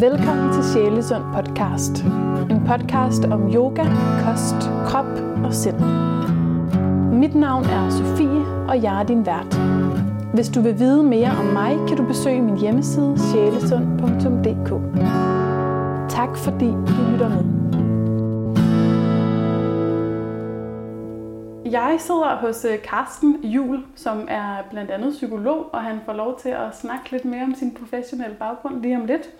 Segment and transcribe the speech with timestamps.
[0.00, 2.04] Velkommen til Sjælesund podcast.
[2.50, 3.84] En podcast om yoga,
[4.24, 4.54] kost,
[4.86, 5.06] krop
[5.44, 5.80] og sind.
[7.18, 9.54] Mit navn er Sofie, og jeg er din vært.
[10.34, 14.70] Hvis du vil vide mere om mig, kan du besøge min hjemmeside sjælesund.dk.
[16.08, 17.58] Tak fordi du lytter med.
[21.72, 26.38] Jeg sidder hos øh, Carsten Jul, som er blandt andet psykolog, og han får lov
[26.40, 29.30] til at snakke lidt mere om sin professionelle baggrund lige om lidt.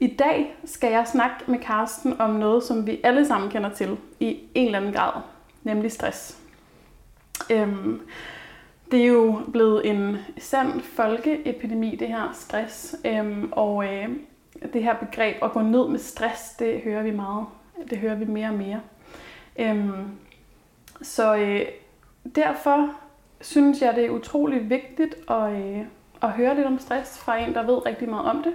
[0.00, 3.96] I dag skal jeg snakke med Carsten om noget, som vi alle sammen kender til
[4.20, 5.12] i en eller anden grad,
[5.62, 6.38] nemlig stress.
[7.50, 8.00] Øhm,
[8.90, 14.08] det er jo blevet en sand folkeepidemi, det her stress, øhm, og øh,
[14.72, 17.46] det her begreb at gå ned med stress, det hører vi meget,
[17.90, 18.80] det hører vi mere og mere.
[19.58, 20.10] Øhm,
[21.02, 21.66] så øh,
[22.34, 22.90] derfor
[23.40, 25.80] synes jeg, det er utrolig vigtigt at, øh,
[26.22, 28.54] at høre lidt om stress fra en, der ved rigtig meget om det.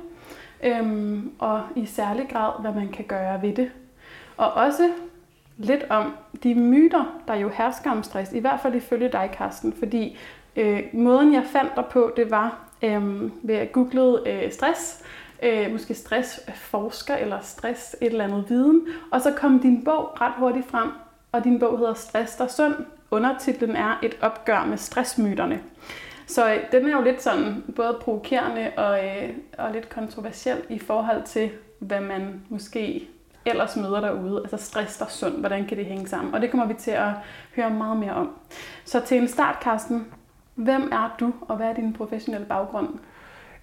[0.64, 3.72] Øhm, og i særlig grad, hvad man kan gøre ved det.
[4.38, 4.90] Og også
[5.58, 9.74] lidt om de myter, der jo hersker om stress, i hvert fald ifølge dig, Karsten,
[9.74, 10.18] fordi
[10.56, 15.04] øh, måden, jeg fandt dig på, det var øh, ved at google øh, stress,
[15.44, 20.34] øh, måske stressforsker eller stress et eller andet viden, og så kom din bog ret
[20.38, 20.90] hurtigt frem,
[21.32, 22.76] og din bog hedder Stress der sund.
[23.12, 25.62] Undertitlen er Et opgør med stressmyterne.
[26.30, 30.80] Så øh, den er jo lidt sådan både provokerende og, øh, og lidt kontroversiel i
[30.80, 31.50] forhold til,
[31.80, 33.08] hvad man måske
[33.46, 34.42] ellers møder derude.
[34.42, 36.34] Altså stress der sund, hvordan kan det hænge sammen?
[36.34, 37.10] Og det kommer vi til at
[37.56, 38.30] høre meget mere om.
[38.86, 40.08] Så til en start, Carsten,
[40.56, 42.88] hvem er du, og hvad er din professionelle baggrund?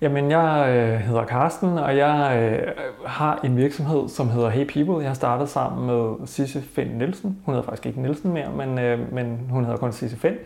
[0.01, 2.73] Jamen, jeg øh, hedder Carsten, og jeg øh,
[3.07, 5.03] har en virksomhed, som hedder Hey People.
[5.03, 7.39] Jeg har startet sammen med Sisse Finn Nielsen.
[7.45, 10.37] Hun hedder faktisk ikke Nielsen mere, men, øh, men hun hedder kun Sisse Finn.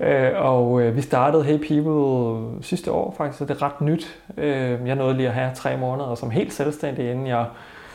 [0.00, 4.18] Øh, og øh, vi startede Hey People sidste år faktisk, så det er ret nyt.
[4.36, 7.46] Øh, jeg nåede lige at have tre måneder som helt selvstændig, inden jeg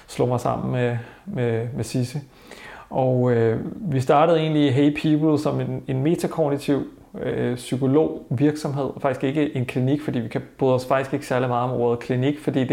[0.08, 2.22] slog mig sammen med, med, med Sisse.
[2.90, 3.60] Og øh,
[3.94, 6.84] vi startede egentlig Hey People som en, en metakognitiv
[7.22, 11.72] øh, psykologvirksomhed, faktisk ikke en klinik, fordi vi kan bryde os faktisk ikke særlig meget
[11.72, 12.64] om ordet klinik, fordi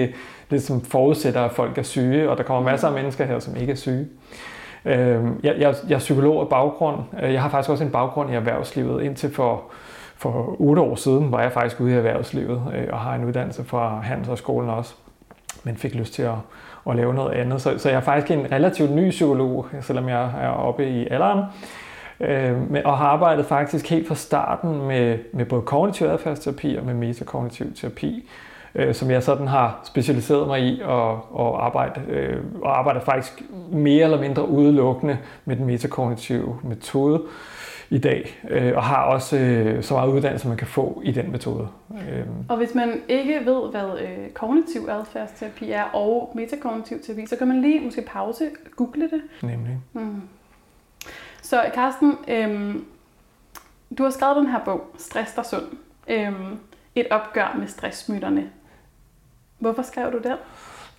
[0.50, 3.56] det som forudsætter, at folk er syge, og der kommer masser af mennesker her, som
[3.56, 4.00] ikke er syge.
[4.00, 4.55] Øh,
[4.86, 6.96] Øhm, jeg, jeg, jeg er psykolog af baggrund.
[7.22, 9.02] Øh, jeg har faktisk også en baggrund i erhvervslivet.
[9.02, 9.62] Indtil for,
[10.16, 13.64] for 8 år siden var jeg faktisk ude i erhvervslivet øh, og har en uddannelse
[13.64, 14.94] fra Handelshøjskolen også,
[15.64, 16.34] men fik lyst til at,
[16.90, 17.62] at lave noget andet.
[17.62, 21.44] Så, så jeg er faktisk en relativt ny psykolog, selvom jeg er oppe i alderen.
[22.20, 26.94] Øh, og har arbejdet faktisk helt fra starten med, med både kognitiv adfærdsterapi og med
[26.94, 28.28] metakognitiv terapi,
[28.76, 33.42] øh, som jeg sådan har specialiseret mig i og, og, arbejde, øh, og arbejder faktisk
[33.72, 37.22] mere eller mindre udelukkende med den metakognitive metode
[37.90, 41.32] i dag, øh, og har også øh, så meget uddannelse, man kan få i den
[41.32, 41.68] metode.
[41.90, 42.24] Øh.
[42.48, 47.48] Og hvis man ikke ved, hvad øh, kognitiv adfærdsterapi er og metakognitiv terapi, så kan
[47.48, 49.22] man lige måske pause, google det.
[49.42, 49.78] Nemlig.
[49.92, 50.22] Mm.
[51.42, 52.84] Så Carsten, øhm,
[53.98, 55.66] du har skrevet den her bog, Stress der sund.
[56.08, 56.58] Øhm,
[56.94, 58.50] et opgør med stressmyterne.
[59.58, 60.36] Hvorfor skrev du den?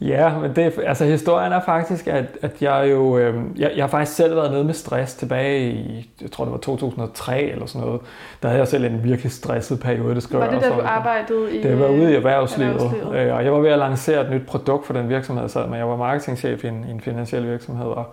[0.02, 3.90] Ja, men det, altså historien er faktisk, at, at jeg jo, øh, jeg, jeg har
[3.90, 7.88] faktisk selv været nede med stress tilbage i, jeg tror det var 2003 eller sådan
[7.88, 8.02] noget.
[8.42, 11.58] Der havde jeg selv en virkelig stresset periode, det skrev Var det der, du arbejdede
[11.58, 13.28] i Det var ude i erhvervslivet, erhvervslivet.
[13.28, 15.68] Øh, og jeg var ved at lancere et nyt produkt for den virksomhed, jeg sad
[15.68, 15.78] med.
[15.78, 18.06] Jeg var marketingchef i en, i en finansiel virksomhed, og,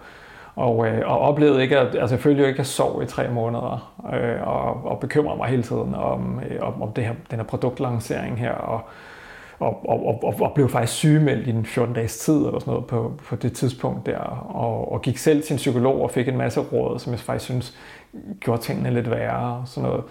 [0.56, 3.94] og, øh, og oplevede ikke at, altså jeg jo ikke at sove i tre måneder,
[4.14, 7.46] øh, og, og bekymrede mig hele tiden om, øh, om, om det her, den her
[7.46, 8.80] produktlancering her, og,
[9.58, 12.86] og, og, og, og blev faktisk sygemeldt i en 14 dages tid eller sådan noget
[12.86, 14.18] på, på det tidspunkt der,
[14.54, 17.44] og, og gik selv til en psykolog og fik en masse råd, som jeg faktisk
[17.44, 17.78] synes
[18.40, 20.04] gjorde tingene lidt værre og sådan noget.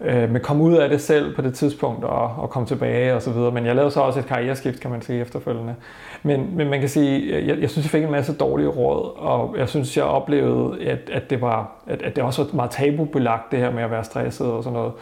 [0.00, 3.22] Øh, men kom ud af det selv på det tidspunkt og, og kom tilbage og
[3.22, 3.50] så videre.
[3.50, 5.74] Men jeg lavede så også et karriereskift, kan man sige, efterfølgende.
[6.22, 9.54] Men, men man kan sige, jeg, jeg synes, jeg fik en masse dårlige råd, og
[9.58, 13.52] jeg synes, jeg oplevede, at, at, det, var, at, at det også var meget tabubelagt,
[13.52, 14.92] det her med at være stresset og sådan noget.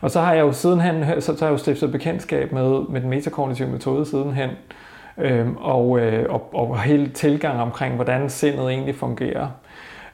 [0.00, 3.00] Og så har jeg jo sidenhen, så, så har jeg jo stiftet bekendtskab med, med
[3.00, 4.50] den metakognitive metode sidenhen,
[5.18, 9.48] øhm, og, øh, og, og hele tilgang omkring, hvordan sindet egentlig fungerer.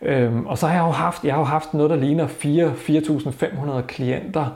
[0.03, 3.81] Øhm, og så har jeg jo haft, jeg har jo haft noget, der ligner 4.500
[3.87, 4.47] klienter,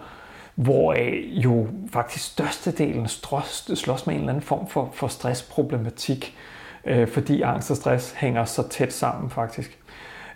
[0.54, 6.36] hvoraf jo faktisk størstedelen slås, slås med en eller anden form for, for stressproblematik,
[6.84, 9.78] øh, fordi angst og stress hænger så tæt sammen faktisk.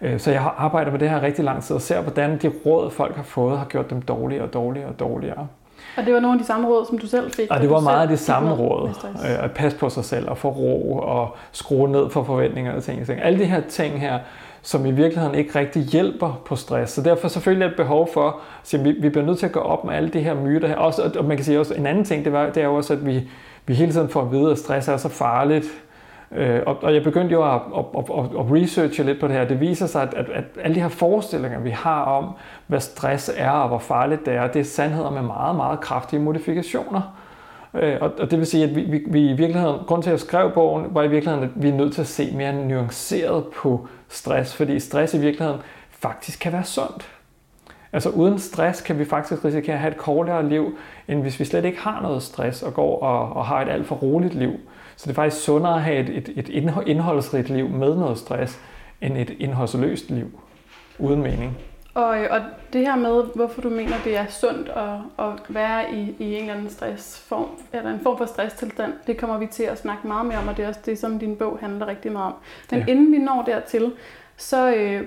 [0.03, 2.53] Øh, så jeg har arbejdet med det her rigtig lang tid og ser, hvordan de
[2.67, 5.47] råd, folk har fået, har gjort dem dårligere og dårligere og dårligere.
[5.97, 7.51] Og det var nogle af de samme råd, som du selv fik?
[7.51, 8.89] Og det var meget af det samme råd.
[9.05, 12.83] Øh, at passe på sig selv og få ro og skrue ned for forventninger og
[12.83, 13.07] ting.
[13.23, 14.19] Alle de her ting her,
[14.63, 16.93] som i virkeligheden ikke rigtig hjælper på stress.
[16.93, 18.41] Så derfor selvfølgelig et behov for,
[18.75, 20.77] at vi, vi bliver nødt til at gå op med alle de her myter her.
[20.77, 22.93] Også, og man kan sige også, en anden ting, det, var, det er jo også,
[22.93, 23.29] at vi,
[23.67, 25.67] vi hele tiden får at vide, at stress er så farligt,
[26.33, 29.45] Øh, og, og jeg begyndte jo at, at, at, at researche lidt på det her.
[29.45, 32.35] Det viser sig, at, at, at alle de her forestillinger, vi har om,
[32.67, 36.21] hvad stress er og hvor farligt det er, det er sandheder med meget, meget kraftige
[36.21, 37.19] modifikationer.
[37.75, 40.13] Øh, og, og det vil sige, at vi, vi, vi i virkeligheden, grund til at
[40.13, 43.45] jeg skrev bogen, var i virkeligheden, at vi er nødt til at se mere nuanceret
[43.57, 45.61] på stress, fordi stress i virkeligheden
[45.91, 47.09] faktisk kan være sundt.
[47.93, 50.79] Altså uden stress kan vi faktisk risikere at have et kortere liv,
[51.09, 53.87] end hvis vi slet ikke har noget stress og går og, og har et alt
[53.87, 54.53] for roligt liv.
[54.99, 56.49] Så det er faktisk sundere at have et, et, et
[56.87, 58.61] indholdsrigt liv med noget stress,
[59.01, 60.41] end et indholdsløst liv
[60.99, 61.59] uden mening.
[61.95, 62.41] Og, og
[62.73, 66.41] det her med, hvorfor du mener, det er sundt at, at være i, i en
[66.41, 70.27] eller anden stressform, eller en form for stresstilstand, det kommer vi til at snakke meget
[70.27, 72.35] mere om, og det er også det, som din bog handler rigtig meget om.
[72.71, 72.87] Men ja.
[72.87, 73.93] inden vi når dertil,
[74.37, 75.03] så øh,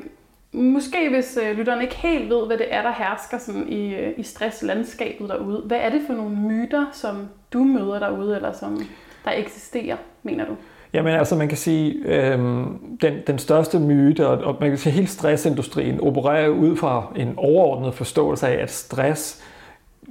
[0.51, 4.13] måske hvis øh, lytteren ikke helt ved, hvad det er, der hersker sådan i, øh,
[4.17, 8.81] i stresslandskabet derude, hvad er det for nogle myter, som du møder derude, eller som
[9.25, 10.55] der eksisterer, mener du?
[10.93, 12.39] Jamen altså, man kan sige, øh,
[13.01, 17.33] den, den største myte, og, og man kan sige, hele stressindustrien opererer ud fra en
[17.37, 19.43] overordnet forståelse af, at stress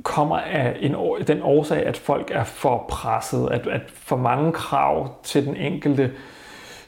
[0.03, 0.95] kommer af en,
[1.27, 6.11] den årsag, at folk er for presset, at, at for mange krav til den enkelte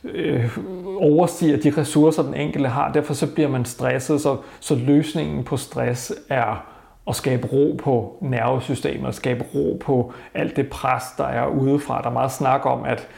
[0.04, 0.58] øh,
[0.96, 2.92] overstiger de ressourcer, den enkelte har.
[2.92, 6.71] Derfor så bliver man stresset, så, så løsningen på stress er
[7.08, 12.02] at skabe ro på nervesystemet, at skabe ro på alt det pres, der er udefra.
[12.02, 13.08] Der er meget snak om, at,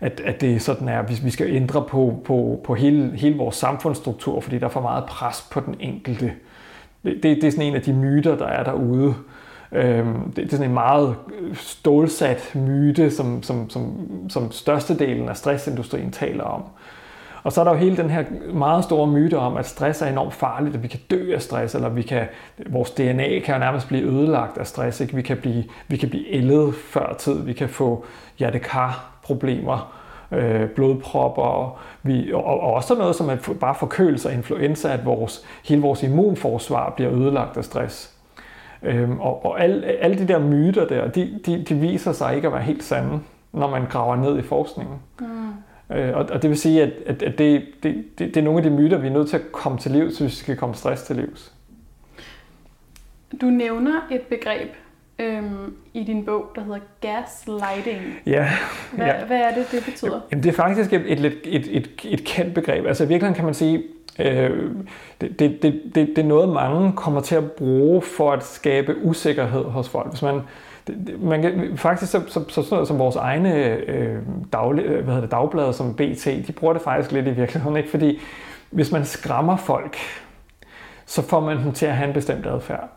[0.00, 3.36] at, at det er sådan er, hvis vi skal ændre på, på, på hele, hele
[3.36, 6.32] vores samfundsstruktur, fordi der er for meget pres på den enkelte.
[7.04, 9.14] Det, det, det er sådan en af de myter, der er derude.
[9.72, 11.16] Øhm, det, det er sådan en meget
[11.54, 16.62] stålsat myte, som, som, som, som størstedelen af stressindustrien taler om.
[17.46, 20.06] Og så er der jo hele den her meget store myte om, at stress er
[20.06, 22.26] enormt farligt, at vi kan dø af stress, eller vi kan,
[22.66, 25.00] vores DNA kan jo nærmest blive ødelagt af stress.
[25.00, 25.14] Ikke?
[25.14, 28.04] Vi, kan blive, vi kan blive ældet før tid, vi kan få
[28.38, 29.96] hjertekarproblemer,
[30.32, 35.04] øh, blodpropper, og, vi, og, og også noget som at bare forkølelse og influenza, at
[35.04, 38.14] vores, hele vores immunforsvar bliver ødelagt af stress.
[38.82, 42.46] Øhm, og og alle, alle de der myter der, de, de, de viser sig ikke
[42.46, 43.20] at være helt sande,
[43.52, 44.96] når man graver ned i forskningen.
[45.20, 45.26] Mm.
[45.92, 48.58] Øh, og, og det vil sige, at, at, at det, det, det, det er nogle
[48.58, 50.74] af de myter, vi er nødt til at komme til livs, hvis vi skal komme
[50.74, 51.52] stress til livs.
[53.40, 54.70] Du nævner et begreb
[55.18, 58.00] øhm, i din bog, der hedder gaslighting.
[58.26, 58.48] Ja.
[58.92, 59.24] Hvad, ja.
[59.24, 60.20] hvad er det, det betyder?
[60.30, 62.86] Jamen, det er faktisk et, et, et, et, et, et kendt begreb.
[62.86, 63.82] Altså i virkeligheden kan man sige,
[64.18, 64.70] øh,
[65.20, 68.96] det, det, det, det, det er noget, mange kommer til at bruge for at skabe
[69.02, 70.10] usikkerhed hos folk.
[70.10, 70.40] Hvis man,
[71.18, 74.18] man kan, faktisk så, så, så sådan noget som vores egne øh,
[74.52, 77.76] daglig, øh, hvad hedder det, dagblade som BT, de bruger det faktisk lidt i virkeligheden,
[77.76, 77.90] ikke?
[77.90, 78.20] fordi
[78.70, 79.96] hvis man skræmmer folk,
[81.06, 82.88] så får man dem til at have en bestemt adfærd.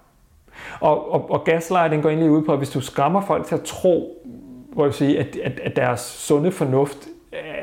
[0.80, 3.62] Og, og, og gaslighting går egentlig ud på, at hvis du skræmmer folk til at
[3.62, 4.26] tro,
[4.74, 7.08] hvor jeg sige, at, at, at deres sunde fornuft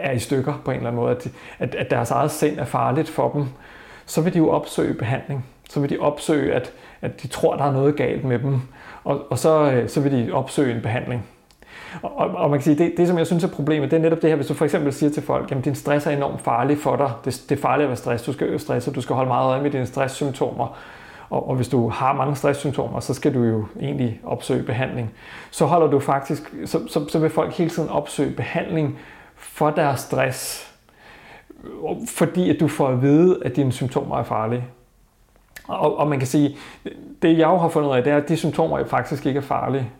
[0.02, 2.64] er i stykker på en eller anden måde, at, at, at deres eget sind er
[2.64, 3.44] farligt for dem,
[4.06, 5.46] så vil de jo opsøge behandling.
[5.70, 8.60] Så vil de opsøge, at, at de tror, der er noget galt med dem
[9.06, 11.26] og, og så, øh, så vil de opsøge en behandling.
[12.02, 14.22] Og, og, man kan sige, det, det som jeg synes er problemet, det er netop
[14.22, 16.78] det her, hvis du for eksempel siger til folk, at din stress er enormt farlig
[16.78, 19.28] for dig, det, det er farligt at være stress, du skal stresse, du skal holde
[19.28, 20.78] meget øje med dine stresssymptomer,
[21.30, 25.10] og, og hvis du har mange stresssymptomer, så skal du jo egentlig opsøge behandling.
[25.50, 28.98] Så holder du faktisk, så, så, så vil folk hele tiden opsøge behandling
[29.36, 30.72] for deres stress,
[32.08, 34.64] fordi at du får at vide, at dine symptomer er farlige.
[35.68, 36.56] Og, og man kan sige,
[37.22, 39.42] det jeg jo har fundet ud af, det er, at de symptomer faktisk ikke er
[39.42, 39.90] farlige.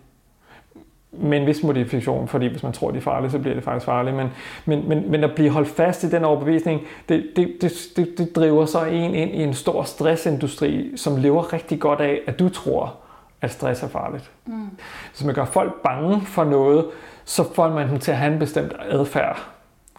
[1.12, 4.16] Men hvis modifikation, fordi hvis man tror, de er farlige, så bliver det faktisk farligt.
[4.16, 4.28] Men,
[4.64, 8.36] men, men, men at blive holdt fast i den overbevisning, det, det, det, det, det
[8.36, 12.48] driver så en ind i en stor stressindustri, som lever rigtig godt af, at du
[12.48, 12.94] tror,
[13.42, 14.30] at stress er farligt.
[14.46, 14.70] Mm.
[15.10, 16.86] Hvis man gør folk bange for noget,
[17.24, 19.38] så får man dem til at have en bestemt adfærd.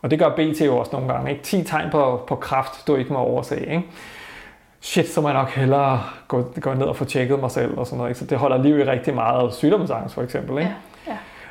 [0.02, 1.32] Og det gør BT jo også nogle gange.
[1.32, 1.44] Ikke?
[1.44, 3.60] 10 tegn på, på kraft, du ikke må overse.
[3.60, 3.84] Ikke?
[4.82, 7.86] Shit, så må jeg nok hellere gå, gå ned og få tjekket mig selv og
[7.86, 8.10] sådan noget.
[8.10, 8.20] Ikke?
[8.20, 10.58] Så det holder liv i rigtig meget sygdomsangst for eksempel.
[10.58, 10.70] Ikke?
[10.70, 10.76] Ja.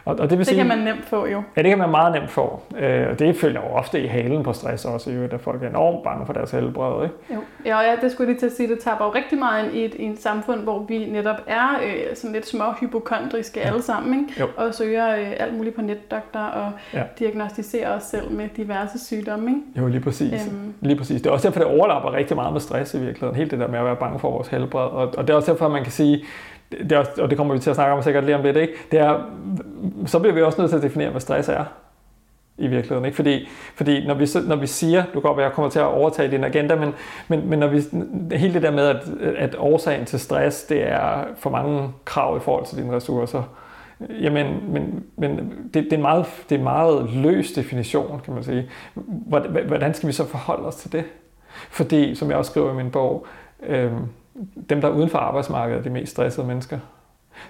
[0.07, 1.43] Og, og det, vil det sige, kan man nemt få jo.
[1.57, 2.61] Ja, det kan man meget nemt få.
[2.79, 5.69] Øh, og det følger jo ofte i halen på stress også, jo, at folk er
[5.69, 7.05] enormt bange for deres helbred.
[7.05, 7.15] Ikke?
[7.35, 7.41] Jo.
[7.65, 9.85] Ja, ja, det skulle jeg lige til at sige, det tager jo rigtig meget i
[9.85, 13.67] et, i et samfund, hvor vi netop er øh, sådan lidt små hypokondriske ja.
[13.67, 14.41] alle sammen, ikke?
[14.41, 14.47] Jo.
[14.57, 17.03] og søger øh, alt muligt på netdoktor og ja.
[17.19, 19.51] diagnostiserer os selv med diverse sygdomme.
[19.51, 19.63] Ikke?
[19.77, 20.47] Jo, lige præcis.
[20.47, 20.75] Øhm.
[20.81, 21.23] lige præcis.
[21.23, 23.37] Det er også derfor, det overlapper rigtig meget med stress i virkeligheden.
[23.37, 24.81] Helt det der med at være bange for vores helbred.
[24.81, 26.25] Og, og det er også derfor, man kan sige,
[26.71, 28.73] det er, og det kommer vi til at snakke om sikkert lige om lidt, ikke?
[28.91, 29.21] det er,
[30.07, 31.65] så bliver vi også nødt til at definere, hvad stress er
[32.59, 33.05] i virkeligheden.
[33.05, 33.17] Ikke?
[33.17, 36.31] Fordi, fordi når, vi, når vi siger, du går, at jeg kommer til at overtage
[36.31, 36.95] din agenda, men,
[37.29, 37.83] men, men når vi,
[38.37, 39.03] hele det der med, at,
[39.37, 43.43] at årsagen til stress, det er for mange krav i forhold til dine ressourcer,
[44.01, 48.35] Jamen, men, men det, det, er en meget, det er en meget løs definition, kan
[48.35, 48.71] man sige.
[49.67, 51.05] Hvordan skal vi så forholde os til det?
[51.71, 53.27] Fordi, som jeg også skriver i min bog,
[53.63, 53.93] øh,
[54.71, 56.79] dem, der er uden for arbejdsmarkedet, er de mest stressede mennesker.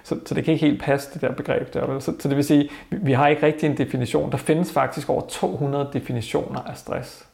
[0.03, 1.85] Så, så det kan ikke helt passe, det der begreb der.
[1.85, 2.01] Vel?
[2.01, 4.31] Så, så det vil sige, vi, vi har ikke rigtig en definition.
[4.31, 7.27] Der findes faktisk over 200 definitioner af stress.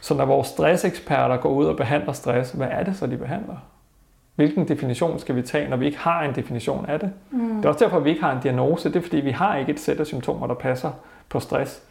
[0.00, 3.56] Så når vores stresseksperter går ud og behandler stress, hvad er det så, de behandler?
[4.34, 7.10] Hvilken definition skal vi tage, når vi ikke har en definition af det?
[7.30, 7.56] Mm.
[7.56, 8.88] Det er også derfor, at vi ikke har en diagnose.
[8.88, 10.90] Det er fordi, vi har ikke et sæt af symptomer, der passer
[11.28, 11.82] på stress.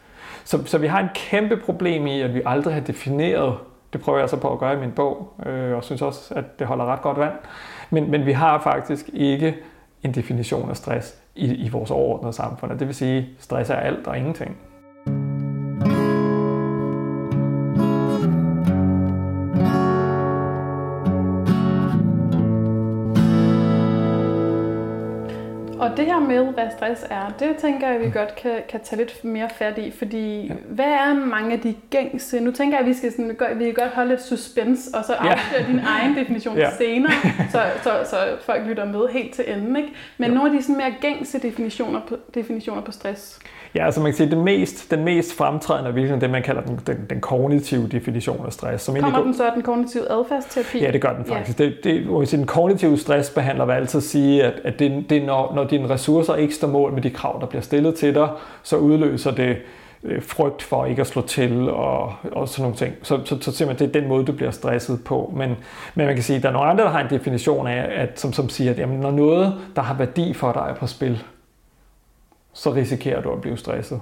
[0.44, 3.54] Så, så vi har en kæmpe problem i, at vi aldrig har defineret,
[3.92, 6.58] det prøver jeg så på at gøre i min bog, øh, og synes også, at
[6.58, 7.34] det holder ret godt vand.
[7.90, 9.56] Men, men vi har faktisk ikke
[10.02, 12.78] en definition af stress i, i vores overordnede samfund.
[12.78, 14.56] Det vil sige, at stress er alt og ingenting.
[25.78, 28.98] Og det her med, hvad stress er, det tænker jeg, vi godt kan, kan tage
[28.98, 30.54] lidt mere fat i, fordi ja.
[30.68, 32.40] hvad er mange af de gængse?
[32.40, 35.12] Nu tænker jeg, at vi skal sådan, vi kan godt holde lidt suspense, og så
[35.12, 35.72] afsløre ja.
[35.72, 36.70] din egen definition ja.
[36.78, 37.12] senere,
[37.52, 39.76] så, så, så folk lytter med helt til enden.
[39.76, 39.88] Ikke?
[40.18, 40.34] Men ja.
[40.34, 43.38] nogle af de sådan mere gængse definitioner på, definitioner på stress.
[43.76, 46.62] Ja, altså man kan sige, det mest, den mest fremtrædende er virkelig det, man kalder
[46.62, 48.84] den, den, den kognitive definition af stress.
[48.84, 50.78] Som Kommer den så af den kognitive adfærdsterapi?
[50.78, 51.60] Ja, det gør den faktisk.
[51.60, 51.64] Ja.
[51.64, 55.52] Det, det, det, den kognitive stressbehandler vil altid sige, at, at det, det er, når,
[55.54, 58.28] når dine ressourcer ikke står mål med de krav, der bliver stillet til dig,
[58.62, 59.56] så udløser det
[60.02, 62.94] øh, frygt for ikke at slå til og, og sådan nogle ting.
[63.02, 65.32] Så, så, så simpelthen det er den måde, du bliver stresset på.
[65.36, 65.56] Men,
[65.94, 68.20] men man kan sige, at der er nogle andre, der har en definition af, at,
[68.20, 71.22] som, som siger, at jamen, når noget, der har værdi for dig, er på spil,
[72.52, 74.00] så risikerer du at blive stresset.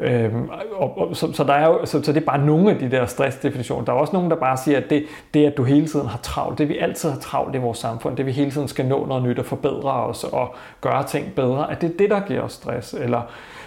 [0.00, 2.78] Øhm, og, og, så, så, der er jo, så, så det er bare nogle af
[2.78, 3.84] de der stressdefinitioner.
[3.84, 5.04] Der er også nogen, der bare siger, at det,
[5.34, 8.16] det at du hele tiden har travlt, det vi altid har travlt i vores samfund,
[8.16, 11.70] det vi hele tiden skal nå noget nyt og forbedre os og gøre ting bedre,
[11.70, 12.94] at det er det, der giver os stress.
[12.94, 13.22] Eller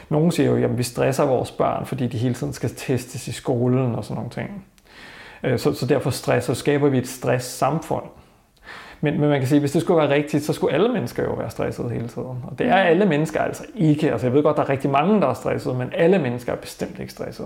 [0.09, 3.31] nogen siger jo, at vi stresser vores børn, fordi de hele tiden skal testes i
[3.31, 4.65] skolen og sådan nogle ting.
[5.43, 8.03] Øh, så, så derfor stresser, skaber vi et stress-samfund.
[9.03, 11.33] Men, men man kan sige, hvis det skulle være rigtigt, så skulle alle mennesker jo
[11.33, 12.43] være stresset hele tiden.
[12.47, 12.89] Og det er mm.
[12.89, 14.11] alle mennesker altså ikke.
[14.11, 16.55] Altså jeg ved godt, der er rigtig mange, der er stresset, men alle mennesker er
[16.55, 17.45] bestemt ikke stresset.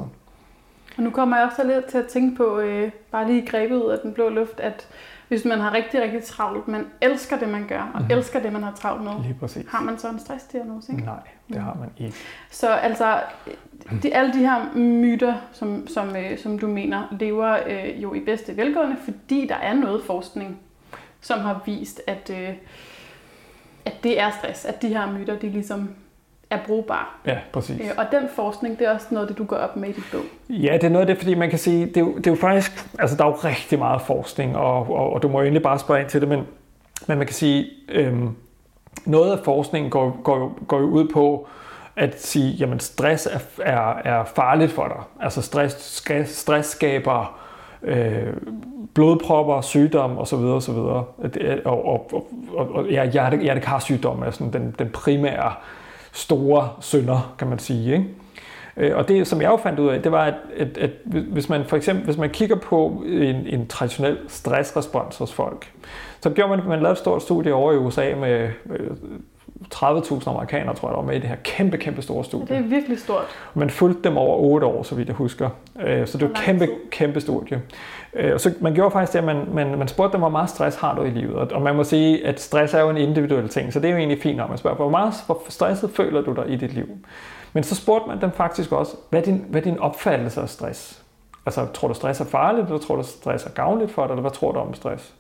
[0.97, 3.91] Og nu kommer jeg også lidt til at tænke på, øh, bare lige grebet ud
[3.91, 4.87] af den blå luft, at
[5.27, 8.07] hvis man har rigtig, rigtig travlt, man elsker det, man gør, og mm.
[8.11, 9.65] elsker det, man har travlt med, Lige præcis.
[9.69, 10.91] har man så en stressdiagnose?
[10.91, 11.05] Ikke?
[11.05, 12.17] Nej, det har man ikke.
[12.51, 13.19] Så altså,
[14.03, 18.19] de, alle de her myter, som, som, øh, som du mener, lever øh, jo i
[18.19, 20.59] bedste velgående, fordi der er noget forskning
[21.21, 22.49] som har vist, at, øh,
[23.85, 25.95] at det er stress, at de her myter, de ligesom
[26.49, 27.05] er brugbare.
[27.25, 27.79] Ja, præcis.
[27.81, 30.03] Øh, og den forskning, det er også noget, det du går op med i dit
[30.11, 30.21] bog.
[30.49, 32.31] Ja, det er noget af det, fordi man kan sige, det er jo, det er
[32.31, 35.43] jo faktisk, altså der er jo rigtig meget forskning, og, og, og du må jo
[35.43, 36.47] egentlig bare spørge ind til det, men,
[37.07, 38.35] men man kan sige, øhm,
[39.05, 41.47] noget af forskningen går, går, går jo ud på,
[41.95, 45.25] at sige, jamen stress er, er, er farligt for dig.
[45.25, 47.39] Altså stress, stress skaber
[47.83, 48.33] øh,
[48.93, 50.35] blodpropper, sygdom osv.
[50.35, 50.75] osv.
[50.75, 51.15] Og,
[51.65, 55.53] og, og, og, og ja, hjerte, hjertekarsygdom er sådan den, den primære
[56.11, 57.93] store synder, kan man sige.
[57.93, 58.05] Ikke?
[58.77, 61.49] Øh, og det, som jeg jo fandt ud af, det var, at, at, at hvis
[61.49, 65.71] man for eksempel hvis man kigger på en, en traditionel stressrespons hos folk,
[66.21, 68.89] så gjorde man, man lavede et stort studie over i USA med øh,
[69.75, 72.55] 30.000 amerikanere, tror jeg, der var med i det her kæmpe, kæmpe store studie.
[72.55, 73.25] Det er virkelig stort.
[73.53, 75.49] Man fulgte dem over 8 år, så vidt jeg husker.
[75.79, 77.61] Øh, så det var et kæmpe, kæmpe studie.
[78.13, 80.49] Øh, og så man gjorde faktisk det, at man, man, man spurgte dem, hvor meget
[80.49, 81.35] stress har du i livet?
[81.35, 83.97] Og man må sige, at stress er jo en individuel ting, så det er jo
[83.97, 86.87] egentlig fint, når man spørger, hvor meget hvor stresset føler du dig i dit liv?
[87.53, 90.49] Men så spurgte man dem faktisk også, hvad er din, hvad er din opfattelse af
[90.49, 91.03] stress?
[91.45, 94.21] Altså, tror du stress er farligt, eller tror du stress er gavnligt for dig, eller
[94.21, 95.13] hvad tror du om stress?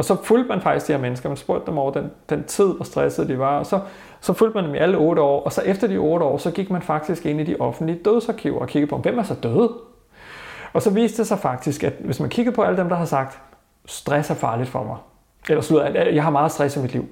[0.00, 2.66] Og så fulgte man faktisk de her mennesker, man spurgte dem over den, den tid,
[2.66, 3.80] hvor stressede de var, og så,
[4.20, 6.50] så fulgte man dem i alle otte år, og så efter de otte år, så
[6.50, 9.72] gik man faktisk ind i de offentlige dødsarkiver og kiggede på, hvem er så døde?
[10.72, 13.04] Og så viste det sig faktisk, at hvis man kiggede på alle dem, der har
[13.04, 13.40] sagt,
[13.86, 14.96] stress er farligt for mig,
[15.48, 17.08] eller slutter, jeg har meget stress i mit liv,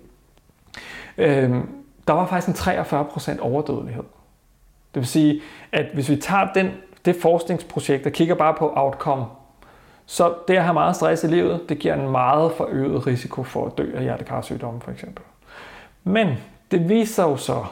[1.19, 1.69] øhm,
[2.07, 4.05] der var faktisk en 43% overdødelighed.
[4.95, 5.41] Det vil sige,
[5.73, 6.71] at hvis vi tager den,
[7.05, 9.25] det forskningsprojekt og kigger bare på outcome,
[10.11, 13.67] så det at have meget stress i livet, det giver en meget forøget risiko for
[13.67, 15.25] at dø af hjertekarsygdomme for eksempel.
[16.05, 16.29] Men
[16.71, 17.65] det viser jo så,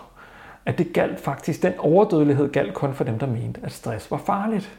[0.67, 4.17] at det galt faktisk, den overdødelighed galt kun for dem, der mente, at stress var
[4.17, 4.79] farligt.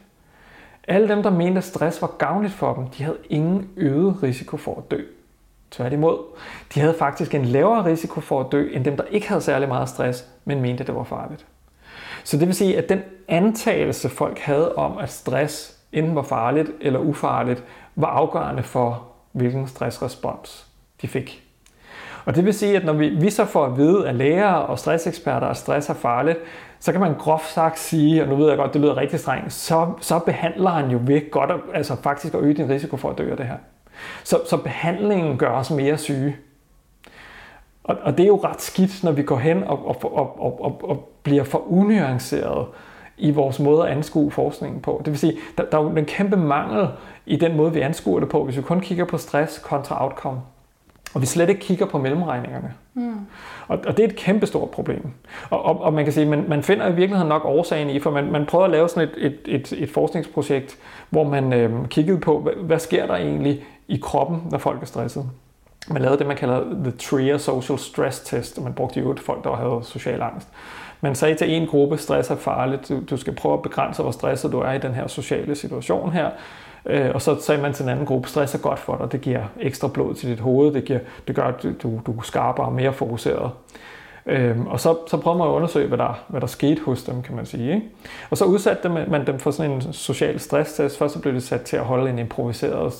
[0.88, 4.56] Alle dem, der mente, at stress var gavnligt for dem, de havde ingen øget risiko
[4.56, 5.02] for at dø.
[5.70, 6.18] Tværtimod,
[6.74, 9.68] de havde faktisk en lavere risiko for at dø, end dem, der ikke havde særlig
[9.68, 11.46] meget stress, men mente, at det var farligt.
[12.24, 16.70] Så det vil sige, at den antagelse, folk havde om, at stress enten var farligt
[16.80, 17.64] eller ufarligt,
[17.96, 20.66] var afgørende for, hvilken stressrespons
[21.02, 21.44] de fik.
[22.24, 24.78] Og det vil sige, at når vi, vi så får at vide af læger og
[24.78, 26.38] stresseksperter, at stress er farligt,
[26.80, 29.52] så kan man groft sagt sige, og nu ved jeg godt, det lyder rigtig strengt,
[29.52, 33.18] så, så behandler han jo ved godt, altså faktisk at øge din risiko for at
[33.18, 33.56] dø af det her.
[34.24, 36.36] Så, så behandlingen gør os mere syge.
[37.84, 40.64] Og, og det er jo ret skidt, når vi går hen og, og, og, og,
[40.64, 42.66] og, og bliver for unuanceret
[43.18, 45.02] i vores måde at anskue forskningen på.
[45.04, 46.88] Det vil sige, der, der er jo en kæmpe mangel
[47.26, 50.40] i den måde, vi anskuer det på, hvis vi kun kigger på stress kontra outcome.
[51.14, 52.72] Og vi slet ikke kigger på mellemregningerne.
[52.94, 53.14] Mm.
[53.68, 55.10] Og, og det er et kæmpe stort problem.
[55.50, 58.10] Og, og, og man kan sige, man, man finder i virkeligheden nok årsagen i, for
[58.10, 60.78] man, man prøver at lave sådan et, et, et, et forskningsprojekt,
[61.10, 64.86] hvor man øh, kiggede på, hvad, hvad sker der egentlig i kroppen, når folk er
[64.86, 65.24] stresset.
[65.90, 69.44] Man lavede det, man kalder The Trier Social Stress Test, og man brugte jo folk,
[69.44, 70.48] der havde social angst.
[71.00, 74.10] Man sagde til en gruppe, stress er farligt, du, du skal prøve at begrænse, hvor
[74.10, 76.30] stresset du er i den her sociale situation her.
[76.86, 79.20] Øh, og så sagde man til en anden gruppe, stress er godt for dig, det
[79.20, 82.66] giver ekstra blod til dit hoved, det, giver, det gør, at du, du er skarpere
[82.66, 83.50] og mere fokuseret.
[84.26, 87.22] Øhm, og så, så prøvede man at undersøge, hvad der, hvad der skete hos dem,
[87.22, 87.74] kan man sige.
[87.74, 87.86] Ikke?
[88.30, 90.98] Og så udsatte man dem for sådan en social stresstest.
[90.98, 92.94] Først så blev de sat til at holde en improviseret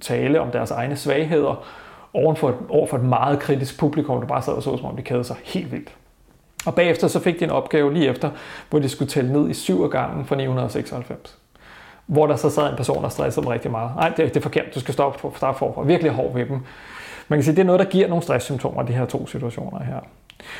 [0.00, 1.64] tale om deres egne svagheder
[2.14, 4.86] over for et, over for et meget kritisk publikum, der bare sad og så, som
[4.86, 5.94] om de kædede sig helt vildt.
[6.66, 8.30] Og bagefter så fik de en opgave lige efter,
[8.70, 11.38] hvor de skulle tælle ned i syv gangen fra 996
[12.08, 13.90] hvor der så sad en person, der stressede dem rigtig meget.
[13.96, 15.82] Nej, det, det er forkert, du skal stoppe for, starte forfra.
[15.82, 16.60] Virkelig hård ved dem.
[17.28, 20.00] Man kan sige, det er noget, der giver nogle stresssymptomer, de her to situationer her.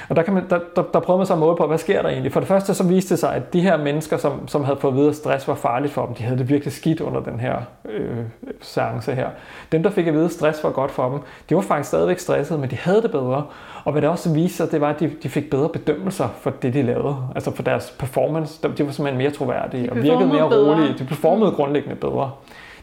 [0.08, 2.02] Og der, kan man, der, der, der prøvede man så at måle på, hvad sker
[2.02, 2.32] der egentlig?
[2.32, 4.92] For det første så viste det sig, at de her mennesker, som, som havde fået
[4.92, 7.40] at vide, at stress var farligt for dem, de havde det virkelig skidt under den
[7.40, 7.56] her
[7.88, 8.16] øh,
[8.60, 9.28] seance her.
[9.72, 11.18] Dem, der fik at vide, at stress var godt for dem,
[11.48, 13.44] de var faktisk stadigvæk stressede, men de havde det bedre.
[13.84, 16.50] Og hvad det også viste sig, det var, at de, de fik bedre bedømmelser for
[16.50, 17.16] det, de lavede.
[17.34, 18.62] Altså for deres performance.
[18.62, 20.74] De, de var simpelthen mere troværdige og virkede mere bedre.
[20.74, 20.94] rolige.
[20.98, 22.30] De performede grundlæggende bedre.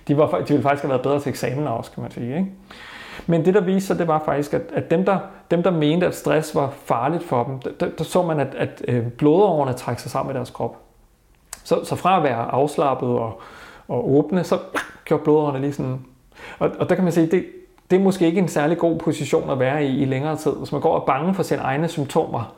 [0.07, 2.37] De, var, de ville faktisk have været bedre til eksamen også, kan man sige.
[2.37, 2.47] Ikke?
[3.27, 5.19] Men det, der viste sig, det var faktisk, at, at dem, der,
[5.51, 8.81] dem, der mente, at stress var farligt for dem, der, der så man, at, at
[8.87, 10.77] øh, blodårene trækker sig sammen i deres krop.
[11.63, 13.41] Så, så fra at være afslappet og,
[13.87, 14.59] og åbne, så
[15.05, 16.05] gjorde blodårene lige sådan.
[16.59, 17.45] Og, og der kan man sige, det,
[17.91, 20.51] det er måske ikke en særlig god position at være i i længere tid.
[20.51, 22.55] Hvis man går og er bange for sine egne symptomer,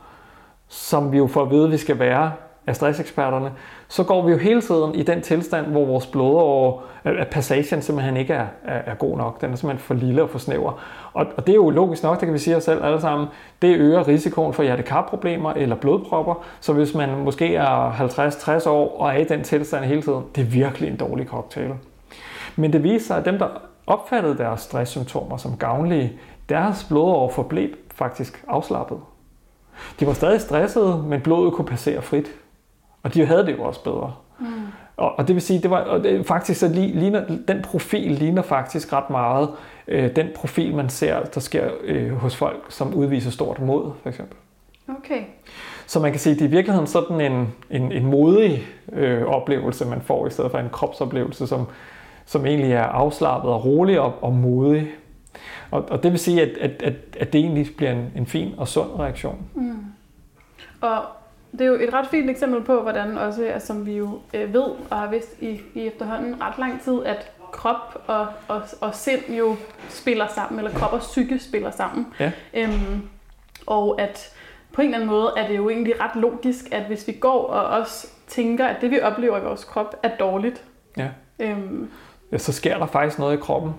[0.67, 2.32] som vi jo får at vide, at vi skal være
[2.67, 3.51] af stresseksperterne,
[3.88, 8.17] så går vi jo hele tiden i den tilstand, hvor vores blodår, at passagen simpelthen
[8.17, 9.41] ikke er, er, er god nok.
[9.41, 10.84] Den er simpelthen for lille og for snæver.
[11.13, 13.27] Og, og det er jo logisk nok, det kan vi sige os selv alle sammen,
[13.62, 16.45] det øger risikoen for hjertekarproblemer eller blodpropper.
[16.60, 17.91] Så hvis man måske er
[18.63, 21.73] 50-60 år og er i den tilstand hele tiden, det er virkelig en dårlig cocktail.
[22.56, 23.47] Men det viser sig, at dem, der
[23.88, 26.13] opfattede deres stresssymptomer som gavnlige,
[26.49, 28.97] deres blodår forblev faktisk afslappet.
[29.99, 32.27] De var stadig stressede, men blodet kunne passere frit.
[33.03, 34.13] Og de havde det jo også bedre.
[34.39, 34.45] Mm.
[34.97, 38.41] Og, og det vil sige, det var og det, faktisk så ligner, den profil ligner
[38.41, 39.49] faktisk ret meget
[39.88, 44.10] øh, den profil, man ser, der sker øh, hos folk, som udviser stort mod, for
[44.10, 44.38] eksempel.
[44.89, 45.21] Okay.
[45.88, 49.23] Så man kan sige, at det er i virkeligheden sådan en, en, en modig øh,
[49.23, 51.67] oplevelse, man får, i stedet for en kropsoplevelse, som,
[52.25, 54.88] som egentlig er afslappet og rolig og, og modig.
[55.71, 58.53] Og, og det vil sige, at, at, at, at det egentlig bliver en, en fin
[58.57, 59.38] og sund reaktion.
[59.53, 59.86] Mm.
[60.81, 61.01] Og
[61.51, 64.53] det er jo et ret fint eksempel på, hvordan også, altså, som vi jo øh,
[64.53, 68.95] ved og har vidst i, i efterhånden ret lang tid, at krop og, og, og
[68.95, 69.55] sind jo
[69.89, 72.07] spiller sammen, eller krop og psyke spiller sammen.
[72.19, 72.31] Ja.
[72.53, 73.10] Øhm,
[73.67, 74.33] og at
[74.73, 77.47] på en eller anden måde er det jo egentlig ret logisk, at hvis vi går
[77.47, 80.63] og også tænker, at det vi oplever i vores krop er dårligt,
[80.97, 81.07] ja.
[81.39, 81.89] Øhm,
[82.31, 83.71] ja, så sker der faktisk noget i kroppen.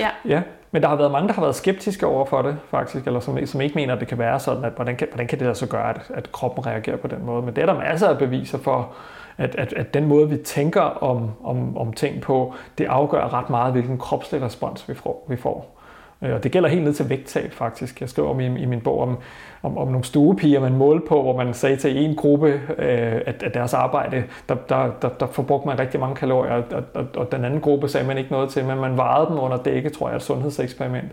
[0.00, 0.10] Ja.
[0.24, 0.42] ja.
[0.70, 3.46] Men der har været mange, der har været skeptiske over for det, faktisk, eller som,
[3.46, 5.66] som ikke mener, at det kan være sådan, at hvordan kan, hvordan kan det så
[5.66, 7.42] gøre, at, at kroppen reagerer på den måde.
[7.42, 8.92] Men det er der masser af beviser for,
[9.38, 13.50] at, at, at den måde, vi tænker om, om, om ting på, det afgør ret
[13.50, 15.26] meget, hvilken kropslig respons vi får.
[15.28, 15.77] Vi får.
[16.22, 18.00] Øh, og det gælder helt ned til vægttab faktisk.
[18.00, 19.18] Jeg skriver om i, i min bog om,
[19.62, 23.42] om, om nogle stuepiger, man målte på, hvor man sagde til en gruppe, øh, at,
[23.42, 27.32] at deres arbejde, der, der, der, der forbrugte man rigtig mange kalorier, og, og, og
[27.32, 30.08] den anden gruppe sagde man ikke noget til, men man varede dem under dække, tror
[30.08, 31.12] jeg, et sundhedseksperiment.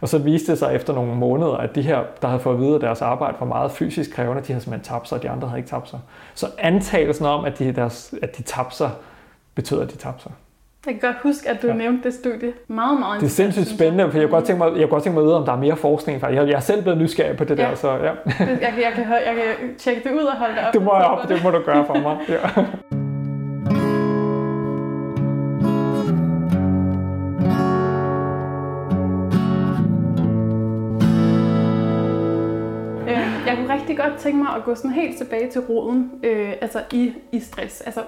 [0.00, 2.60] Og så viste det sig efter nogle måneder, at de her, der havde fået at
[2.60, 5.30] vide, at deres arbejde var meget fysisk krævende, de havde simpelthen tabt sig, og de
[5.30, 5.98] andre havde ikke tabt sig.
[6.34, 8.90] Så antagelsen om, at de, deres, at de tabte sig,
[9.54, 10.32] betyder, at de tabte sig.
[10.86, 11.72] Jeg kan godt huske, at du ja.
[11.74, 12.52] nævnte det studie.
[12.68, 15.02] Meget, meget Det er sindssygt spændende, for jeg kan godt tænke mig, jeg kan godt
[15.02, 16.22] tænke mig at vide, om der er mere forskning.
[16.22, 17.62] Jeg, jeg er selv blevet nysgerrig på det ja.
[17.62, 17.74] der.
[17.74, 17.96] Så, ja.
[17.96, 18.12] jeg,
[18.74, 20.74] kan, jeg, kan, jeg kan tjekke det ud og holde det op.
[20.74, 22.16] Det må, jeg op, det må du gøre for mig.
[22.28, 22.64] Ja.
[33.98, 37.40] rigtig godt tænke mig at gå sådan helt tilbage til roden, øh, altså i, i
[37.40, 37.80] stress.
[37.80, 38.02] Altså,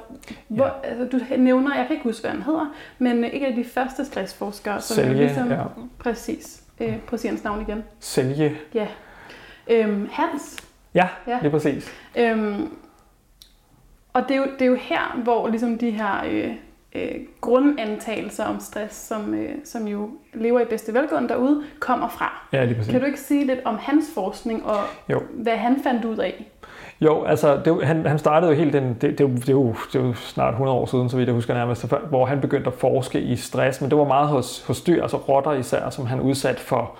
[0.48, 0.70] hvor, ja.
[0.88, 4.04] altså, du nævner, jeg kan ikke huske, hvad han hedder, men ikke af de første
[4.04, 5.62] stressforskere, som Selge, ligesom, ja.
[5.98, 6.62] præcis.
[6.80, 7.84] øh, sige hans navn igen.
[8.00, 8.56] Sælge.
[8.74, 8.86] Ja.
[9.70, 10.56] Øhm, Hans.
[10.94, 11.38] Ja, Ja.
[11.46, 11.92] er præcis.
[12.18, 12.68] Øhm,
[14.12, 16.52] og det er, jo, det er jo her, hvor ligesom de her øh,
[16.94, 22.46] øh, grundantagelser om stress, som, øh, som jo lever i bedste velgående derude, kommer fra.
[22.52, 22.90] Ja, lige præcis.
[22.92, 25.22] Kan du ikke sige lidt om hans forskning og Jo.
[25.34, 26.44] hvad han fandt ud af?
[27.00, 29.74] Jo, altså det, han, han startede jo helt den, det, det, jo, det, er jo,
[29.92, 32.66] det er jo snart 100 år siden, så vidt jeg husker nærmest, hvor han begyndte
[32.66, 36.06] at forske i stress, men det var meget hos, hos dyr, altså rotter især, som
[36.06, 36.92] han udsat for,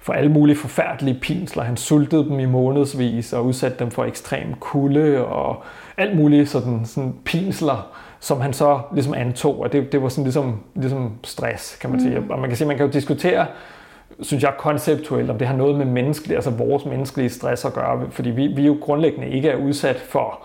[0.00, 1.62] for alle mulige forfærdelige pinsler.
[1.62, 5.62] Han sultede dem i månedsvis og udsatte dem for ekstrem kulde og
[5.96, 10.24] alt muligt sådan, sådan pinsler, som han så ligesom antog, at det, det var sådan
[10.24, 12.18] ligesom, ligesom stress, kan man sige.
[12.30, 13.46] Og man kan sige, man kan jo diskutere,
[14.20, 18.06] synes jeg, konceptuelt, om det har noget med menneskelig, altså vores menneskelige stress at gøre,
[18.10, 20.40] fordi vi, vi jo grundlæggende ikke er udsat for,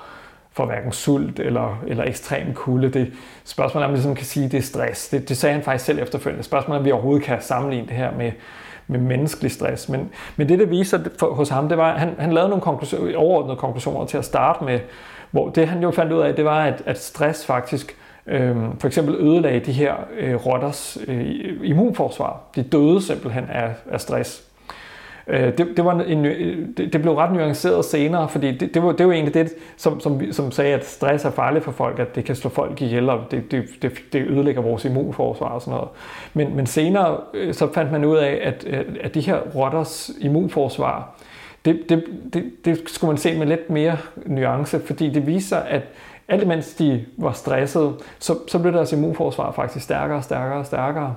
[0.51, 2.89] for hverken sult eller, eller ekstrem kulde.
[2.89, 5.09] Det spørgsmålet er, om man ligesom kan sige, det er stress.
[5.09, 6.43] Det, det sagde han faktisk selv efterfølgende.
[6.43, 8.31] Spørgsmålet er, om vi overhovedet kan sammenligne det her med,
[8.87, 9.89] med menneskelig stress.
[9.89, 12.61] Men, men det, det viser for, hos ham, det var, at han, han lavede nogle
[12.61, 14.79] konklusioner, overordnede konklusioner til at starte med,
[15.33, 18.87] hvor det han jo fandt ud af, det var, at, at stress faktisk øh, for
[18.87, 21.25] eksempel ødelagde de her øh, rotters øh,
[21.63, 22.41] immunforsvar.
[22.55, 24.43] De døde simpelthen af, af stress.
[25.27, 26.23] Øh, det, det, var en,
[26.77, 29.99] det, det blev ret nuanceret senere, fordi det, det, var, det var egentlig det, som,
[29.99, 32.81] som, vi- som sagde, at stress er farligt for folk, at det kan slå folk
[32.81, 35.89] ihjel, og det, det, det, det ødelægger vores immunforsvar og sådan noget.
[36.33, 38.65] Men, men senere øh, så fandt man ud af, at,
[39.01, 41.15] at de her rotters immunforsvar,
[41.65, 45.81] det, det, det, det skulle man se med lidt mere nuance, fordi det viser, at
[46.27, 50.65] alt imens de var stressede, så, så blev deres immunforsvar faktisk stærkere og stærkere og
[50.65, 51.15] stærkere.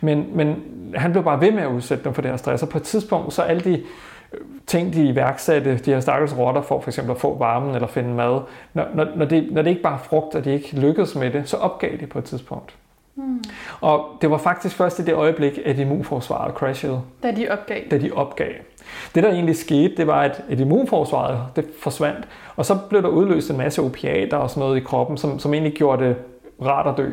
[0.00, 0.56] Men, men
[0.94, 2.84] han blev bare ved med at udsætte dem for det her stress, og på et
[2.84, 3.82] tidspunkt, så alle de
[4.32, 7.88] øh, ting, de iværksatte, de her stakkels rotter for for eksempel at få varmen eller
[7.88, 8.40] finde mad,
[8.74, 11.48] når, når, når, det, når det ikke bare frugt, og de ikke lykkedes med det,
[11.48, 12.74] så opgav de på et tidspunkt.
[13.14, 13.44] Hmm.
[13.80, 17.80] Og det var faktisk først i det øjeblik, at immunforsvaret crashede, Da de opgav.
[17.90, 18.48] da de opgav.
[19.14, 23.08] Det, der egentlig skete, det var, at et immunforsvaret det forsvandt, og så blev der
[23.08, 26.16] udløst en masse opiater og sådan noget i kroppen, som, som egentlig gjorde det
[26.62, 27.10] rart at dø.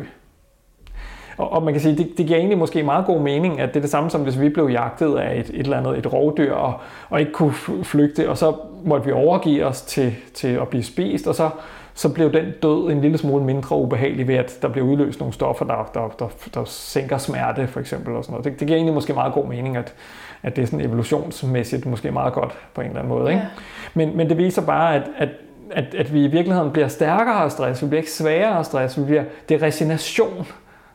[1.37, 3.75] Og, og man kan sige, det, det giver egentlig måske meget god mening, at det
[3.75, 6.53] er det samme som hvis vi blev jagtet af et, et eller andet et rovdyr
[6.53, 6.73] og,
[7.09, 11.27] og ikke kunne flygte, og så måtte vi overgive os til, til at blive spist,
[11.27, 11.49] og så,
[11.93, 15.33] så blev den død en lille smule mindre ubehagelig ved, at der blev udløst nogle
[15.33, 18.15] stoffer, der, der, der, der sænker smerte for eksempel.
[18.15, 18.45] Og sådan noget.
[18.45, 19.93] Det, det giver egentlig måske meget god mening, at,
[20.43, 23.29] at det er sådan evolutionsmæssigt måske meget godt på en eller anden måde.
[23.29, 23.41] Ikke?
[23.41, 23.47] Ja.
[23.93, 25.29] Men, men det viser bare, at, at,
[25.71, 27.81] at, at vi i virkeligheden bliver stærkere af stress.
[27.81, 28.99] Vi bliver ikke sværere af stress.
[28.99, 30.47] Vi bliver, det er resignation,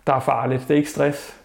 [0.07, 0.63] der er farligt.
[0.63, 1.37] Det er ikke stress.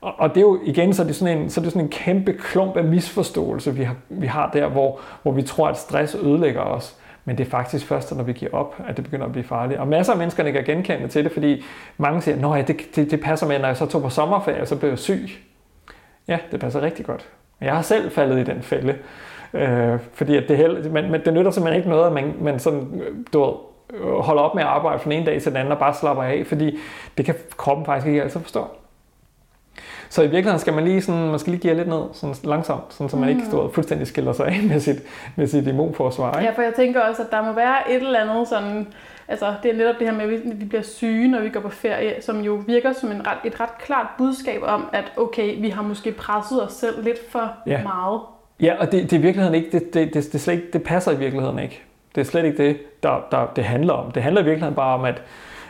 [0.00, 1.86] Og, og det er jo igen, så er det sådan en, så er det sådan
[1.86, 5.78] en kæmpe klump af misforståelse, vi har, vi har der, hvor, hvor vi tror, at
[5.78, 6.96] stress ødelægger os.
[7.24, 9.80] Men det er faktisk først, når vi giver op, at det begynder at blive farligt.
[9.80, 11.64] Og masser af mennesker kan genkende til det, fordi
[11.98, 14.76] mange siger, at det, det, det passer med, når jeg så tog på sommerferie, så
[14.76, 15.28] blev jeg syg.
[16.28, 17.28] Ja, det passer rigtig godt.
[17.60, 18.98] Jeg har selv faldet i den fælde.
[19.54, 22.58] Øh, fordi at det, held, men, men det nytter simpelthen ikke noget, at man, man
[22.58, 23.52] sådan, øh, du ved,
[24.00, 25.94] øh, holder op med at arbejde fra den ene dag til den anden og bare
[25.94, 26.78] slapper af, fordi
[27.16, 28.66] det kan kroppen faktisk ikke altid forstå.
[30.08, 32.82] Så i virkeligheden skal man lige, sådan, man skal lige give lidt ned sådan langsomt,
[32.94, 34.96] sådan, så man ikke står fuldstændig skiller sig af med sit,
[35.36, 36.38] med sit immunforsvar.
[36.38, 36.50] Ikke?
[36.50, 38.86] Ja, for jeg tænker også, at der må være et eller andet sådan...
[39.28, 41.68] Altså, det er netop det her med, at vi bliver syge, når vi går på
[41.68, 45.68] ferie, som jo virker som en ret, et ret klart budskab om, at okay, vi
[45.68, 47.82] har måske presset os selv lidt for Ja.
[47.82, 48.20] meget.
[48.60, 50.82] Ja, og det, det er i virkeligheden ikke, det, det, det, det, slet ikke, det
[50.82, 51.82] passer i virkeligheden ikke.
[52.14, 54.10] Det er slet ikke det, der, der, det handler om.
[54.10, 55.22] Det handler i virkeligheden bare om, at,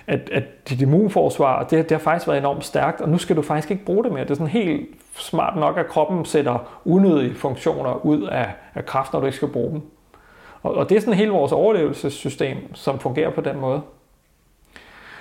[0.06, 3.42] at, at dit immunforsvar, det, det har faktisk været enormt stærkt, og nu skal du
[3.42, 4.22] faktisk ikke bruge det mere.
[4.22, 9.12] Det er sådan helt smart nok, at kroppen sætter unødige funktioner ud af, af kraft,
[9.12, 9.82] når du ikke skal bruge dem.
[10.62, 13.80] Og, og det er sådan hele vores overlevelsessystem, som fungerer på den måde.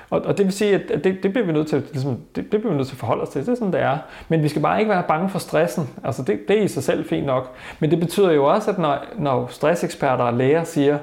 [0.10, 2.60] Og, og det vil sige, at det, det, bliver vi nødt til, ligesom, det, det
[2.60, 3.41] bliver vi nødt til at forholde os til.
[3.41, 3.98] Det er sådan, det er.
[4.30, 5.89] Men vi skal bare ikke være bange for stressen.
[6.04, 7.56] Altså det, det er i sig selv fint nok.
[7.80, 10.98] Men det betyder jo også, at når, når stresseksperter og læger siger,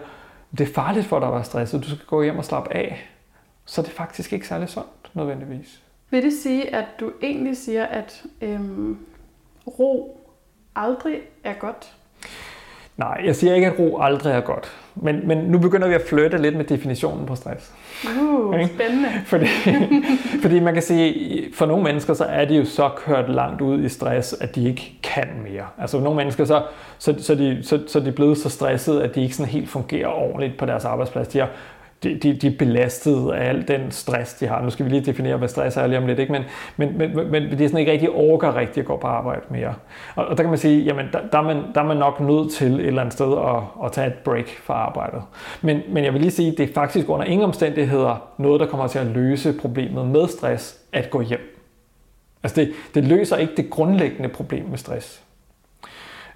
[0.59, 3.12] det er farligt for dig at være stresset, du skal gå hjem og slappe af,
[3.65, 5.81] så er det faktisk ikke særlig sundt nødvendigvis.
[6.11, 8.99] Vil det sige, at du egentlig siger, at øhm,
[9.67, 10.21] ro
[10.77, 11.97] aldrig er godt?
[12.97, 14.73] Nej, jeg siger ikke, at ro aldrig er godt.
[14.95, 17.73] Men, men nu begynder vi at flytte lidt med definitionen på stress.
[18.21, 18.75] Uh, Ikke?
[18.75, 19.09] spændende.
[19.27, 19.47] Fordi,
[20.43, 23.85] fordi man kan sige, for nogle mennesker, så er de jo så kørt langt ud
[23.85, 25.67] i stress, at de ikke kan mere.
[25.79, 26.63] Altså nogle mennesker, så,
[26.99, 29.69] så, så, de, så, så er de blevet så stresset, at de ikke sådan helt
[29.69, 31.29] fungerer ordentligt på deres arbejdsplads.
[31.29, 31.49] De, har,
[32.03, 34.63] de, de, de er belastet af al den stress, de har.
[34.63, 36.33] Nu skal vi lige definere, hvad stress er lige om lidt, ikke?
[36.33, 36.43] Men,
[36.77, 39.41] men, men, men, men de er sådan ikke rigtig orker rigtig at gå på arbejde
[39.51, 39.75] mere.
[40.15, 42.21] Og, og der kan man sige, jamen der, der, er man, der er man nok
[42.21, 45.23] nødt til et eller andet sted at, at tage et break fra arbejdet.
[45.63, 48.87] Men, men jeg vil lige sige, det er faktisk under ingen omstændigheder noget, der kommer
[48.87, 51.59] til at løse problemet med stress, at gå hjem.
[52.43, 55.23] Altså det, det løser ikke det grundlæggende problem med stress.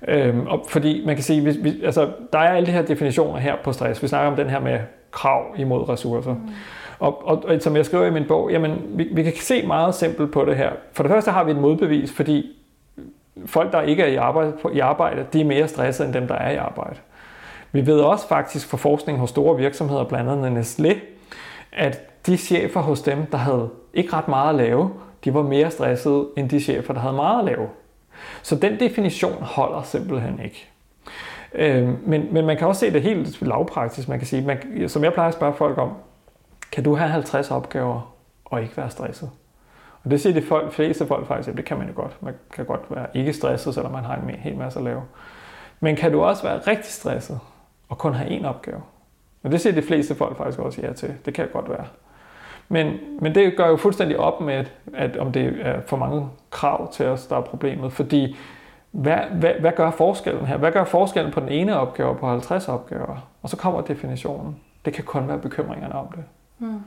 [0.09, 3.39] Øhm, og fordi man kan sige, hvis, hvis, altså, der er alle de her definitioner
[3.39, 4.03] her på stress.
[4.03, 4.79] Vi snakker om den her med
[5.17, 6.35] krav imod ressourcer.
[6.35, 6.51] Mm.
[6.99, 9.95] Og, og, og som jeg skriver i min bog, jamen, vi, vi kan se meget
[9.95, 10.71] simpelt på det her.
[10.93, 12.47] For det første har vi et modbevis, fordi
[13.47, 16.35] folk, der ikke er i arbejde, i arbejde, de er mere stressede end dem, der
[16.35, 16.97] er i arbejde.
[17.73, 20.99] Vi ved også faktisk fra forskning hos store virksomheder, blandt andet Nestlé,
[21.73, 24.91] at de chefer hos dem, der havde ikke ret meget at lave,
[25.25, 27.69] de var mere stressede end de chefer, der havde meget at lave.
[28.43, 30.69] Så den definition holder simpelthen ikke.
[31.57, 34.09] Øh, men, men man kan også se det helt lavpraktisk.
[34.09, 35.93] Man kan sige, man, som jeg plejer at spørge folk om,
[36.73, 38.15] kan du have 50 opgaver
[38.45, 39.31] og ikke være stresset?
[40.05, 42.23] Og det siger de folk, fleste folk faktisk, at det kan man jo godt.
[42.23, 45.03] Man kan godt være ikke stresset, selvom man har en hel masse at lave.
[45.81, 47.41] Men kan du også være rigtig stresset
[47.89, 48.81] og kun have én opgave?
[49.43, 51.15] Og det siger de fleste folk faktisk også ja til.
[51.25, 51.85] Det kan godt være.
[52.69, 56.29] Men, men det gør jo fuldstændig op med, at, at om det er for mange
[56.51, 57.93] krav til os, der er problemet.
[57.93, 58.37] Fordi
[58.97, 60.57] hvad, hvad, hvad gør forskellen her?
[60.57, 63.29] Hvad gør forskellen på den ene opgave på 50 opgaver?
[63.43, 64.57] Og så kommer definitionen.
[64.85, 66.25] Det kan kun være bekymringerne om det.
[66.59, 66.81] Mm.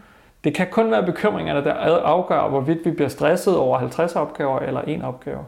[0.43, 4.81] Det kan kun være bekymringerne, der afgør, hvorvidt vi bliver stresset over 50 opgaver eller
[4.81, 5.39] en opgave.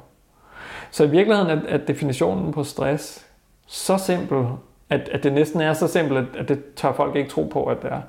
[0.92, 3.28] Så i virkeligheden er, er definitionen på stress
[3.68, 4.46] så simpel,
[4.90, 7.82] at, at det næsten er så simpelt, at, det tør folk ikke tro på, at
[7.82, 8.02] det er.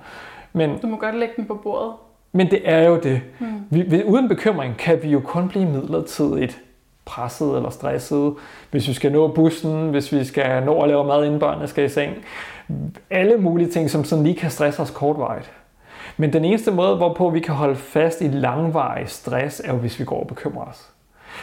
[0.52, 1.92] Men, du må godt lægge den på bordet.
[2.32, 3.22] Men det er jo det.
[3.38, 3.46] Mm.
[3.70, 6.60] Vi, vi, uden bekymring kan vi jo kun blive midlertidigt
[7.04, 8.34] presset eller stresset,
[8.70, 11.84] hvis vi skal nå bussen, hvis vi skal nå at lave mad, inden børnene skal
[11.84, 12.14] i seng.
[13.10, 15.52] Alle mulige ting, som sådan lige kan stresse os kortvarigt.
[16.16, 20.00] Men den eneste måde, hvorpå vi kan holde fast i langvarig stress, er jo, hvis
[20.00, 20.90] vi går og bekymrer os.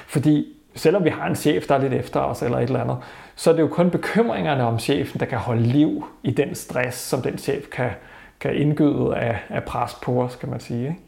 [0.08, 0.46] Fordi
[0.76, 2.98] selvom vi har en chef, der er lidt efter os eller et eller andet,
[3.36, 6.98] så er det jo kun bekymringerne om chefen, der kan holde liv i den stress,
[6.98, 7.90] som den chef kan,
[8.40, 10.82] kan indgyde af, af pres på os, kan man sige.
[10.82, 11.00] Ikke?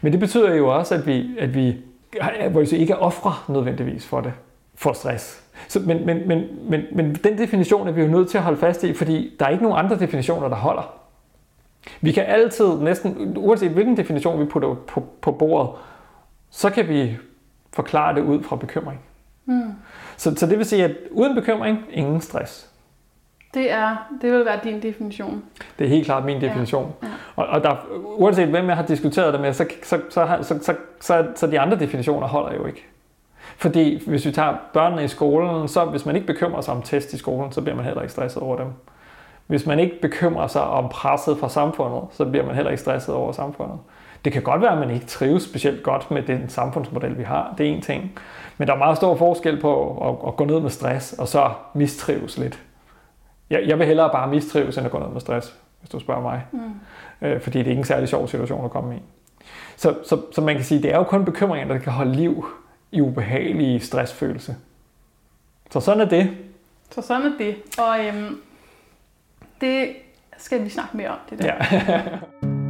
[0.00, 1.76] Men det betyder jo også, at vi, at vi
[2.50, 4.32] hvor vi ikke er ofre nødvendigvis for det,
[4.74, 5.42] for stress.
[5.68, 8.58] Så, men, men, men, men, men den definition er vi jo nødt til at holde
[8.58, 10.94] fast i, fordi der er ikke nogen andre definitioner, der holder.
[12.00, 15.70] Vi kan altid, næsten uanset hvilken definition vi putter på, på bordet,
[16.50, 17.16] så kan vi
[17.72, 19.00] forklare det ud fra bekymring.
[19.44, 19.72] Mm.
[20.16, 22.71] Så, så det vil sige, at uden bekymring, ingen stress.
[23.54, 25.42] Det er, det vil være din definition.
[25.78, 26.94] Det er helt klart min definition.
[27.02, 27.06] Ja.
[27.06, 27.12] Ja.
[27.36, 30.74] Og, og der, uanset hvem jeg har diskuteret det med, så, så, så, så, så,
[31.00, 32.86] så, så de andre definitioner holder jo ikke.
[33.56, 37.12] Fordi hvis vi tager børnene i skolen, så hvis man ikke bekymrer sig om test
[37.12, 38.66] i skolen, så bliver man heller ikke stresset over dem.
[39.46, 43.14] Hvis man ikke bekymrer sig om presset fra samfundet, så bliver man heller ikke stresset
[43.14, 43.78] over samfundet.
[44.24, 47.54] Det kan godt være, at man ikke trives specielt godt med den samfundsmodel, vi har.
[47.58, 48.12] Det er en ting.
[48.58, 51.50] Men der er meget stor forskel på at, at gå ned med stress, og så
[51.74, 52.60] mistrives lidt.
[53.52, 56.22] Jeg, jeg vil hellere bare mistrives, end at gå ned med stress, hvis du spørger
[56.22, 56.42] mig.
[56.52, 57.26] Mm.
[57.26, 58.98] Øh, fordi det er ikke en særlig sjov situation at komme i.
[59.76, 62.46] Så, så, så man kan sige, det er jo kun bekymringer, der kan holde liv
[62.92, 64.56] i ubehagelige stressfølelse.
[65.70, 66.36] Så sådan er det.
[66.90, 67.56] Så sådan er det.
[67.78, 68.40] Og øhm,
[69.60, 69.88] det
[70.36, 71.54] skal vi snakke mere om, det der.
[71.80, 72.18] Ja.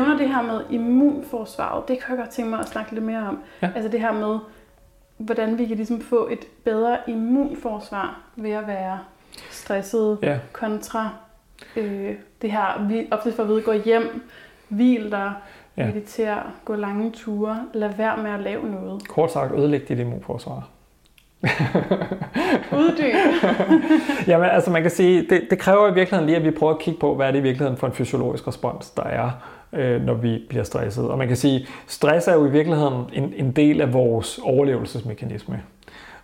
[0.00, 1.88] nævner det her med immunforsvaret.
[1.88, 3.38] Det kan jeg godt tænke mig at snakke lidt mere om.
[3.62, 3.70] Ja.
[3.74, 4.38] Altså det her med,
[5.18, 8.98] hvordan vi kan ligesom få et bedre immunforsvar ved at være
[9.50, 10.38] stresset ja.
[10.52, 11.10] kontra
[11.76, 14.22] øh, det her, vi ofte får at vide, gå hjem,
[14.68, 15.32] hvil dig,
[15.76, 15.86] ja.
[15.86, 19.08] meditere, gå lange ture, lad være med at lave noget.
[19.08, 20.68] Kort sagt, ødelæg dit immunforsvar.
[22.80, 23.14] Uddyb.
[24.30, 26.78] Jamen, altså man kan sige, det, det kræver i virkeligheden lige, at vi prøver at
[26.78, 29.30] kigge på, hvad er det i virkeligheden for en fysiologisk respons, der er,
[29.72, 31.08] øh, når vi bliver stresset.
[31.08, 35.62] Og man kan sige, stress er jo i virkeligheden en, en del af vores overlevelsesmekanisme.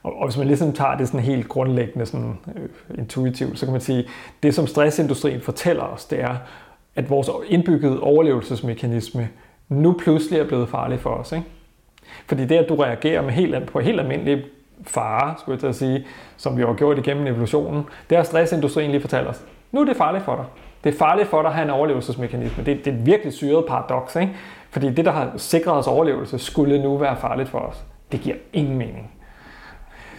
[0.02, 3.72] Og, og hvis man ligesom tager det sådan helt grundlæggende sådan, øh, intuitivt, så kan
[3.72, 4.04] man sige,
[4.42, 6.36] det som stressindustrien fortæller os, det er,
[6.96, 9.28] at vores indbyggede overlevelsesmekanisme
[9.68, 11.32] nu pludselig er blevet farlig for os.
[11.32, 11.44] Ikke?
[12.26, 14.44] Fordi det, at du reagerer med helt, på helt almindelige
[14.82, 16.06] fare, skulle jeg til at sige,
[16.36, 19.44] som vi har gjort igennem evolutionen, det har stressindustrien lige fortalt os.
[19.72, 20.44] Nu er det farligt for dig.
[20.84, 22.64] Det er farligt for dig at have en overlevelsesmekanisme.
[22.64, 24.32] Det, det er et virkelig syret paradoks, ikke?
[24.70, 27.84] Fordi det, der har sikret os overlevelse, skulle nu være farligt for os.
[28.12, 29.10] Det giver ingen mening.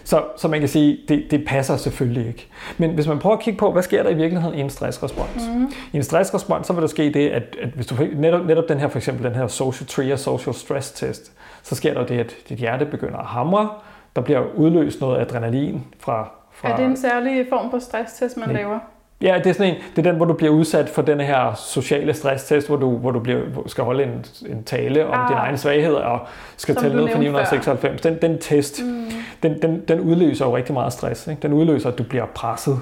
[0.03, 2.47] Så, så man kan sige, det, det passer selvfølgelig ikke.
[2.77, 5.49] Men hvis man prøver at kigge på, hvad sker der i virkeligheden i en stressrespons?
[5.55, 5.71] Mm.
[5.93, 8.79] I en stressrespons, så vil der ske det, at, at hvis du netop, netop den
[8.79, 11.31] her, for eksempel den her social trigger, social stress test,
[11.63, 13.69] så sker der det, at dit hjerte begynder at hamre,
[14.15, 16.29] der bliver udløst noget adrenalin fra...
[16.51, 18.79] fra er det en særlig form for stresstest, man nej, laver?
[19.21, 21.53] Ja, det er sådan en, det er den, hvor du bliver udsat for den her
[21.55, 25.39] sociale stresstest, hvor du, hvor du bliver, skal holde en, en tale om ah, dine
[25.39, 26.27] egne svagheder og
[26.57, 28.01] skal tælle ned fra 996.
[28.01, 29.11] Den, den test, mm.
[29.43, 31.27] den, den, den udløser jo rigtig meget stress.
[31.27, 31.41] Ikke?
[31.41, 32.79] Den udløser, at du bliver presset.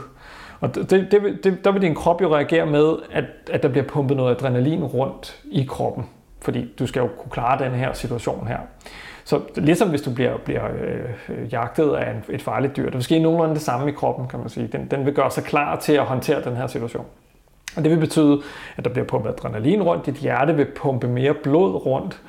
[0.60, 3.86] Og det, det, det, der vil din krop jo reagere med, at, at der bliver
[3.86, 6.06] pumpet noget adrenalin rundt i kroppen.
[6.42, 8.58] Fordi du skal jo kunne klare den her situation her.
[9.26, 12.98] Så ligesom hvis du bliver, bliver øh, jagtet af en, et farligt dyr, det er
[12.98, 14.68] måske nogenlunde det samme i kroppen, kan man sige.
[14.68, 17.06] Den, den vil gøre sig klar til at håndtere den her situation.
[17.78, 18.42] Og det vil betyde,
[18.78, 22.22] at der bliver pumpet adrenalin rundt, dit hjerte vil pumpe mere blod rundt,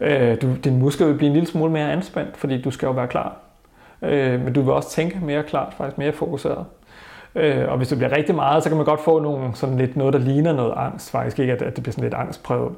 [0.00, 2.92] øh, du, din muskel vil blive en lille smule mere anspændt, fordi du skal jo
[2.92, 3.36] være klar.
[4.02, 6.64] Øh, men du vil også tænke mere klart, faktisk mere fokuseret.
[7.34, 9.96] Øh, og hvis det bliver rigtig meget, så kan man godt få nogle, sådan lidt
[9.96, 11.10] noget, der ligner noget angst.
[11.10, 12.72] Faktisk ikke, at, at det bliver sådan lidt angstprøvet.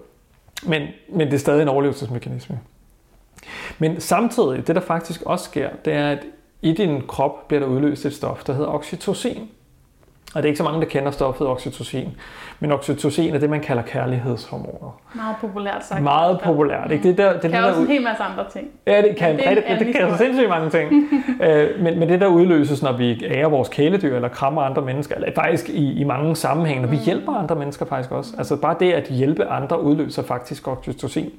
[0.67, 2.59] Men, men det er stadig en overlevelsesmekanisme.
[3.79, 6.19] Men samtidig, det der faktisk også sker, det er, at
[6.63, 9.49] i din krop bliver der udløst et stof, der hedder oxytocin.
[10.35, 12.09] Og det er ikke så mange, der kender stoffet oxytocin.
[12.61, 15.01] Men oxytocin er det, man kalder kærlighedshormoner.
[15.15, 16.03] Meget populært sagt.
[16.03, 16.91] Meget populært.
[16.91, 17.09] Ikke?
[17.09, 18.69] Det der, det kan der, også en hel masse andre ting.
[18.87, 20.93] Ja, det kan, det, det, det kan så sindssygt mange ting.
[21.49, 25.15] øh, men, men det der udløses, når vi ærer vores kæledyr, eller krammer andre mennesker,
[25.15, 27.03] eller faktisk i, i mange sammenhænge, når vi mm.
[27.03, 28.35] hjælper andre mennesker faktisk også.
[28.39, 31.31] Altså bare det at hjælpe andre udløser faktisk oxytocin.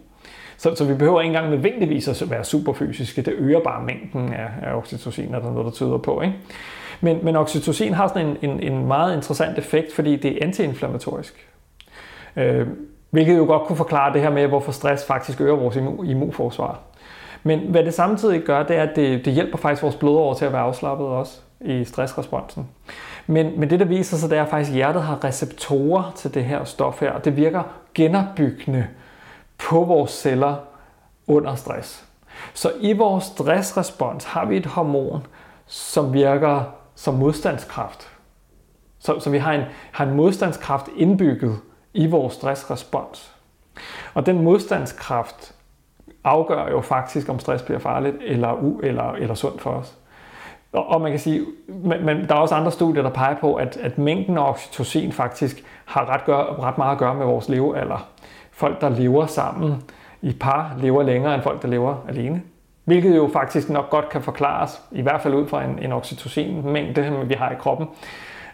[0.57, 3.21] Så, så vi behøver ikke engang nødvendigvis at være superfysiske.
[3.21, 6.21] Det øger bare mængden af, af oxytocin, er der noget, der tyder på.
[6.21, 6.35] Ikke?
[7.01, 11.47] Men, men oxytocin har sådan en, en, en meget interessant effekt, fordi det er antiinflammatorisk.
[12.35, 12.67] Øh,
[13.09, 15.75] hvilket jo godt kunne forklare det her med, hvorfor stress faktisk øger vores
[16.09, 16.79] immunforsvar.
[17.43, 20.45] Men hvad det samtidig gør, det er, at det, det hjælper faktisk vores blodår til
[20.45, 22.67] at være afslappet også i stressresponsen.
[23.27, 26.33] Men, men det, der viser sig, det er at faktisk, at hjertet har receptorer til
[26.33, 27.63] det her stof her, og det virker
[27.93, 28.87] genopbyggende
[29.57, 30.55] på vores celler
[31.27, 32.05] under stress.
[32.53, 35.27] Så i vores stressrespons har vi et hormon,
[35.65, 36.63] som virker
[36.95, 38.09] som modstandskraft.
[38.99, 41.59] Så, så vi har en, har en modstandskraft indbygget
[41.93, 43.35] i vores stressrespons.
[44.13, 45.55] Og den modstandskraft
[46.23, 49.95] afgør jo faktisk, om stress bliver farligt eller, u, eller, eller sundt for os.
[50.71, 53.55] Og, og man kan sige, men, men der er også andre studier, der peger på,
[53.55, 57.49] at, at mængden af oxytocin faktisk har ret, gør, ret meget at gøre med vores
[57.49, 58.07] levealder.
[58.55, 59.83] Folk, der lever sammen
[60.21, 62.41] i par, lever længere end folk, der lever alene.
[62.85, 67.27] Hvilket jo faktisk nok godt kan forklares, i hvert fald ud fra en, en oxytocin-mængde,
[67.27, 67.87] vi har i kroppen.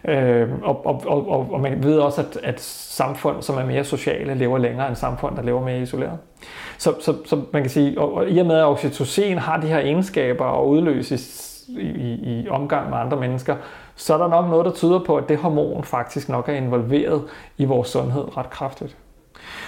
[0.05, 4.33] Øh, og, og, og, og man ved også, at, at samfund, som er mere sociale,
[4.33, 6.17] lever længere end samfund, der lever mere isoleret.
[6.77, 9.67] Så, så, så man kan sige, og, og i og med at oxytocin har de
[9.67, 13.55] her egenskaber og udløses i, i, i omgang med andre mennesker,
[13.95, 17.23] så er der nok noget, der tyder på, at det hormon faktisk nok er involveret
[17.57, 18.97] i vores sundhed ret kraftigt.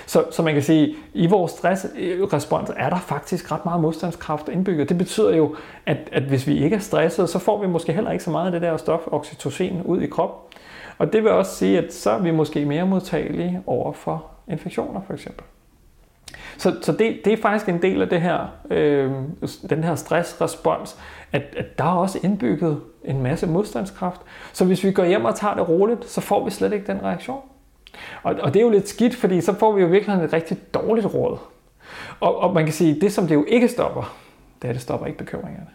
[0.06, 4.90] Så, så man kan sige, i vores stressrespons er der faktisk ret meget modstandskraft indbygget.
[4.90, 8.12] Det betyder jo, at, at hvis vi ikke er stresset, så får vi måske heller
[8.12, 10.60] ikke så meget af det der stof, oxytocin, ud i kroppen.
[10.98, 15.02] Og det vil også sige, at så er vi måske mere modtagelige over for infektioner
[15.08, 15.46] for eksempel.
[16.58, 19.12] Så, så det, det er faktisk en del af det her, øh,
[19.70, 20.98] den her stressrespons,
[21.32, 24.22] at, at der er også indbygget en masse modstandskraft.
[24.54, 27.04] Så hvis vi går hjem og tager det roligt, så får vi slet ikke den
[27.04, 27.42] reaktion.
[28.24, 30.58] Og, og det er jo lidt skidt, fordi så får vi jo virkelig et rigtig
[30.74, 31.38] dårligt råd.
[32.20, 34.16] Og, og man kan sige, at det som det jo ikke stopper,
[34.62, 35.68] det er, at det stopper ikke bekymringerne.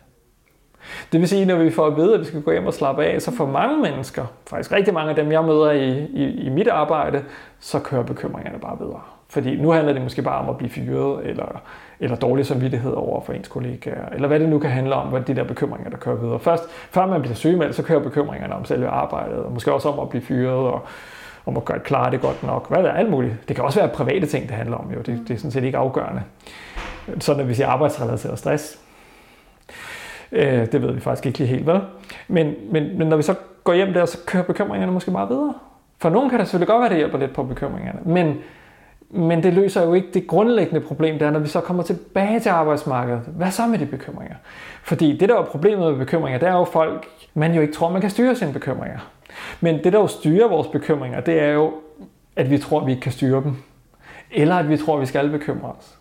[1.13, 3.05] Det vil sige, når vi får at vide, at vi skal gå hjem og slappe
[3.05, 6.49] af, så for mange mennesker, faktisk rigtig mange af dem, jeg møder i, i, i
[6.49, 7.25] mit arbejde,
[7.61, 9.01] så kører bekymringerne bare videre.
[9.29, 11.63] Fordi nu handler det måske bare om at blive fyret, eller,
[12.01, 15.21] eller dårlig samvittighed over for ens kollegaer, eller hvad det nu kan handle om, hvad
[15.21, 16.39] de der bekymringer, der kører videre.
[16.39, 19.99] Først, før man bliver sygemeldt, så kører bekymringerne om selve arbejdet, og måske også om
[19.99, 20.81] at blive fyret, og
[21.49, 22.69] om at gøre, klare det godt nok.
[22.69, 23.35] Hvad er alt muligt.
[23.49, 24.93] Det kan også være private ting, det handler om.
[24.93, 24.99] Jo.
[24.99, 26.23] Det, det er sådan set ikke afgørende.
[27.21, 28.79] Sådan at vi siger arbejdsrelateret stress.
[30.33, 31.81] Øh, det ved vi faktisk ikke lige helt, hvad.
[32.29, 33.35] Men, men, men når vi så
[33.65, 35.55] går hjem der, så kører bekymringerne måske bare videre.
[35.99, 38.01] For nogen kan det selvfølgelig godt være, at det hjælper lidt på bekymringerne.
[38.05, 38.37] Men,
[39.11, 42.49] men det løser jo ikke det grundlæggende problem, der når vi så kommer tilbage til
[42.49, 43.23] arbejdsmarkedet.
[43.27, 44.37] Hvad så med de bekymringer?
[44.83, 47.91] Fordi det, der er problemet med bekymringer, det er jo folk, man jo ikke tror,
[47.91, 48.99] man kan styre sine bekymringer.
[49.61, 51.73] Men det, der jo styrer vores bekymringer, det er jo,
[52.37, 53.57] at vi tror, at vi ikke kan styre dem.
[54.31, 55.99] Eller at vi tror, at vi skal bekymre os.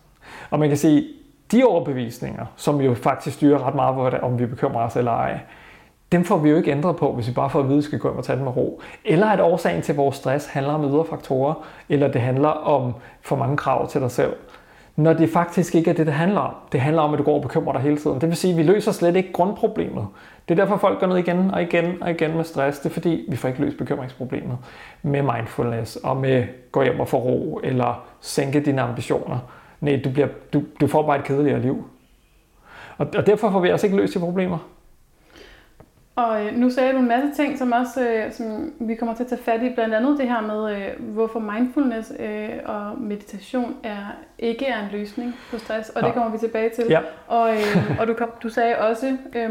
[0.50, 1.04] Og man kan sige,
[1.52, 5.40] de overbevisninger, som jo faktisk styrer ret meget, om vi bekymrer os eller ej,
[6.12, 7.82] dem får vi jo ikke ændret på, hvis vi bare får at vide, at vi
[7.82, 8.80] skal gå hjem og tage dem med ro.
[9.04, 11.54] Eller at årsagen til vores stress handler om ydre faktorer,
[11.88, 14.36] eller det handler om for mange krav til dig selv
[14.98, 16.54] når det faktisk ikke er det, det handler om.
[16.72, 18.20] Det handler om, at du går og bekymrer dig hele tiden.
[18.20, 20.06] Det vil sige, at vi løser slet ikke grundproblemet.
[20.48, 22.78] Det er derfor, folk går ned igen og igen og igen med stress.
[22.78, 24.58] Det er fordi, vi får ikke løst bekymringsproblemet
[25.02, 29.38] med mindfulness og med gå hjem og få ro eller sænke dine ambitioner.
[29.80, 31.84] Nej, du, bliver, du, du får bare et kedeligere liv.
[32.96, 34.58] Og, og derfor får vi altså ikke løst de problemer.
[36.18, 39.22] Og øh, nu sagde du en masse ting, som også øh, som vi kommer til
[39.22, 43.76] at tage fat i, blandt andet det her med, øh, hvorfor mindfulness øh, og meditation
[43.82, 43.98] er
[44.38, 46.06] ikke er en løsning på stress, og ja.
[46.06, 46.84] det kommer vi tilbage til.
[46.90, 47.00] Ja.
[47.26, 49.50] Og, øh, og du, kom, du sagde også, øh,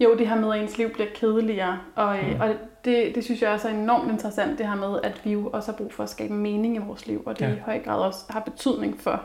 [0.00, 2.40] jo, det her med, at ens liv bliver kedeligere, og, øh, mm.
[2.40, 2.48] og
[2.84, 5.72] det, det synes jeg også er enormt interessant, det her med, at vi jo også
[5.72, 7.52] har brug for at skabe mening i vores liv, og det ja.
[7.52, 9.22] i høj grad også har betydning for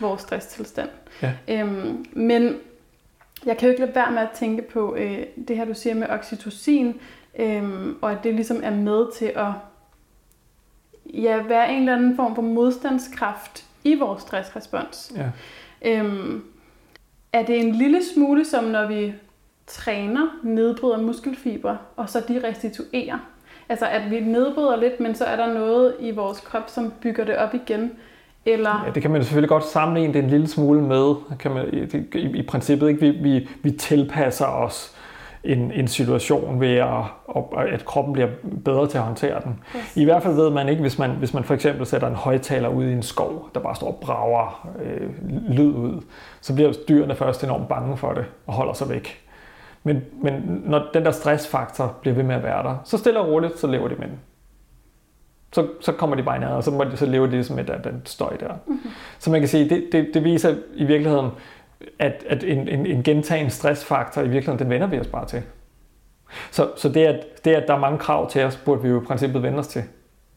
[0.00, 0.88] vores stresstilstand.
[1.22, 1.32] Ja.
[1.48, 2.56] Øhm, men
[3.46, 5.94] jeg kan jo ikke lade være med at tænke på øh, det her, du siger
[5.94, 7.00] med oxytocin,
[7.38, 9.52] øh, og at det ligesom er med til at
[11.06, 15.12] ja, være en eller anden form for modstandskraft i vores stressrespons.
[15.16, 15.30] Ja.
[15.84, 16.44] Øhm,
[17.32, 19.14] er det en lille smule som når vi
[19.66, 23.18] træner, nedbryder muskelfiber, og så de restituerer?
[23.68, 27.24] Altså at vi nedbryder lidt, men så er der noget i vores krop, som bygger
[27.24, 27.92] det op igen.
[28.46, 28.84] Eller...
[28.86, 32.06] Ja, det kan man selvfølgelig godt sammenligne det en lille smule med, kan man, det,
[32.14, 32.88] i, i princippet.
[32.88, 33.00] Ikke?
[33.00, 34.96] Vi, vi, vi tilpasser os
[35.44, 37.04] en, en situation ved, at,
[37.72, 38.28] at kroppen bliver
[38.64, 39.60] bedre til at håndtere den.
[39.76, 39.96] Yes.
[39.96, 42.68] I hvert fald ved man ikke, hvis man, hvis man for eksempel sætter en højtaler
[42.68, 45.10] ud i en skov, der bare står og brager øh,
[45.48, 46.00] lyd ud,
[46.40, 49.20] så bliver dyrene først enormt bange for det og holder sig væk.
[49.84, 53.28] Men, men når den der stressfaktor bliver ved med at være der, så stille og
[53.28, 54.18] roligt, så lever de med den
[55.52, 57.64] så, så kommer de bare ned, og så, må de, så lever de ligesom med
[57.64, 58.52] den støj der.
[58.66, 58.90] Mm-hmm.
[59.18, 61.30] Så man kan sige, det, det, det viser i virkeligheden,
[61.98, 65.42] at, at en, en, en gentagen stressfaktor i virkeligheden, den vender vi os bare til.
[66.50, 69.00] Så, så det, at, det, at der er mange krav til os, burde vi jo
[69.00, 69.82] i princippet vende os til.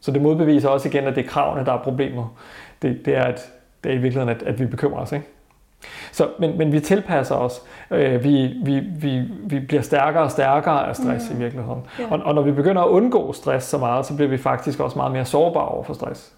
[0.00, 2.26] Så det modbeviser også igen, at det er kravene, der er problemet.
[2.82, 3.52] Det, det er, at,
[3.84, 5.12] det er i virkeligheden, at, at vi bekymrer os.
[5.12, 5.26] Ikke?
[6.12, 7.62] Så, men, men vi tilpasser os.
[7.90, 11.36] Øh, vi, vi, vi, vi bliver stærkere og stærkere af stress mm.
[11.36, 11.86] i virkeligheden.
[11.98, 12.04] Ja.
[12.10, 14.98] Og, og når vi begynder at undgå stress så meget, så bliver vi faktisk også
[14.98, 16.32] meget mere sårbare over for stress.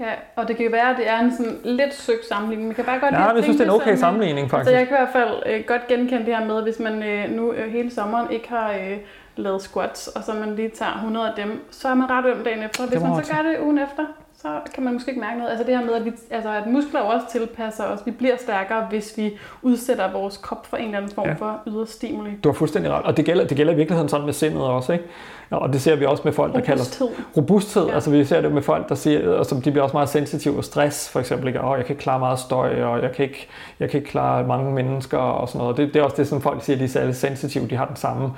[0.00, 2.68] Ja, og det kan jo være, at det er en sådan lidt søgt sammenligning.
[2.68, 4.74] Man kan bare godt ja, jeg synes, det er en okay sammenligning faktisk.
[4.74, 7.30] Altså, jeg kan i hvert fald øh, godt genkende det her med, hvis man øh,
[7.30, 8.96] nu øh, hele sommeren ikke har øh,
[9.36, 12.44] lavet squats, og så man lige tager 100 af dem, så er man ret øm
[12.44, 12.86] dagen efter.
[12.86, 14.04] Hvis man så gør det ugen efter,
[14.42, 15.50] så kan man måske ikke mærke noget.
[15.50, 18.00] Altså det her med, at, vi, altså at muskler også tilpasser os.
[18.04, 21.32] Vi bliver stærkere, hvis vi udsætter vores krop for en eller anden form ja.
[21.32, 22.30] for ydre stimuli.
[22.44, 23.02] Du har fuldstændig ret.
[23.04, 24.92] Og det gælder, det gælder i virkeligheden sådan med sindet også.
[24.92, 25.04] Ikke?
[25.50, 27.08] Og det ser vi også med folk, der robusthed.
[27.08, 27.86] kalder robusthed.
[27.86, 27.94] Ja.
[27.94, 30.58] Altså vi ser det med folk, der siger, og som de bliver også meget sensitive
[30.58, 31.48] af stress, for eksempel.
[31.48, 31.64] Ikke?
[31.64, 33.48] Oh, jeg kan ikke klare meget støj, og jeg kan ikke,
[33.80, 35.76] jeg kan ikke klare mange mennesker og sådan noget.
[35.76, 37.66] Det, det er også det, som folk siger, de er særlig sensitive.
[37.66, 38.30] De har den samme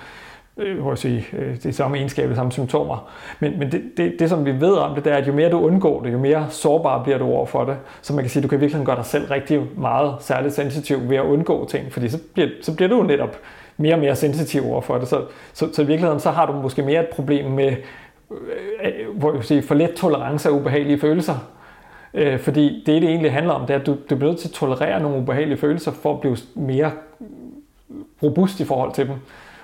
[0.56, 3.10] øh, sige, øh, de samme egenskaber, samme symptomer.
[3.40, 5.50] Men, men det, det, det, som vi ved om det, det er, at jo mere
[5.50, 7.76] du undgår det, jo mere sårbar bliver du over for det.
[8.02, 11.10] Så man kan sige, at du kan virkelig gøre dig selv rigtig meget særligt sensitiv
[11.10, 13.36] ved at undgå ting, fordi så bliver, så bliver du netop
[13.76, 15.08] mere og mere sensitiv over for det.
[15.08, 17.76] Så, så, så i virkeligheden så har du måske mere et problem med
[18.30, 18.36] øh,
[18.84, 21.34] øh hvor jeg sige, for let tolerance af ubehagelige følelser.
[22.14, 24.48] Øh, fordi det, det egentlig handler om, det er, at du, du bliver nødt til
[24.48, 26.90] at tolerere nogle ubehagelige følelser for at blive mere
[28.22, 29.14] robust i forhold til dem.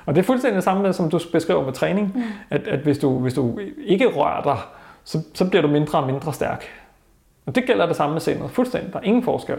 [0.09, 2.23] Og det er fuldstændig det samme, som du beskriver med træning, mm.
[2.51, 4.59] at, at hvis, du, hvis du ikke rører dig,
[5.05, 6.65] så, så bliver du mindre og mindre stærk.
[7.47, 8.51] Og det gælder det samme med sindet.
[8.51, 8.93] Fuldstændig.
[8.93, 9.57] Der er ingen forskel.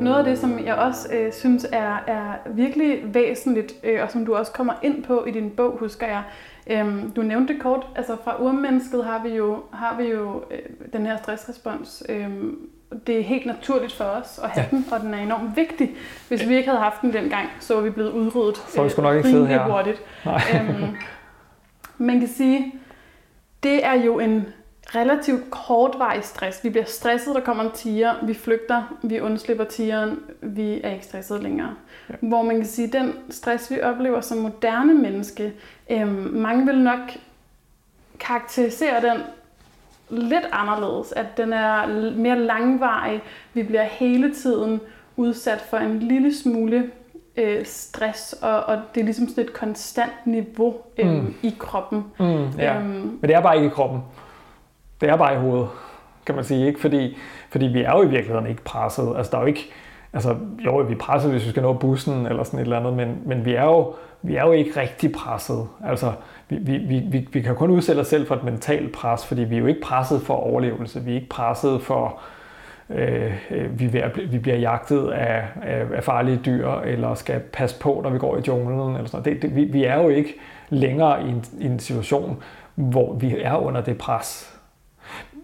[0.00, 4.26] Noget af det, som jeg også øh, synes er, er virkelig væsentligt, øh, og som
[4.26, 6.22] du også kommer ind på i din bog, husker jeg,
[6.68, 10.58] Øhm, du nævnte kort, altså fra urmennesket har vi jo, har vi jo øh,
[10.92, 12.02] den her stressrespons.
[12.08, 12.58] Øhm,
[13.06, 14.76] det er helt naturligt for os at have ja.
[14.76, 15.90] den, og den er enormt vigtig.
[16.28, 19.08] Hvis vi ikke havde haft den dengang, så var vi blevet udryddet så vi skulle
[19.08, 19.72] nok ikke sidde her.
[19.72, 20.02] hurtigt.
[20.24, 20.42] Nej.
[20.54, 20.96] Øhm,
[21.98, 22.74] man kan sige,
[23.62, 24.46] det er jo en
[24.94, 26.64] relativt kortvarig stress.
[26.64, 31.04] Vi bliver stresset, der kommer en tiger, vi flygter, vi undslipper tigeren, vi er ikke
[31.04, 31.74] stresset længere.
[32.10, 32.14] Ja.
[32.20, 35.52] Hvor man kan sige, at den stress, vi oplever som moderne menneske,
[35.90, 36.98] øhm, mange vil nok
[38.20, 39.20] karakterisere den
[40.10, 41.12] lidt anderledes.
[41.12, 41.86] At den er
[42.16, 43.22] mere langvarig.
[43.54, 44.80] Vi bliver hele tiden
[45.16, 46.90] udsat for en lille smule
[47.36, 51.34] øh, stress, og, og det er ligesom sådan et konstant niveau øhm, mm.
[51.42, 52.04] i kroppen.
[52.18, 52.76] Mm, ja.
[52.76, 52.84] øhm,
[53.20, 54.00] Men det er bare ikke i kroppen.
[55.00, 55.68] Det er bare i hovedet,
[56.26, 56.66] kan man sige.
[56.66, 56.80] Ikke?
[56.80, 57.16] Fordi,
[57.50, 59.14] fordi vi er jo i virkeligheden ikke presset.
[59.16, 59.70] Altså, der er jo ikke,
[60.12, 62.92] altså, jo, vi er presset, hvis vi skal nå bussen eller sådan et eller andet,
[62.92, 65.68] men, men vi, er jo, vi er jo ikke rigtig presset.
[65.84, 66.12] Altså,
[66.48, 69.54] vi, vi, vi, vi kan kun udsætte os selv for et mentalt pres, fordi vi
[69.54, 71.04] er jo ikke presset for overlevelse.
[71.04, 72.20] Vi er ikke presset for,
[72.90, 78.00] øh, øh vi, vi bliver jagtet af, af, af farlige dyr, eller skal passe på,
[78.04, 78.96] når vi går i junglen.
[78.96, 80.34] Eller sådan det, det, vi, vi er jo ikke
[80.68, 82.42] længere i en, i en situation,
[82.74, 84.57] hvor vi er under det pres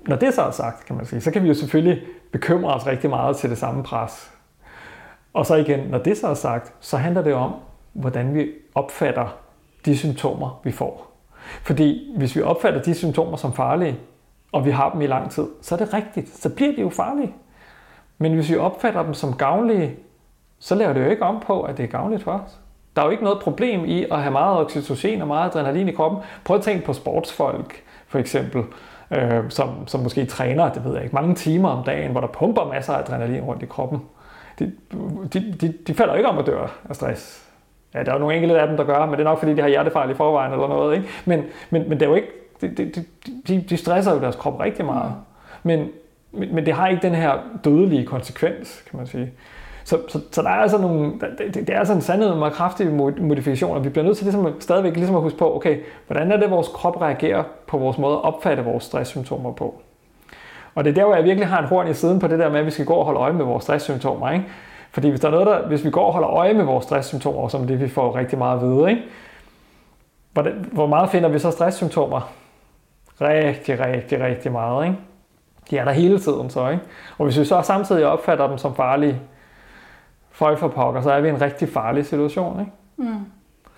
[0.09, 2.03] når det så er sagt, kan man sige, så kan vi jo selvfølgelig
[2.33, 4.31] bekymre os rigtig meget til det samme pres.
[5.33, 7.55] Og så igen, når det så er sagt, så handler det om,
[7.93, 9.37] hvordan vi opfatter
[9.85, 11.11] de symptomer, vi får.
[11.63, 13.99] Fordi hvis vi opfatter de symptomer som farlige,
[14.53, 16.37] og vi har dem i lang tid, så er det rigtigt.
[16.37, 17.35] Så bliver de jo farlige.
[18.19, 19.97] Men hvis vi opfatter dem som gavnlige,
[20.59, 22.59] så laver det jo ikke om på, at det er gavnligt for os.
[22.97, 25.93] Der er jo ikke noget problem i at have meget oxytocin og meget adrenalin i
[25.93, 26.21] kroppen.
[26.45, 28.65] Prøv at tænke på sportsfolk, for eksempel,
[29.11, 32.29] øh, som, som måske træner, det ved jeg ikke, mange timer om dagen, hvor der
[32.29, 34.03] pumper masser af adrenalin rundt i kroppen.
[34.59, 34.73] De,
[35.33, 36.57] de, de, de falder ikke om at dø
[36.89, 37.45] af stress.
[37.95, 39.55] Ja, der er jo nogle enkelte af dem, der gør, men det er nok fordi,
[39.55, 40.97] de har hjertefejl i forvejen eller noget.
[40.97, 41.09] Ikke?
[41.25, 42.29] Men, men, men det er jo ikke,
[42.61, 43.05] de, de,
[43.49, 45.13] de, de stresser jo deres krop rigtig meget.
[45.63, 45.89] Men,
[46.33, 49.33] men, men det har ikke den her dødelige konsekvens, kan man sige.
[49.85, 52.91] Så, så, så der er altså nogle, det, det er altså en sandhed med kraftige
[53.21, 53.81] modifikationer.
[53.81, 56.69] Vi bliver nødt til ligesom, stadigvæk ligesom at huske på, okay, hvordan er det, vores
[56.69, 59.75] krop reagerer på vores måde at opfatte vores stresssymptomer på.
[60.75, 62.51] Og det er der, hvor jeg virkelig har en horn i siden på det der
[62.51, 64.31] med, at vi skal gå og holde øje med vores stresssymptomer.
[64.31, 64.45] Ikke?
[64.91, 67.49] Fordi hvis, der er noget, der, hvis vi går og holder øje med vores stresssymptomer,
[67.49, 69.03] som det vi får rigtig meget at vide, ikke?
[70.33, 72.33] Hvor, hvor meget finder vi så stresssymptomer?
[73.21, 74.85] Rigtig, rigtig, rigtig meget.
[74.85, 74.99] Ikke?
[75.71, 76.69] De er der hele tiden så.
[76.69, 76.83] Ikke?
[77.19, 79.21] Og hvis vi så samtidig opfatter dem som farlige,
[80.35, 82.61] for for pokker, så er vi i en rigtig farlig situation.
[82.61, 82.73] Ikke?
[82.97, 83.19] Mm.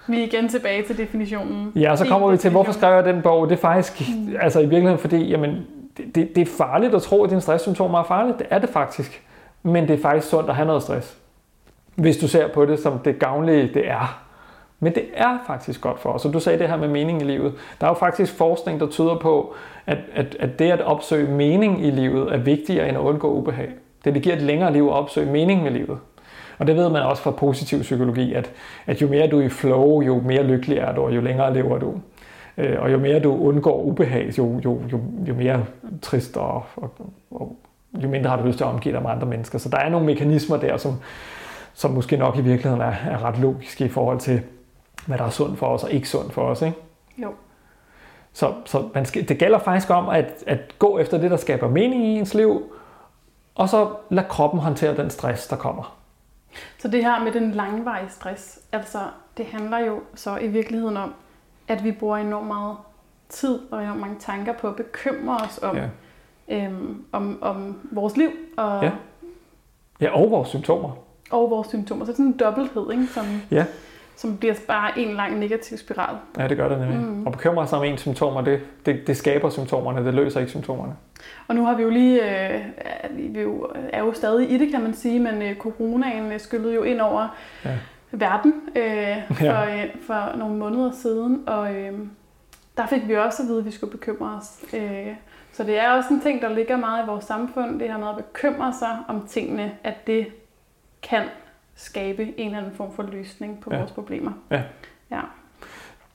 [0.08, 1.72] Vi er igen tilbage til definitionen.
[1.76, 3.48] Ja, så kommer vi til, hvorfor skrev jeg den bog?
[3.48, 4.36] Det er faktisk, mm.
[4.40, 7.98] altså i virkeligheden, fordi jamen, det, det, det er farligt at tro, at dine stresssymptomer
[7.98, 8.34] er farlige.
[8.38, 9.22] Det er det faktisk.
[9.62, 11.18] Men det er faktisk sundt at have noget stress.
[11.94, 14.22] Hvis du ser på det som det gavnlige, det er.
[14.80, 16.24] Men det er faktisk godt for os.
[16.24, 17.52] Og du sagde det her med mening i livet.
[17.80, 19.54] Der er jo faktisk forskning, der tyder på,
[19.86, 23.70] at, at, at det at opsøge mening i livet er vigtigere end at undgå ubehag.
[24.04, 25.98] Det, det giver et længere liv at opsøge mening med livet.
[26.58, 28.50] Og det ved man også fra positiv psykologi, at,
[28.86, 31.54] at jo mere du er i flow, jo mere lykkelig er du, og jo længere
[31.54, 31.94] lever du.
[32.58, 35.64] Øh, og jo mere du undgår ubehag, jo, jo, jo, jo mere
[36.02, 36.90] trist og, og,
[37.30, 37.56] og
[38.02, 39.58] jo mindre har du lyst til at omgive dig med andre mennesker.
[39.58, 40.94] Så der er nogle mekanismer der, som,
[41.74, 44.42] som måske nok i virkeligheden er, er ret logiske i forhold til,
[45.06, 46.62] hvad der er sundt for os og ikke sundt for os.
[46.62, 46.76] Ikke?
[47.22, 47.28] Jo.
[48.32, 51.68] Så, så man skal, det gælder faktisk om at, at gå efter det, der skaber
[51.68, 52.62] mening i ens liv,
[53.54, 55.96] og så lade kroppen håndtere den stress, der kommer.
[56.78, 58.98] Så det her med den langvarige stress, altså
[59.36, 61.14] det handler jo så i virkeligheden om,
[61.68, 62.76] at vi bruger enormt meget
[63.28, 65.88] tid og enormt mange tanker på at bekymre os om, ja.
[66.48, 68.30] øhm, om, om vores liv.
[68.56, 68.90] Og, ja.
[70.00, 70.90] ja, og vores symptomer.
[71.30, 72.04] Og vores symptomer.
[72.04, 73.06] Så det er sådan en dobbelthed, ikke?
[73.06, 73.66] Som, ja.
[74.16, 76.16] Som bliver bare en lang negativ spiral.
[76.38, 76.98] Ja, det gør det nemlig.
[76.98, 77.26] Mm.
[77.26, 80.92] Og bekymre sig om ens symptomer, det, det, det skaber symptomerne, det løser ikke symptomerne.
[81.48, 82.64] Og nu har vi jo lige, øh,
[83.12, 86.82] vi jo, er jo stadig i det, kan man sige, men øh, coronaen skyllede jo
[86.82, 87.78] ind over ja.
[88.10, 89.84] verden øh, for, ja.
[89.84, 91.92] øh, for nogle måneder siden, og øh,
[92.76, 94.64] der fik vi også at vide, at vi skulle bekymre os.
[94.74, 95.14] Øh,
[95.52, 98.08] så det er også en ting, der ligger meget i vores samfund, det her med
[98.08, 100.26] at bekymre sig om tingene, at det
[101.02, 101.22] kan
[101.76, 103.78] skabe en eller anden form for løsning på ja.
[103.78, 104.32] vores problemer.
[104.50, 104.62] Ja.
[105.10, 105.20] ja.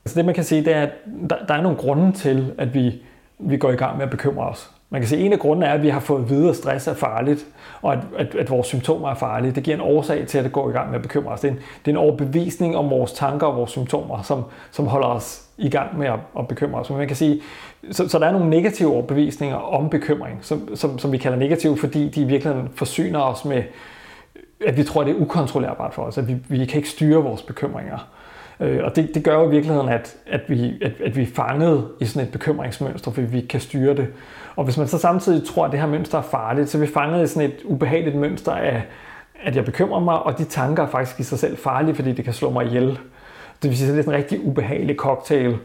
[0.04, 0.92] Altså det man kan sige, det er, at
[1.30, 3.02] der, der er nogle grunde til, at vi,
[3.38, 4.70] vi går i gang med at bekymre os.
[4.90, 6.56] Man kan sige, at en af grundene er, at vi har fået at vide, at
[6.56, 7.46] stress er farligt,
[7.82, 9.52] og at, at, at vores symptomer er farlige.
[9.52, 11.40] Det giver en årsag til, at det går i gang med at bekymre os.
[11.40, 14.86] Det er en, det er en overbevisning om vores tanker og vores symptomer, som, som
[14.86, 16.90] holder os i gang med at, at bekymre os.
[16.90, 17.42] Men man kan sige,
[17.90, 21.76] så, så der er nogle negative overbevisninger om bekymring, som, som, som vi kalder negative,
[21.76, 23.62] fordi de i virkeligheden forsyner os med,
[24.66, 27.22] at vi tror, at det er ukontrollerbart for os, at vi, vi kan ikke styre
[27.22, 28.08] vores bekymringer.
[28.60, 31.26] Øh, og det, det gør jo i virkeligheden, at, at, vi, at, at vi er
[31.34, 34.06] fanget i sådan et bekymringsmønster, fordi vi ikke kan styre det.
[34.56, 36.86] Og hvis man så samtidig tror, at det her mønster er farligt, så er vi
[36.86, 38.82] fanget i sådan et ubehageligt mønster af,
[39.42, 42.24] at jeg bekymrer mig, og de tanker er faktisk i sig selv farlige, fordi det
[42.24, 42.98] kan slå mig ihjel.
[43.62, 45.56] Det vil sige, at det er en rigtig ubehagelig cocktail.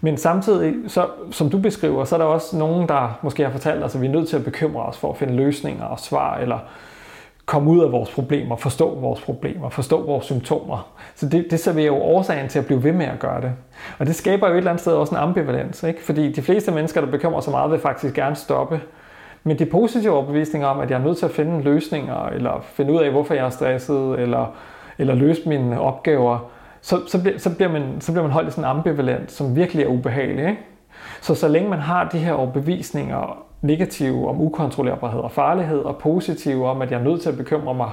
[0.00, 3.84] Men samtidig, så, som du beskriver, så er der også nogen, der måske har fortalt
[3.84, 6.36] os, at vi er nødt til at bekymre os for at finde løsninger og svar,
[6.38, 6.58] eller
[7.46, 10.88] komme ud af vores problemer, forstå vores problemer, forstå vores symptomer.
[11.14, 13.52] Så det, det serverer jo årsagen til at blive ved med at gøre det.
[13.98, 16.02] Og det skaber jo et eller andet sted også en ambivalens, ikke?
[16.02, 18.80] fordi de fleste mennesker, der bekymrer sig meget, vil faktisk gerne stoppe.
[19.44, 22.92] Men de positive overbevisninger om, at jeg er nødt til at finde løsninger, eller finde
[22.92, 24.54] ud af, hvorfor jeg er stresset, eller,
[24.98, 28.50] eller løse mine opgaver, så, så, bliver, så, bliver man, så bliver man holdt i
[28.50, 30.48] sådan en ambivalens, som virkelig er ubehagelig.
[30.48, 30.60] Ikke?
[31.20, 36.68] Så så længe man har de her overbevisninger negative om ukontrollerbarhed og farlighed, og positive
[36.68, 37.90] om, at jeg er nødt til at bekymre mig,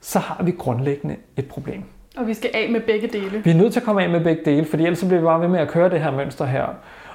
[0.00, 1.82] så har vi grundlæggende et problem.
[2.16, 3.42] Og vi skal af med begge dele.
[3.44, 5.40] Vi er nødt til at komme af med begge dele, fordi ellers bliver vi bare
[5.40, 6.66] ved med at køre det her mønster her.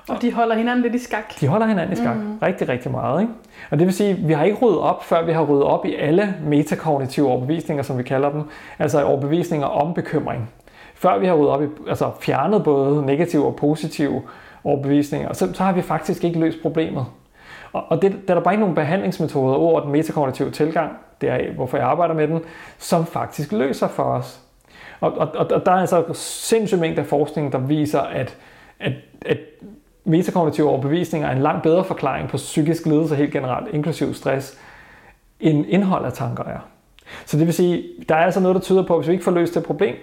[0.09, 1.41] Og de holder hinanden lidt i skak.
[1.41, 2.15] De holder hinanden i skak.
[2.15, 2.37] Mm.
[2.41, 3.21] Rigtig, rigtig meget.
[3.21, 3.33] Ikke?
[3.71, 5.85] Og det vil sige, at vi har ikke ryddet op, før vi har ryddet op
[5.85, 8.41] i alle metakognitive overbevisninger, som vi kalder dem.
[8.79, 10.49] Altså overbevisninger om bekymring.
[10.95, 14.21] Før vi har ryddet op i, altså fjernet både negative og positive
[14.63, 17.05] overbevisninger, så, så har vi faktisk ikke løst problemet.
[17.73, 20.91] Og, og det, der er der bare ikke nogen behandlingsmetoder over den metakognitive tilgang,
[21.21, 22.41] det er hvorfor jeg arbejder med den,
[22.77, 24.41] som faktisk løser for os.
[24.99, 28.37] Og, og, og der er altså sindssygt mængde af forskning, der viser, at,
[28.79, 28.93] at,
[29.25, 29.37] at
[30.03, 34.59] metakognitive overbevisninger er en langt bedre forklaring på psykisk lidelse helt generelt, inklusiv stress,
[35.39, 36.59] end indhold af tanker er.
[37.25, 39.23] Så det vil sige, der er altså noget, der tyder på, at hvis vi ikke
[39.23, 39.95] får løst det problem,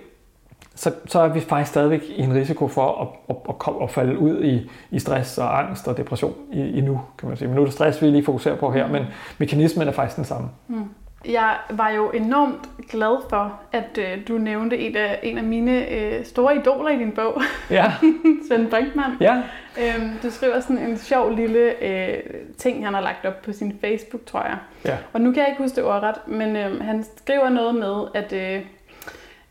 [0.74, 3.90] så, så er vi faktisk stadigvæk i en risiko for at, at, at, komme, at
[3.90, 7.48] falde ud i, i stress og angst og depression i, i nu, kan man sige.
[7.48, 8.92] Men nu er det stress, vi lige fokuserer på her, mm.
[8.92, 9.04] men
[9.38, 10.48] mekanismen er faktisk den samme.
[10.68, 10.84] Mm.
[11.28, 15.88] Jeg var jo enormt glad for, at øh, du nævnte en af, en af mine
[15.90, 17.92] øh, store idoler i din bog, ja.
[18.48, 19.16] Svend Brinkmann.
[19.20, 19.42] Ja.
[19.78, 22.18] Øhm, du skriver sådan en sjov lille øh,
[22.58, 24.56] ting, han har lagt op på sin Facebook, tror jeg.
[24.84, 24.96] Ja.
[25.12, 28.32] Og nu kan jeg ikke huske det ordret, men øh, han skriver noget med, at
[28.32, 28.62] øh,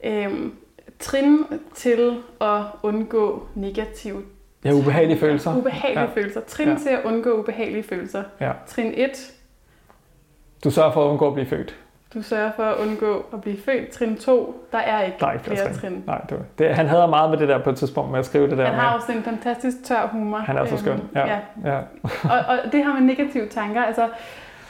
[0.03, 0.51] øh,
[1.03, 1.45] trin
[1.75, 4.21] til at undgå negative
[4.65, 5.57] Ja, ubehagelige følelser.
[5.57, 6.07] Ubehagelige ja.
[6.15, 6.41] følelser.
[6.41, 6.75] Trin ja.
[6.75, 8.23] til at undgå ubehagelige følelser.
[8.41, 8.51] Ja.
[8.67, 9.09] Trin 1.
[10.63, 11.75] Du sørger for at undgå at blive født.
[12.13, 13.89] Du sørger for at undgå at blive født.
[13.89, 15.73] Trin 2, der er ikke, der er ikke flere trin.
[15.73, 16.03] trin.
[16.07, 18.25] Nej, det, var, det, han havde meget med det der på et tidspunkt med at
[18.25, 18.65] skrive det der.
[18.65, 20.37] Han har også en fantastisk tør humor.
[20.37, 20.93] Han er så skøn.
[20.93, 21.27] Øhm, ja.
[21.27, 21.39] ja.
[21.65, 21.77] ja.
[22.23, 23.83] og, og det har med negative tanker.
[23.83, 24.09] Altså,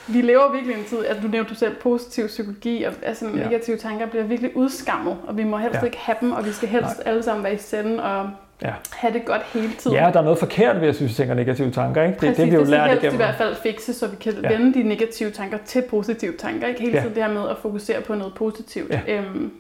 [0.08, 3.44] vi lever virkelig en tid, at du nævnte du selv positiv psykologi, og altså, ja.
[3.44, 5.86] negative tanker bliver virkelig udskammet, og vi må helst ja.
[5.86, 7.04] ikke have dem, og vi skal helst Nej.
[7.06, 8.30] alle sammen være i sende og
[8.62, 8.74] ja.
[8.92, 9.98] have det godt hele tiden.
[9.98, 12.04] Ja, der er noget forkert ved at synes, tænker negative tanker.
[12.04, 12.12] Ikke?
[12.14, 13.14] Det, Præcis, det, vi jo det lært igennem.
[13.14, 14.50] i hvert fald fikse, så vi kan ja.
[14.50, 16.68] vende de negative tanker til positive tanker.
[16.68, 17.16] Ikke hele tiden ja.
[17.16, 18.92] det her med at fokusere på noget positivt.
[19.08, 19.18] Ja.
[19.18, 19.52] Øhm,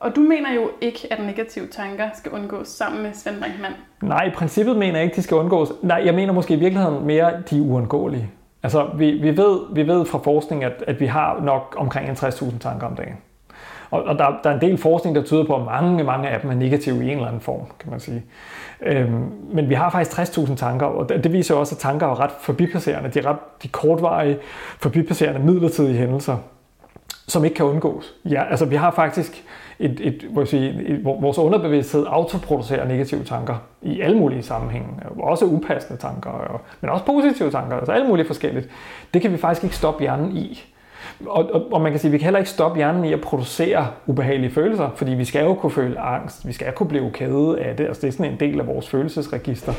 [0.00, 3.74] og du mener jo ikke, at negative tanker skal undgås sammen med Svend Brinkmann.
[4.02, 5.72] Nej, i princippet mener jeg ikke, de skal undgås.
[5.82, 8.30] Nej, jeg mener måske i virkeligheden mere, de er uundgåelige.
[8.66, 12.58] Altså, vi, vi, ved, vi ved fra forskning, at, at vi har nok omkring 60.000
[12.58, 13.16] tanker om dagen.
[13.90, 16.40] Og, og der, der er en del forskning, der tyder på, at mange, mange af
[16.40, 18.22] dem er negative i en eller anden form, kan man sige.
[18.82, 22.20] Øhm, men vi har faktisk 60.000 tanker, og det, det viser også, at tanker er
[22.20, 23.10] ret forbipasserende.
[23.10, 24.38] De er ret de kortvarige,
[24.78, 26.36] forbipasserende, midlertidige hændelser,
[27.28, 28.14] som ikke kan undgås.
[28.24, 29.44] Ja, altså vi har faktisk
[29.78, 34.88] et, et, hvor jeg sige, et, vores underbevidsthed autoproducerer negative tanker i alle mulige sammenhænge.
[35.18, 38.68] Også upassende tanker, og, men også positive tanker, altså alle mulige forskelligt.
[39.14, 40.64] Det kan vi faktisk ikke stoppe hjernen i.
[41.26, 43.20] Og, og, og man kan sige, at vi kan heller ikke stoppe hjernen i at
[43.20, 47.60] producere ubehagelige følelser, fordi vi skal jo kunne føle angst, vi skal kunne blive kede
[47.60, 49.72] af det, altså det er sådan en del af vores følelsesregister.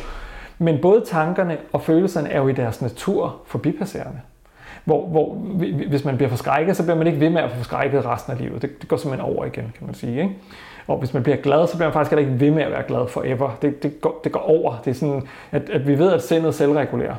[0.57, 4.19] Men både tankerne og følelserne er jo i deres natur forbipasserende.
[4.87, 5.33] Hvor, hvor
[5.89, 8.39] hvis man bliver forskrækket, så bliver man ikke ved med at få forskrækket resten af
[8.39, 8.61] livet.
[8.61, 10.21] Det, det går simpelthen over igen, kan man sige.
[10.21, 10.35] Ikke?
[10.87, 12.83] Og hvis man bliver glad, så bliver man faktisk heller ikke ved med at være
[12.87, 13.57] glad forever.
[13.61, 14.75] Det, det, går, det går over.
[14.85, 17.15] Det er sådan, at, at vi ved, at sindet selvregulerer.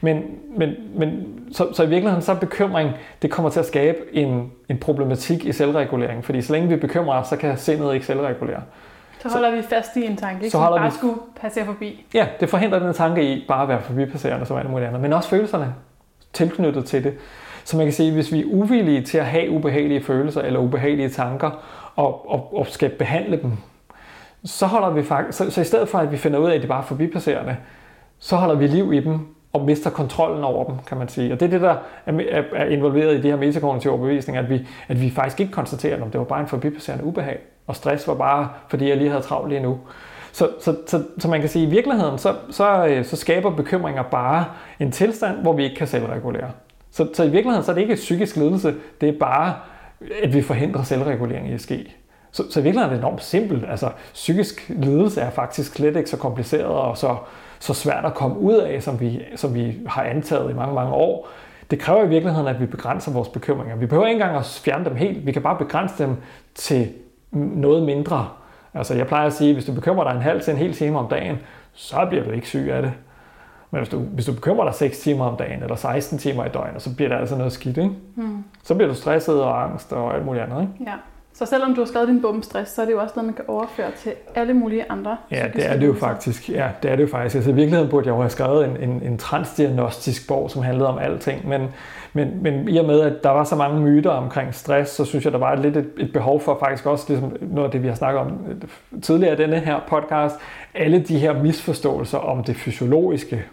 [0.00, 0.22] Men,
[0.56, 2.90] men, men så, så i virkeligheden så er bekymring,
[3.22, 6.24] det kommer til at skabe en, en problematik i selvregulering.
[6.24, 8.62] Fordi så længe vi bekymrer os, så kan sindet ikke selvregulere.
[9.22, 10.50] Så holder så, vi fast i en tanke, ikke?
[10.50, 12.06] Så holder bare vi, skulle passere forbi.
[12.14, 15.02] Ja, det forhindrer den tanke i bare at være forbipasserende som alt muligt andet.
[15.02, 15.74] Men også følelserne
[16.32, 17.14] tilknyttet til det.
[17.64, 21.08] Så man kan sige, hvis vi er uvillige til at have ubehagelige følelser eller ubehagelige
[21.08, 21.50] tanker,
[21.96, 23.52] og, og, og skal behandle dem,
[24.44, 26.62] så holder vi faktisk, så, så i stedet for at vi finder ud af, at
[26.62, 27.56] de bare er forbipasserende,
[28.18, 29.18] så holder vi liv i dem
[29.52, 31.32] og mister kontrollen over dem, kan man sige.
[31.32, 31.76] Og det er det, der
[32.06, 36.02] er, er involveret i de her metakognitive overbevisninger, at vi, at vi faktisk ikke konstaterer,
[36.02, 39.22] om det var bare en forbipasserende ubehag, og stress var bare, fordi jeg lige havde
[39.22, 39.78] travlt lige nu.
[40.32, 43.50] Så, så, så, så man kan sige, at i virkeligheden, så, så, øh, så skaber
[43.50, 44.44] bekymringer bare
[44.80, 46.50] en tilstand, hvor vi ikke kan selvregulere.
[46.90, 49.54] Så, så i virkeligheden så er det ikke psykisk lidelse, det er bare,
[50.22, 51.96] at vi forhindrer selvregulering i at ske.
[52.32, 53.64] Så, så i virkeligheden er det enormt simpelt.
[53.70, 57.16] Altså, psykisk lidelse er faktisk slet ikke så kompliceret og så,
[57.58, 60.92] så svært at komme ud af, som vi, som vi har antaget i mange, mange
[60.92, 61.28] år.
[61.70, 63.76] Det kræver i virkeligheden, at vi begrænser vores bekymringer.
[63.76, 65.26] Vi behøver ikke engang at fjerne dem helt.
[65.26, 66.16] Vi kan bare begrænse dem
[66.54, 66.88] til
[67.32, 68.28] noget mindre.
[68.74, 70.74] Altså jeg plejer at sige, at hvis du bekymrer dig en halv til en hel
[70.74, 71.38] time om dagen,
[71.72, 72.92] så bliver du ikke syg af det.
[73.70, 76.48] Men hvis du, hvis du bekymrer dig 6 timer om dagen, eller 16 timer i
[76.48, 77.90] døgnet, så bliver det altså noget skidt, ikke?
[78.14, 78.44] Mm.
[78.62, 80.90] Så bliver du stresset og angst og alt muligt andet, ikke?
[80.90, 80.94] Ja.
[81.32, 83.34] Så selvom du har skrevet din bog stress, så er det jo også noget, man
[83.34, 85.16] kan overføre til alle mulige andre.
[85.30, 86.48] Ja, det er det jo faktisk.
[86.48, 87.34] Ja, det er det jo faktisk.
[87.36, 90.88] Altså i virkeligheden burde jeg jo have skrevet en, en, en transdiagnostisk bog, som handlede
[90.88, 91.48] om alting.
[91.48, 91.68] Men,
[92.12, 95.24] men, men i og med, at der var så mange myter omkring stress, så synes
[95.24, 97.88] jeg, der var lidt et, et behov for faktisk også, ligesom noget af det, vi
[97.88, 100.36] har snakket om øh, tidligere i denne her podcast,
[100.74, 103.44] alle de her misforståelser om det fysiologiske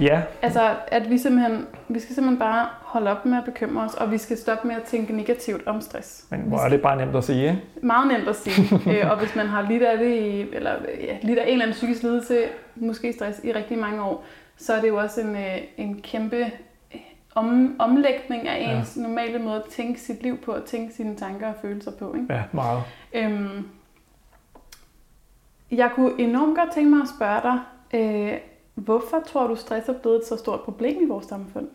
[0.00, 0.22] ja.
[0.42, 4.12] Altså, at vi simpelthen, vi skal simpelthen bare holde op med at bekymre os, og
[4.12, 6.26] vi skal stoppe med at tænke negativt om stress.
[6.30, 7.62] Men hvor er det bare nemt at sige, ikke?
[7.82, 8.80] Meget nemt at sige.
[8.92, 11.64] øh, og hvis man har lidt af det, i, eller ja, lidt af en eller
[11.64, 12.44] anden psykisk lidelse,
[12.74, 14.24] måske stress, i rigtig mange år,
[14.56, 16.36] så er det jo også en, øh, en kæmpe
[16.94, 17.00] øh,
[17.34, 19.02] om, omlægning af ens ja.
[19.02, 22.14] normale måde at tænke sit liv på, at tænke sine tanker og følelser på.
[22.14, 22.34] Ikke?
[22.34, 22.82] Ja, meget.
[23.12, 23.68] Øhm,
[25.70, 27.58] jeg kunne enormt godt tænke mig at spørge dig,
[27.94, 28.38] øh,
[28.76, 31.68] Hvorfor tror du, stress er blevet et så stort problem i vores samfund?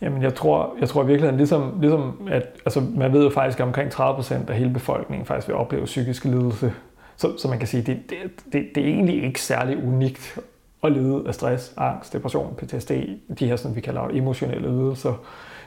[0.00, 3.60] Jamen, jeg tror, jeg tror virkelig, at ligesom, ligesom at, altså, man ved jo faktisk,
[3.60, 6.72] at omkring 30% af hele befolkningen faktisk vil opleve psykisk lidelse.
[7.16, 8.18] Så, så man kan sige, det, det,
[8.52, 10.38] det, det er egentlig ikke særlig unikt
[10.84, 12.90] at lide af stress, angst, depression, PTSD,
[13.38, 15.14] de her, sådan vi kalder emotionelle lidelser.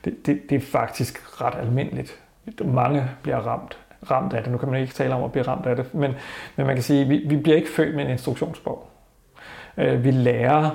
[0.06, 2.20] Det, det, det er faktisk ret almindeligt.
[2.66, 3.78] Mange bliver ramt,
[4.12, 4.52] ramt af det.
[4.52, 6.12] Nu kan man ikke tale om at blive ramt af det, men,
[6.56, 8.91] men man kan sige, at vi, vi bliver ikke født med en instruktionsbog.
[9.78, 10.70] Øh, vi lærer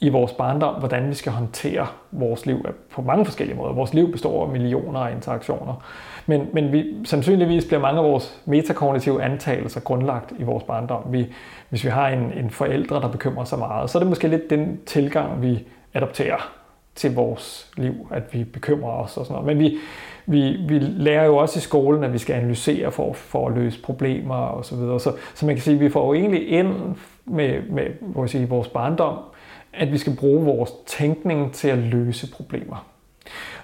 [0.00, 3.72] i vores barndom, hvordan vi skal håndtere vores liv på mange forskellige måder.
[3.72, 5.84] Vores liv består af millioner af interaktioner.
[6.26, 11.02] Men, men vi, sandsynligvis bliver mange af vores metakognitive antagelser grundlagt i vores barndom.
[11.12, 11.26] Vi,
[11.68, 14.50] hvis vi har en, en forældre, der bekymrer sig meget, så er det måske lidt
[14.50, 16.52] den tilgang, vi adopterer
[16.94, 19.56] til vores liv, at vi bekymrer os og sådan noget.
[19.56, 19.78] Men vi,
[20.26, 23.82] vi, vi lærer jo også i skolen, at vi skal analysere for, for at løse
[23.82, 25.00] problemer og så videre.
[25.00, 26.74] Så, så man kan sige, at vi får jo egentlig ind
[27.24, 29.18] med, med hvor sige, vores barndom,
[29.72, 32.86] at vi skal bruge vores tænkning til at løse problemer.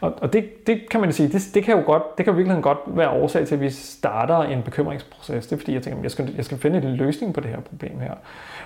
[0.01, 2.63] Og, og det, det kan man sige, det, det kan jo godt, det kan virkelig
[2.63, 5.47] godt være årsag til, at vi starter en bekymringsproces.
[5.47, 7.61] Det er fordi, jeg tænker, jeg skal, jeg skal finde en løsning på det her
[7.61, 8.15] problem her.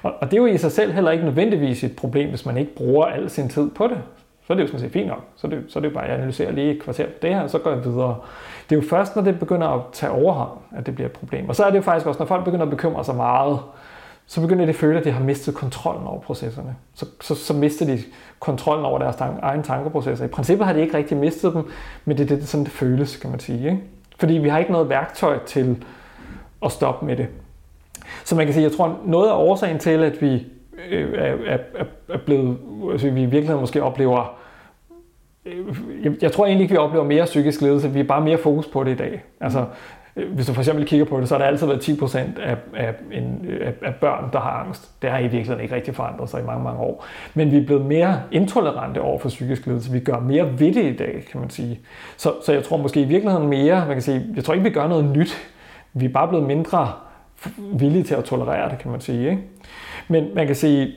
[0.03, 2.57] Og, og det er jo i sig selv heller ikke nødvendigvis et problem, hvis man
[2.57, 3.99] ikke bruger al sin tid på det.
[4.47, 5.23] Så er det jo sådan set fint nok.
[5.37, 7.13] Så er det, så er det jo bare, at jeg analyserer lige et kvarter på
[7.23, 8.17] det her, og så går jeg videre.
[8.71, 11.49] Det er jo først, når det begynder at tage overhånd, at det bliver et problem.
[11.49, 13.59] Og så er det jo faktisk også, når folk begynder at bekymre sig meget,
[14.27, 16.77] så begynder de at føle, at de har mistet kontrollen over processerne.
[16.95, 17.99] Så, så, så mister de
[18.41, 20.25] kontrollen over deres tank, egen tankeprocesser.
[20.25, 21.71] I princippet har de ikke rigtig mistet dem,
[22.05, 23.65] men det er det, sådan det føles, kan man sige.
[23.71, 23.83] Ikke?
[24.19, 25.85] Fordi vi har ikke noget værktøj til
[26.65, 27.29] at stoppe med det.
[28.25, 30.47] Så man kan sige, jeg tror, noget af årsagen til, at vi
[30.91, 31.59] øh, er, er,
[32.09, 32.59] er blevet,
[32.93, 34.39] altså vi i virkeligheden måske oplever,
[35.47, 35.57] øh,
[36.03, 38.67] jeg, jeg tror egentlig ikke, vi oplever mere psykisk ledelse, vi er bare mere fokus
[38.67, 39.25] på det i dag.
[39.41, 39.65] Altså,
[40.17, 42.57] øh, hvis du for eksempel kigger på det, så har der altid været 10% af,
[42.75, 45.03] af, en, af, af børn, der har angst.
[45.03, 47.07] Det har i virkeligheden ikke rigtig forandret sig i mange, mange år.
[47.35, 49.93] Men vi er blevet mere intolerante over for psykisk lidelse.
[49.93, 51.81] Vi gør mere ved det i dag, kan man sige.
[52.17, 54.71] Så, så jeg tror måske i virkeligheden mere, man kan sige, jeg tror ikke, vi
[54.71, 55.53] gør noget nyt.
[55.93, 56.93] Vi er bare blevet mindre
[57.73, 59.31] villige til at tolerere det, kan man sige.
[59.31, 59.43] Ikke?
[60.09, 60.95] Men man kan sige,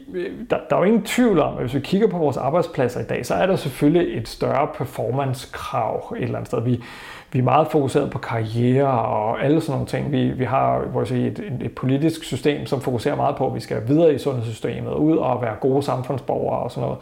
[0.50, 3.04] der, der er jo ingen tvivl om, at hvis vi kigger på vores arbejdspladser i
[3.04, 6.62] dag, så er der selvfølgelig et større performance-krav et eller andet sted.
[6.62, 6.84] Vi,
[7.32, 10.12] vi er meget fokuseret på karriere og alle sådan nogle ting.
[10.12, 13.56] Vi, vi har hvor jeg sige, et, et, politisk system, som fokuserer meget på, at
[13.56, 16.98] vi skal videre i sundhedssystemet, ud og være gode samfundsborgere og sådan noget.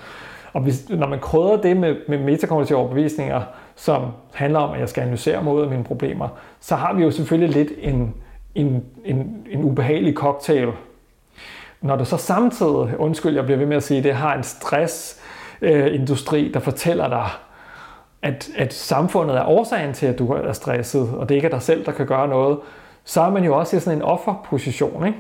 [0.54, 3.42] Og hvis, når man krydder det med, med metakognitive overbevisninger,
[3.76, 4.02] som
[4.34, 6.28] handler om, at jeg skal analysere mod af mine problemer,
[6.60, 8.14] så har vi jo selvfølgelig lidt en,
[8.56, 10.68] en, en, en ubehagelig cocktail.
[11.82, 16.48] Når du så samtidig, undskyld, jeg bliver ved med at sige det, har en stressindustri,
[16.48, 17.30] øh, der fortæller dig,
[18.22, 21.62] at, at samfundet er årsagen til, at du er stresset, og det ikke er dig
[21.62, 22.60] selv, der kan gøre noget,
[23.04, 25.08] så er man jo også i sådan en offerposition.
[25.08, 25.18] Ikke?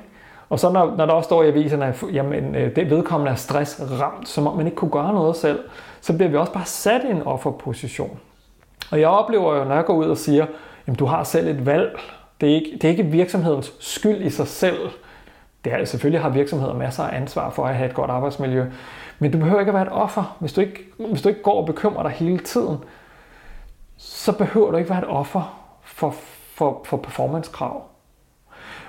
[0.49, 3.35] Og så når, når der også står i aviserne, at jamen, øh, det vedkommende er
[3.35, 5.59] stressramt, som om man ikke kunne gøre noget selv,
[6.01, 8.19] så bliver vi også bare sat i en offerposition.
[8.91, 10.45] Og jeg oplever jo, når jeg går ud og siger,
[10.87, 11.99] at du har selv et valg.
[12.41, 14.77] Det er, ikke, det er ikke virksomhedens skyld i sig selv.
[15.67, 18.65] Det er, selvfølgelig har virksomheder masser af ansvar for at have et godt arbejdsmiljø.
[19.19, 20.37] Men du behøver ikke at være et offer.
[20.39, 22.77] Hvis du ikke, hvis du ikke går og bekymrer dig hele tiden,
[23.97, 26.15] så behøver du ikke være et offer for,
[26.55, 27.83] for, for performance-krav.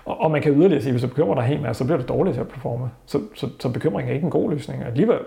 [0.04, 1.98] Og, og man kan yderligere sige, at hvis du bekymrer dig helt meget, så bliver
[1.98, 2.90] du dårlig til at performe.
[3.06, 5.18] Så, så, så bekymring er ikke en god løsning alligevel.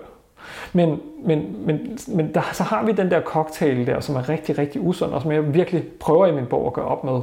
[0.74, 4.58] Men, men, men, men der, så har vi den der cocktail der, som er rigtig,
[4.58, 7.22] rigtig usund, og som jeg virkelig prøver i min bog at gøre op med.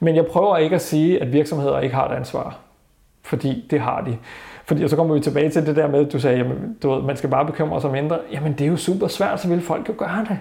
[0.00, 2.58] Men jeg prøver ikke at sige, at virksomheder ikke har et ansvar.
[3.26, 4.16] Fordi det har de.
[4.64, 6.90] Fordi, og så kommer vi tilbage til det der med, at du sagde, jamen, du
[6.90, 8.18] ved, man skal bare bekymre sig mindre.
[8.32, 10.38] Jamen det er jo super svært, så vil folk jo gøre det.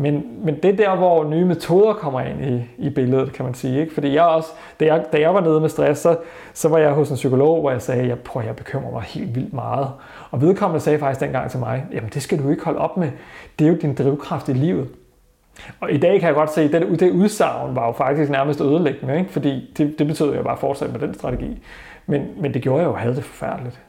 [0.00, 3.54] Men, men det er der, hvor nye metoder kommer ind i, i billedet, kan man
[3.54, 3.80] sige.
[3.80, 3.94] Ikke?
[3.94, 4.48] Fordi jeg også,
[4.80, 6.16] da jeg, da jeg var nede med stress, så,
[6.52, 9.34] så var jeg hos en psykolog, hvor jeg sagde, jeg, prøver, jeg bekymrer mig helt
[9.34, 9.88] vildt meget.
[10.30, 13.10] Og vedkommende sagde faktisk dengang til mig, jamen det skal du ikke holde op med.
[13.58, 14.88] Det er jo din drivkraft i livet.
[15.80, 18.60] Og i dag kan jeg godt se, at det, det udsagn var jo faktisk nærmest
[18.60, 19.32] ødelæggende, ikke?
[19.32, 21.62] fordi det, det betød, at jeg bare fortsatte med den strategi.
[22.08, 23.80] Men, men det gjorde jeg jo, havde det forfærdeligt.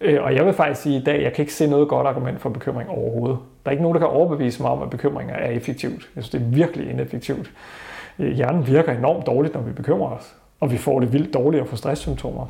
[0.00, 2.40] Øh, og jeg vil faktisk sige i dag, jeg kan ikke se noget godt argument
[2.40, 3.38] for bekymring overhovedet.
[3.64, 6.08] Der er ikke nogen, der kan overbevise mig om, at bekymringer er effektivt.
[6.16, 7.50] Jeg synes, det er virkelig ineffektivt.
[8.18, 10.34] Øh, hjernen virker enormt dårligt, når vi bekymrer os.
[10.60, 12.46] Og vi får det vildt dårligt og får stresssymptomer.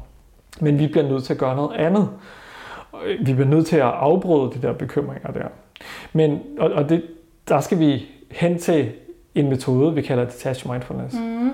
[0.61, 2.09] Men vi bliver nødt til at gøre noget andet.
[3.07, 5.49] Øh, vi bliver nødt til at afbryde de der bekymringer der.
[6.12, 7.03] Men, og, og det,
[7.49, 8.92] der skal vi hen til
[9.34, 11.14] en metode, vi kalder Detached Mindfulness.
[11.14, 11.51] Mm.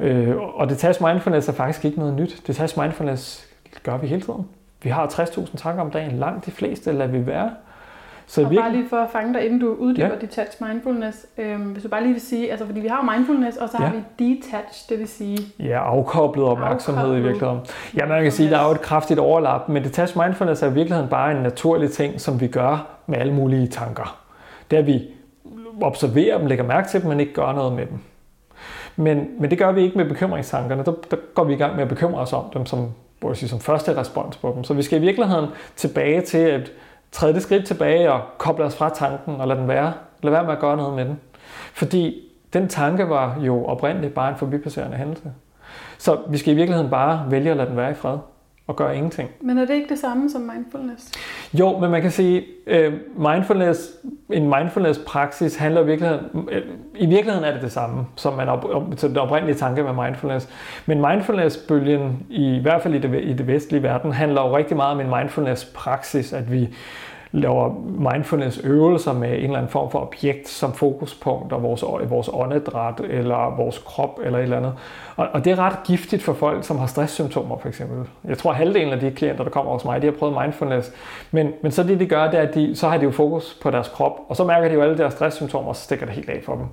[0.00, 2.42] Øh, og Detached Mindfulness er faktisk ikke noget nyt.
[2.46, 3.48] Detached Mindfulness
[3.82, 4.46] gør vi hele tiden.
[4.82, 6.18] Vi har 60.000 tanker om dagen.
[6.18, 7.50] Langt de fleste lader vi være.
[8.26, 10.14] Så og bare lige for at fange dig, inden du uddyber ja.
[10.20, 13.56] detached mindfulness, øhm, hvis du bare lige vil sige, altså fordi vi har jo mindfulness,
[13.56, 13.86] og så ja.
[13.86, 15.38] har vi detached, det vil sige...
[15.58, 17.20] Ja, afkoblet opmærksomhed afkoblet.
[17.20, 17.60] i virkeligheden.
[17.96, 20.70] Ja, man kan sige, at der er jo et kraftigt overlap, men detached mindfulness er
[20.70, 24.20] i virkeligheden bare en naturlig ting, som vi gør med alle mulige tanker.
[24.70, 25.00] Det er, at vi
[25.82, 27.98] observerer dem, lægger mærke til dem, men ikke gør noget med dem.
[29.00, 30.84] Men, men det gør vi ikke med bekymringstankerne.
[30.84, 32.88] Der, der går vi i gang med at bekymre os om dem som,
[33.34, 34.64] sige, som første respons på dem.
[34.64, 35.46] Så vi skal i virkeligheden
[35.76, 36.72] tilbage til at
[37.12, 39.92] træde det skridt tilbage og koble os fra tanken og lade den være.
[40.22, 41.20] Lad være med at gøre noget med den.
[41.72, 45.32] Fordi den tanke var jo oprindeligt bare en forbipasserende hændelse.
[45.98, 48.18] Så vi skal i virkeligheden bare vælge at lade den være i fred
[48.70, 49.30] og gøre ingenting.
[49.40, 51.12] Men er det ikke det samme som mindfulness?
[51.52, 52.94] Jo, men man kan sige, uh,
[53.32, 53.90] mindfulness,
[54.32, 56.52] en mindfulness-praksis handler i virkeligheden, uh,
[56.94, 59.92] i virkeligheden er det det samme, som man op, op, til den oprindelige tanke med
[59.92, 60.48] mindfulness.
[60.86, 64.76] Men mindfulness-bølgen, i, i hvert fald i det, i det vestlige verden, handler jo rigtig
[64.76, 66.68] meget om en mindfulness-praksis, at vi
[67.32, 73.00] laver mindfulness-øvelser med en eller anden form for objekt som fokuspunkt, og vores, vores åndedræt,
[73.00, 74.74] eller vores krop, eller et eller andet.
[75.16, 78.08] Og, og det er ret giftigt for folk, som har stresssymptomer, for eksempel.
[78.24, 80.92] Jeg tror, halvdelen af de klienter, der kommer hos mig, de har prøvet mindfulness.
[81.30, 83.58] Men, men så det, de gør, det er, at de, så har de jo fokus
[83.62, 86.14] på deres krop, og så mærker de jo alle deres stresssymptomer, og så stikker det
[86.14, 86.66] helt af for dem.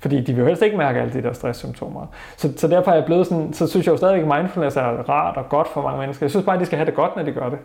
[0.00, 2.06] Fordi de vil jo helst ikke mærke alle de der stresssymptomer.
[2.36, 4.82] Så, så derfor er jeg blevet sådan, så synes jeg jo stadigvæk, at mindfulness er
[4.82, 6.26] rart og godt for mange mennesker.
[6.26, 7.58] Jeg synes bare, at de skal have det godt, når de gør det.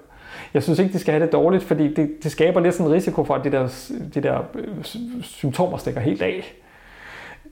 [0.54, 2.94] Jeg synes ikke, de skal have det dårligt, fordi det, det skaber lidt sådan en
[2.94, 4.84] risiko for, at de der, de der øh,
[5.22, 6.54] symptomer stikker helt af.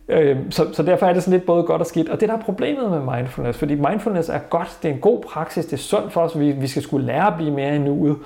[0.08, 2.10] Øhm, så, så derfor er det sådan lidt både godt og skidt.
[2.10, 5.22] Og det der er problemet med mindfulness, fordi mindfulness er godt, det er en god
[5.22, 7.80] praksis, det er sundt for os, vi, vi skal skulle lære at blive mere i
[7.80, 8.18] nuet.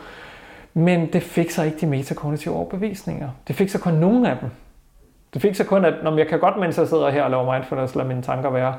[0.73, 3.29] Men det fikser ikke de metakognitive overbevisninger.
[3.47, 4.49] Det fikser kun nogle af dem.
[5.33, 7.95] Det fikser kun, at når jeg kan godt, mens jeg sidder her og laver mindfulness,
[7.95, 8.75] lade mine tanker være.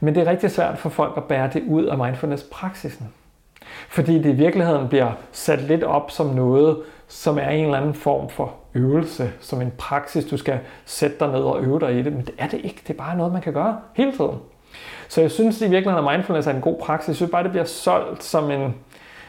[0.00, 3.08] Men det er rigtig svært for folk at bære det ud af mindfulness-praksisen.
[3.92, 6.76] Fordi det i virkeligheden bliver sat lidt op som noget,
[7.08, 11.28] som er en eller anden form for øvelse, som en praksis, du skal sætte dig
[11.28, 12.12] ned og øve dig i det.
[12.12, 12.80] Men det er det ikke.
[12.86, 14.36] Det er bare noget, man kan gøre hele tiden.
[15.08, 17.08] Så jeg synes i virkeligheden, at mindfulness er en god praksis.
[17.08, 18.74] Jeg synes bare, det bliver solgt som en...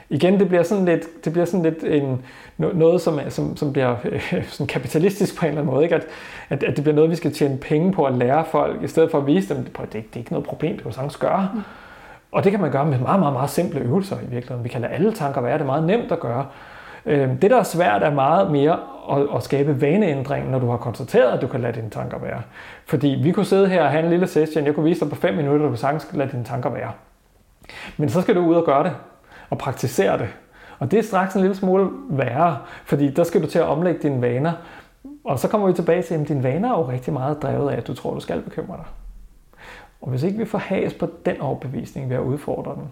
[0.10, 2.26] Igen, det bliver sådan lidt, det bliver sådan lidt en,
[2.58, 5.84] noget, som, som, som bliver øh, sådan kapitalistisk på en eller anden måde.
[5.84, 5.96] Ikke?
[5.96, 6.06] At,
[6.50, 9.12] at, at det bliver noget, vi skal tjene penge på at lære folk, i stedet
[9.12, 11.18] for at vise dem, at det, det er ikke noget problem, det kan du sagtens
[11.18, 11.50] gøre.
[11.54, 11.62] Mm.
[12.34, 14.64] Og det kan man gøre med meget, meget, meget simple øvelser i virkeligheden.
[14.64, 16.46] Vi kan lade alle tanker være, det er meget nemt at gøre.
[17.06, 18.80] Øhm, det, der er svært, er meget mere
[19.12, 22.42] at, at skabe vaneændring, når du har konstateret, at du kan lade dine tanker være.
[22.86, 25.16] Fordi vi kunne sidde her og have en lille session, jeg kunne vise dig på
[25.16, 26.92] 5 minutter, at du kan sagtens lade dine tanker være.
[27.98, 28.92] Men så skal du ud og gøre det,
[29.50, 30.28] og praktisere det.
[30.80, 34.00] Og det er straks en lille smule værre, fordi der skal du til at omlægge
[34.04, 34.52] dine vaner.
[35.24, 37.78] Og så kommer vi tilbage til, at dine vaner er jo rigtig meget drevet af,
[37.78, 38.86] at du tror, du skal bekymre dig.
[40.04, 42.92] Og hvis ikke vi får has på den overbevisning ved at udfordre den,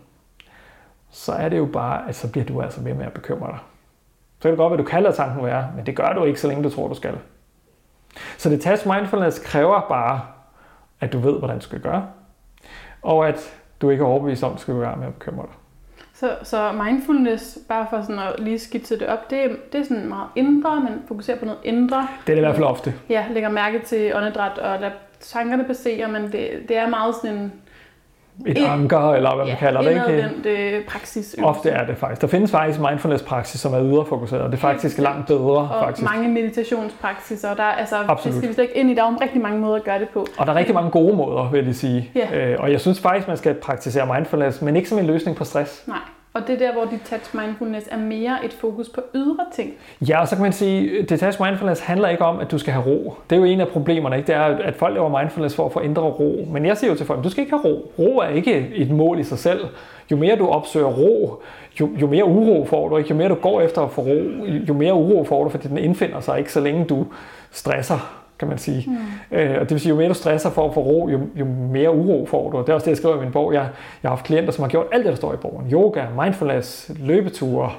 [1.09, 3.57] så er det jo bare, at så bliver du altså ved med at bekymre dig.
[4.39, 6.23] Så kan det godt være, at du kan lade tanken være, men det gør du
[6.23, 7.17] ikke, så længe du tror, du skal.
[8.37, 10.21] Så det task mindfulness kræver bare,
[10.99, 12.07] at du ved, hvordan du skal gøre,
[13.01, 15.53] og at du ikke er overbevist om, at du skal være med at bekymre dig.
[16.13, 20.09] Så, så mindfulness, bare for sådan at lige skitse det op, det, det er sådan
[20.09, 22.07] meget indre, man fokuserer på noget indre.
[22.25, 22.93] Det er det i hvert fald ofte.
[23.09, 27.37] Ja, lægger mærke til åndedræt og lader tankerne passere, men det, det er meget sådan
[27.37, 27.53] en...
[28.47, 30.29] Et en, anker, eller hvad man ja, kalder det, ikke?
[30.33, 31.35] den det praksis.
[31.43, 32.21] Ofte er det faktisk.
[32.21, 35.03] Der findes faktisk mindfulness-praksis, som er yderfokuseret, og det er faktisk ja.
[35.03, 35.57] langt bedre.
[35.57, 36.09] Og faktisk.
[36.09, 38.33] mange meditationspraksiser, der, altså, Absolut.
[38.33, 38.95] det skal vi slet ikke ind i.
[38.95, 40.27] Der er jo rigtig mange måder at gøre det på.
[40.37, 42.11] Og der er rigtig mange gode måder, vil jeg sige.
[42.15, 42.51] Ja.
[42.51, 45.43] Øh, og jeg synes faktisk, man skal praktisere mindfulness, men ikke som en løsning på
[45.43, 45.87] stress.
[45.87, 45.97] Nej.
[46.33, 49.73] Og det er der, hvor detached mindfulness er mere et fokus på ydre ting.
[50.07, 52.73] Ja, og så kan man sige, at detached mindfulness handler ikke om, at du skal
[52.73, 53.15] have ro.
[53.29, 54.27] Det er jo en af problemerne, ikke?
[54.27, 56.47] Det er, at folk laver mindfulness for at få indre ro.
[56.51, 57.91] Men jeg siger jo til folk, at du skal ikke have ro.
[57.99, 59.65] Ro er ikke et mål i sig selv.
[60.11, 61.41] Jo mere du opsøger ro,
[61.79, 62.97] jo, jo mere uro får du.
[62.97, 63.09] Ikke?
[63.09, 65.77] Jo mere du går efter at få ro, jo mere uro får du, fordi den
[65.77, 67.05] indfinder sig ikke, så længe du
[67.51, 68.89] stresser kan man sige.
[68.89, 69.37] Mm.
[69.37, 71.45] Øh, og det vil sige, jo mere du stresser for at få ro, jo, jo
[71.45, 72.57] mere uro får du.
[72.57, 73.53] Og det er også det, jeg skriver i min bog.
[73.53, 73.61] Jeg,
[74.03, 75.71] jeg har haft klienter, som har gjort alt det, der står i bogen.
[75.71, 77.71] Yoga, mindfulness, løbeture,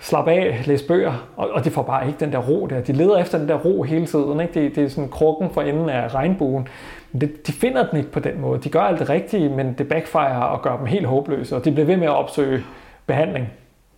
[0.00, 2.80] slap af, læse bøger, og, og de får bare ikke den der ro der.
[2.80, 4.40] De leder efter den der ro hele tiden.
[4.40, 4.54] Ikke?
[4.54, 6.68] Det, det er sådan krukken for enden af regnbuen.
[7.12, 8.60] Men det, de finder den ikke på den måde.
[8.60, 11.72] De gør alt det rigtige, men det backfire og gør dem helt håbløse, og de
[11.72, 12.64] bliver ved med at opsøge
[13.06, 13.48] behandling.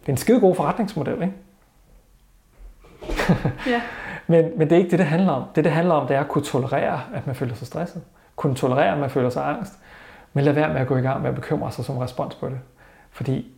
[0.01, 1.33] Det er en skide god forretningsmodel, ikke?
[3.67, 3.81] ja.
[4.27, 5.45] Men, men det er ikke det, det handler om.
[5.55, 8.03] Det, det handler om, det er at kunne tolerere, at man føler sig stresset.
[8.37, 9.79] Kunne tolerere, at man føler sig angst.
[10.33, 12.49] Men lad være med at gå i gang med at bekymre sig som respons på
[12.49, 12.59] det.
[13.11, 13.53] Fordi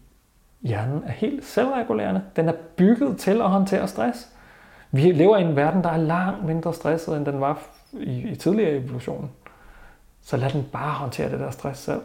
[0.62, 2.22] hjernen er helt selvregulerende.
[2.36, 4.28] Den er bygget til at håndtere stress.
[4.90, 7.58] Vi lever i en verden, der er langt mindre stresset, end den var
[7.92, 9.30] i, i tidligere evolution.
[10.22, 12.00] Så lad den bare håndtere det der stress selv.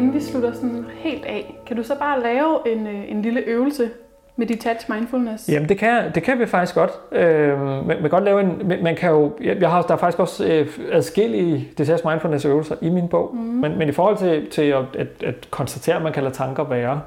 [0.00, 3.40] Inden, vi slutter sådan helt af, kan du så bare lave en, øh, en lille
[3.40, 3.90] øvelse
[4.36, 5.48] med detached mindfulness?
[5.48, 6.90] Jamen det kan, det kan vi faktisk godt.
[7.12, 10.18] Øh, man, man kan godt lave en, man kan jo, jeg har, der er faktisk
[10.18, 13.40] også øh, adskillige detached mindfulness øvelser i min bog, mm.
[13.40, 16.64] men, men i forhold til, til at, at, at konstatere, at man kan lade tanker
[16.64, 17.00] være,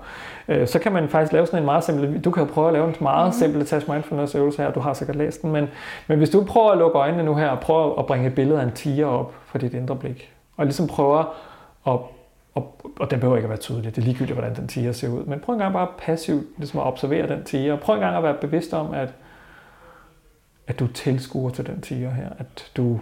[0.47, 2.73] øh, så kan man faktisk lave sådan en meget simpel, du kan jo prøve at
[2.73, 3.33] lave en meget mm.
[3.33, 5.67] simpel detached mindfulness øvelse her, du har sikkert læst den, men,
[6.07, 8.59] men hvis du prøver at lukke øjnene nu her, og prøver at bringe et billede
[8.59, 11.35] af en tiger op for dit indre blik, og ligesom prøver
[11.87, 11.99] at
[12.99, 13.95] og, den behøver ikke at være tydelig.
[13.95, 15.25] Det er ligegyldigt, hvordan den tiger ser ud.
[15.25, 17.75] Men prøv en gang bare passivt ligesom at observere den tiger.
[17.75, 19.13] Prøv en gang at være bevidst om, at,
[20.67, 22.29] at du tilskuer til den tiger her.
[22.37, 22.99] At du,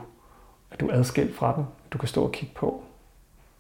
[0.72, 1.66] at du er adskilt fra den.
[1.92, 2.84] Du kan stå og kigge på.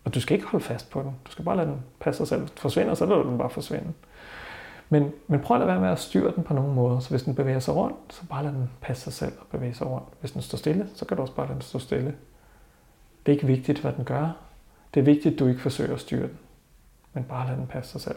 [0.03, 1.15] Og du skal ikke holde fast på den.
[1.25, 2.47] Du skal bare lade den passe sig selv.
[2.55, 3.93] Forsvinde, og så lader du den bare forsvinde.
[4.89, 7.01] Men, men prøv at lade være med at styre den på nogen måde.
[7.01, 9.73] Så hvis den bevæger sig rundt, så bare lad den passe sig selv og bevæge
[9.73, 10.07] sig rundt.
[10.19, 12.15] Hvis den står stille, så kan du også bare lade den stå stille.
[13.25, 14.37] Det er ikke vigtigt, hvad den gør.
[14.93, 16.37] Det er vigtigt, at du ikke forsøger at styre den,
[17.13, 18.15] men bare lad den passe sig selv.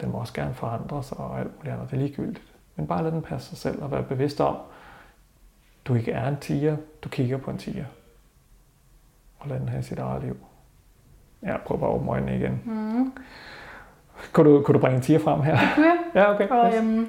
[0.00, 1.90] Den må også gerne forandre sig og alt muligt andet.
[1.90, 2.42] Det er ligegyldigt.
[2.76, 4.56] Men bare lad den passe sig selv og være bevidst om,
[5.84, 7.84] du ikke er en tiger, du kigger på en tiger.
[9.38, 10.36] Og lad den have sit eget liv.
[11.42, 12.62] Ja, prøv bare at åbne øjnene igen.
[12.64, 13.12] Mm.
[14.32, 15.58] Kunne, du, kunne du bringe en tiger frem her?
[15.58, 15.98] Det kunne jeg.
[16.14, 16.48] Ja, okay.
[16.48, 16.82] Og, yes.
[16.82, 17.08] øhm,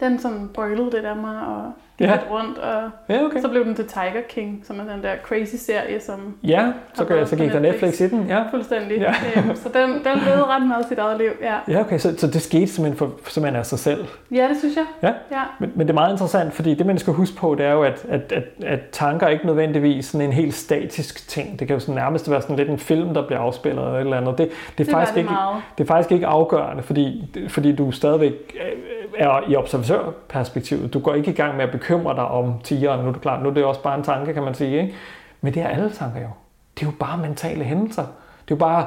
[0.00, 2.18] den sådan brølede det der mig og gik ja.
[2.30, 3.40] rundt, og ja, okay.
[3.40, 6.34] så blev den til Tiger King, som er den der crazy serie, som...
[6.42, 8.42] Ja, så, kan, så gik der Netflix i den, ja.
[8.50, 8.98] Fuldstændig.
[8.98, 9.14] Ja.
[9.36, 11.56] Øhm, så den, den levede ret meget sit eget liv, ja.
[11.68, 14.04] Ja, okay, så, så det skete simpelthen, for, simpelthen af sig selv?
[14.30, 14.84] Ja, det synes jeg.
[15.02, 15.42] Ja, ja.
[15.58, 17.82] Men, men det er meget interessant, fordi det man skal huske på, det er jo,
[17.82, 21.58] at, at, at, at tanker er ikke nødvendigvis sådan en helt statisk ting.
[21.58, 24.00] Det kan jo sådan nærmest være sådan lidt en film, der bliver afspillet eller et
[24.00, 24.38] eller andet.
[24.38, 25.32] Det, det, er, det, faktisk det, ikke,
[25.78, 28.32] det er faktisk ikke afgørende, fordi, fordi du stadigvæk
[29.18, 30.94] er i observatørperspektivet.
[30.94, 33.00] Du går ikke i gang med at bekymre dig om tigeren.
[33.00, 34.80] Nu er det klart, nu er det også bare en tanke, kan man sige.
[34.82, 34.94] Ikke?
[35.40, 36.28] Men det er alle tanker jo.
[36.74, 38.02] Det er jo bare mentale hændelser.
[38.02, 38.86] Det er jo bare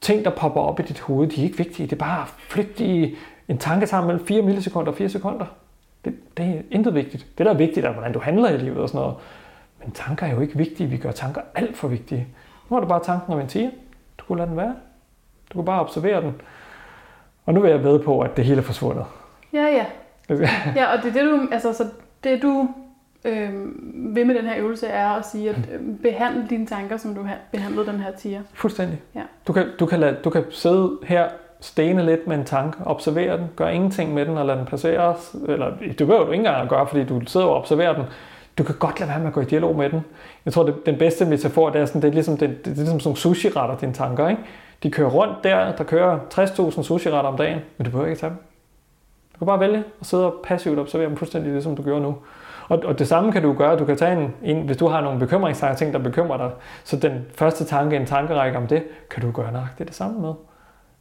[0.00, 1.28] ting, der popper op i dit hoved.
[1.28, 1.86] De er ikke vigtige.
[1.86, 3.16] Det er bare flygtige
[3.48, 5.46] en tanke sammen mellem 4 millisekunder og 4 sekunder.
[6.04, 7.26] Det, det er intet vigtigt.
[7.38, 9.16] Det, der er vigtigt, er, hvordan du handler i livet og sådan noget.
[9.84, 10.88] Men tanker er jo ikke vigtige.
[10.88, 12.26] Vi gør tanker alt for vigtige.
[12.68, 13.70] Nu har du bare tanken om en tiger.
[14.18, 14.74] Du kunne lade den være.
[15.48, 16.34] Du kunne bare observere den.
[17.46, 19.04] Og nu vil jeg ved på, at det hele er forsvundet.
[19.52, 19.86] Ja, ja.
[20.76, 21.84] ja, og det er det, du, altså, så
[22.24, 22.68] det du
[23.24, 23.50] øh,
[24.14, 27.22] vil med den her øvelse, er at sige, at øh, behandle dine tanker, som du
[27.22, 28.40] har behandlet den her tiger.
[28.54, 29.00] Fuldstændig.
[29.14, 29.22] Ja.
[29.46, 31.28] Du, kan, du, kan lade, du kan sidde her,
[31.60, 35.14] stene lidt med en tanke, observere den, gør ingenting med den og lade den passere.
[35.48, 38.04] Eller det behøver du ikke engang at gøre, fordi du sidder og observerer den.
[38.58, 40.00] Du kan godt lade være med at gå i dialog med den.
[40.44, 42.76] Jeg tror, det, den bedste metafor, det er, sådan, det er ligesom, det, det er
[42.76, 44.28] ligesom sådan sushi-retter, dine tanker.
[44.28, 44.42] Ikke?
[44.82, 48.30] De kører rundt der, der kører 60.000 sushi-retter om dagen, men du behøver ikke tage
[48.30, 48.38] dem.
[49.40, 51.98] Du kan bare vælge at sidde og passivt observere dem fuldstændig det, som du gør
[51.98, 52.16] nu.
[52.68, 53.78] Og, og det samme kan du gøre.
[53.78, 56.50] Du kan tage en, en hvis du har nogle bekymringstanker, ting, der bekymrer dig,
[56.84, 60.32] så den første tanke, en tankerække om det, kan du gøre nøjagtigt det samme med.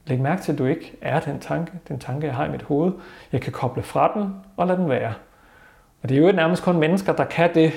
[0.06, 2.62] Læg mærke til, at du ikke er den tanke, den tanke, jeg har i mit
[2.62, 2.92] hoved.
[3.32, 5.14] Jeg kan koble fra den og lade den være.
[6.04, 7.72] Og det er jo nærmest kun mennesker, der kan det,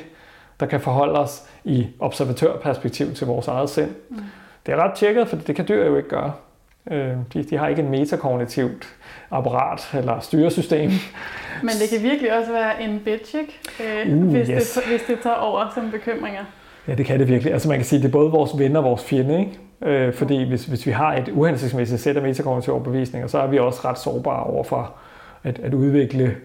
[0.60, 3.90] der kan forholde os i observatørperspektiv til vores eget sind.
[4.10, 4.16] Mm.
[4.66, 6.32] Det er ret tjekket, for det kan dyr jo ikke gøre.
[6.90, 8.88] Øh, de, de har ikke en metakognitivt
[9.30, 10.90] apparat eller styresystem.
[11.62, 14.06] Men det kan virkelig også være en bitch, ikke?
[14.06, 14.72] Øh, uh, hvis, yes.
[14.72, 16.44] det, hvis det tager over som bekymringer.
[16.88, 17.52] Ja, det kan det virkelig.
[17.52, 19.58] Altså man kan sige, at det er både vores ven og vores fjende, ikke?
[19.84, 23.58] Øh, fordi hvis, hvis vi har et uhensigtsmæssigt sæt af metakognitive overbevisninger, så er vi
[23.58, 24.94] også ret sårbare over for
[25.44, 26.36] at, at udvikle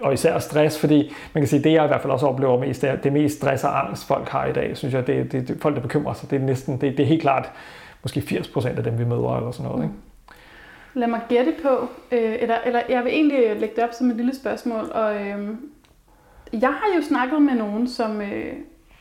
[0.00, 2.84] og især stress, fordi man kan sige, det jeg i hvert fald også oplever mest,
[2.84, 5.58] er det mest stress og angst, folk har i dag, synes jeg, det, det, det
[5.60, 7.50] folk, der bekymrer sig, det er næsten, det, det er helt klart
[8.02, 9.84] måske 80 procent af dem, vi møder, eller sådan noget.
[9.84, 9.94] Ikke?
[10.94, 14.16] Lad mig gætte på, øh, eller, eller jeg vil egentlig lægge det op som et
[14.16, 15.48] lille spørgsmål, og øh,
[16.52, 18.52] jeg har jo snakket med nogen, som, øh,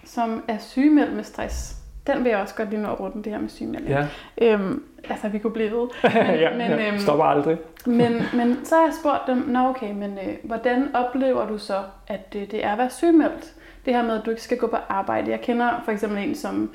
[0.04, 1.76] som er sygemeldt med stress.
[2.08, 3.90] Den vil jeg også godt lige nå at runde, det her med sygemelding.
[3.90, 4.08] Ja.
[4.42, 5.88] Øhm, altså, vi kunne blive ved.
[6.14, 6.88] Men, ja, men, ja.
[6.88, 7.58] Øhm, stopper aldrig.
[7.86, 11.84] men, men så har jeg spurgt dem, nå okay, men øh, hvordan oplever du så,
[12.08, 13.54] at øh, det er at være sygemeldt?
[13.86, 15.32] Det her med, at du ikke skal gå på arbejde.
[15.32, 16.72] Jeg kender for eksempel en, som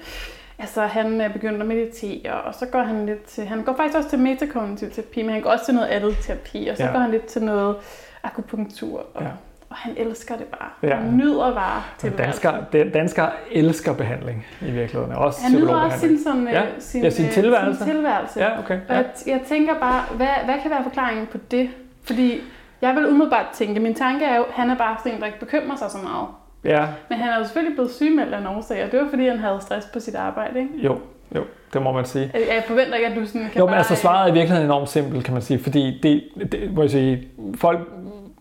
[0.58, 3.46] Altså, han er begyndt at meditere, og så går han lidt til...
[3.46, 6.68] Han går faktisk også til metakognitiv terapi, men han går også til noget andet terapi,
[6.68, 6.92] og så ja.
[6.92, 7.76] går han lidt til noget
[8.22, 9.06] akupunktur.
[9.14, 9.28] Og, ja.
[9.70, 10.70] og han elsker det bare.
[10.82, 10.96] Ja.
[10.96, 15.12] Han nyder bare til dansker, dansker elsker behandling i virkeligheden.
[15.12, 16.62] Også han nyder også sin, sådan, ja.
[16.78, 17.84] sin, ja, sin tilværelse.
[17.84, 18.40] Sin tilværelse.
[18.40, 18.80] Ja, okay.
[18.88, 18.88] Ja.
[18.88, 21.70] Og jeg, jeg tænker bare, hvad, hvad kan være forklaringen på det?
[22.02, 22.40] Fordi
[22.80, 25.26] jeg vil umiddelbart tænke, min tanke er jo, at han er bare sådan en, der
[25.26, 26.26] ikke bekymrer sig så meget.
[26.66, 26.86] Ja.
[27.08, 29.38] Men han er jo selvfølgelig blevet sygemeldt af en årsag, og det var fordi, han
[29.38, 30.70] havde stress på sit arbejde, ikke?
[30.76, 30.98] Jo,
[31.34, 32.30] jo, det må man sige.
[32.34, 33.78] Jeg forventer ikke, at du sådan kan Jo, men bare...
[33.78, 36.90] altså svaret er i virkeligheden enormt simpelt, kan man sige, fordi det, det må jeg
[36.90, 37.78] sige, folk,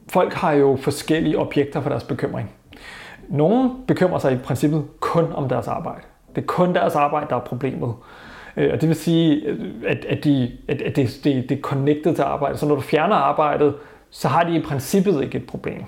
[0.09, 2.51] folk har jo forskellige objekter for deres bekymring.
[3.28, 6.01] Nogle bekymrer sig i princippet kun om deres arbejde.
[6.36, 7.93] Det er kun deres arbejde, der er problemet.
[8.57, 9.47] Øh, og det vil sige,
[9.88, 12.59] at, at, de, at, at det, det, det er connected til arbejdet.
[12.59, 13.76] Så når du fjerner arbejdet,
[14.09, 15.84] så har de i princippet ikke et problem.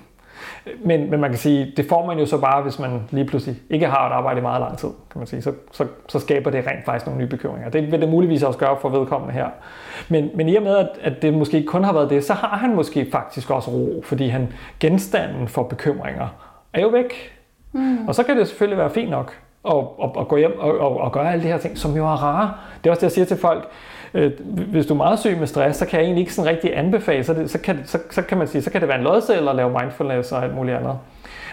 [0.84, 3.56] Men, men man kan sige, det får man jo så bare, hvis man lige pludselig
[3.70, 5.42] ikke har et arbejde i meget lang tid, kan man sige.
[5.42, 7.70] Så, så, så skaber det rent faktisk nogle nye bekymringer.
[7.70, 9.46] Det vil det muligvis også gøre for vedkommende her.
[10.08, 12.56] Men, men i og med, at, at det måske kun har været det, så har
[12.56, 16.28] han måske faktisk også ro, fordi han genstanden for bekymringer
[16.72, 17.32] er jo væk.
[17.72, 18.08] Mm.
[18.08, 19.36] Og så kan det selvfølgelig være fint nok
[19.68, 22.04] at, at, at gå hjem og, og, og gøre alle de her ting, som jo
[22.04, 22.52] er rare.
[22.84, 23.68] Det er også det, jeg siger til folk
[24.14, 26.78] øh, hvis du er meget syg med stress, så kan jeg egentlig ikke sådan rigtig
[26.78, 29.04] anbefale, så, det, så, kan, så, så kan man sige, så kan det være en
[29.04, 30.98] lodseddel at lave mindfulness og alt muligt andet.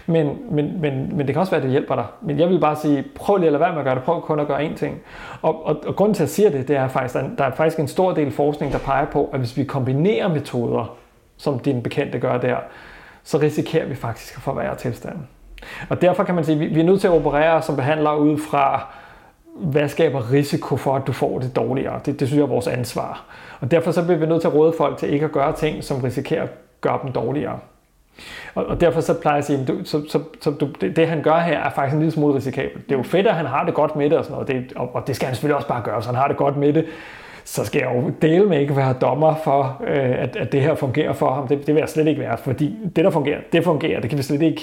[0.08, 2.06] Men, men, men, men det kan også være, at det hjælper dig.
[2.22, 4.04] Men jeg vil bare sige, prøv lige at lade være med at gøre det.
[4.04, 5.02] Prøv kun at gøre én ting.
[5.42, 7.52] Og, og, og grunden til, at jeg siger det, det er faktisk, at der er
[7.52, 10.96] faktisk en stor del forskning, der peger på, at hvis vi kombinerer metoder,
[11.38, 12.58] som din bekendte gør der,
[13.24, 15.28] så risikerer vi faktisk at forværre tilstanden.
[15.90, 18.38] Og derfor kan man sige, at vi er nødt til at operere som behandler ud
[18.38, 18.88] fra
[19.56, 22.00] hvad skaber risiko for, at du får det dårligere?
[22.06, 23.26] Det, det synes jeg er vores ansvar.
[23.60, 25.84] Og derfor så bliver vi nødt til at råde folk til ikke at gøre ting,
[25.84, 26.50] som risikerer at
[26.82, 27.60] gøre dem dårligere.
[28.56, 30.96] Og, og derfor så plejer jeg at sige, at du, så, så, så du, det,
[30.96, 32.90] det han gør her er faktisk en lille smule risikabelt.
[32.90, 34.74] Det er jo fedt, at han har det godt med det og sådan noget, det,
[34.76, 36.74] og, og det skal han selvfølgelig også bare gøre, så han har det godt med
[36.74, 36.86] det.
[37.44, 40.76] Så skal jeg jo dele med ikke være dommer for, øh, at, at det her
[40.76, 41.48] fungerer for ham.
[41.48, 44.02] Det, det vil jeg slet ikke være, fordi det, der fungerer, det fungerer.
[44.02, 44.62] Det kan vi slet ikke,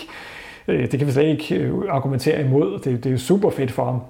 [0.68, 2.78] øh, det kan vi slet ikke øh, argumentere imod.
[2.78, 4.01] Det, det er jo super fedt for ham.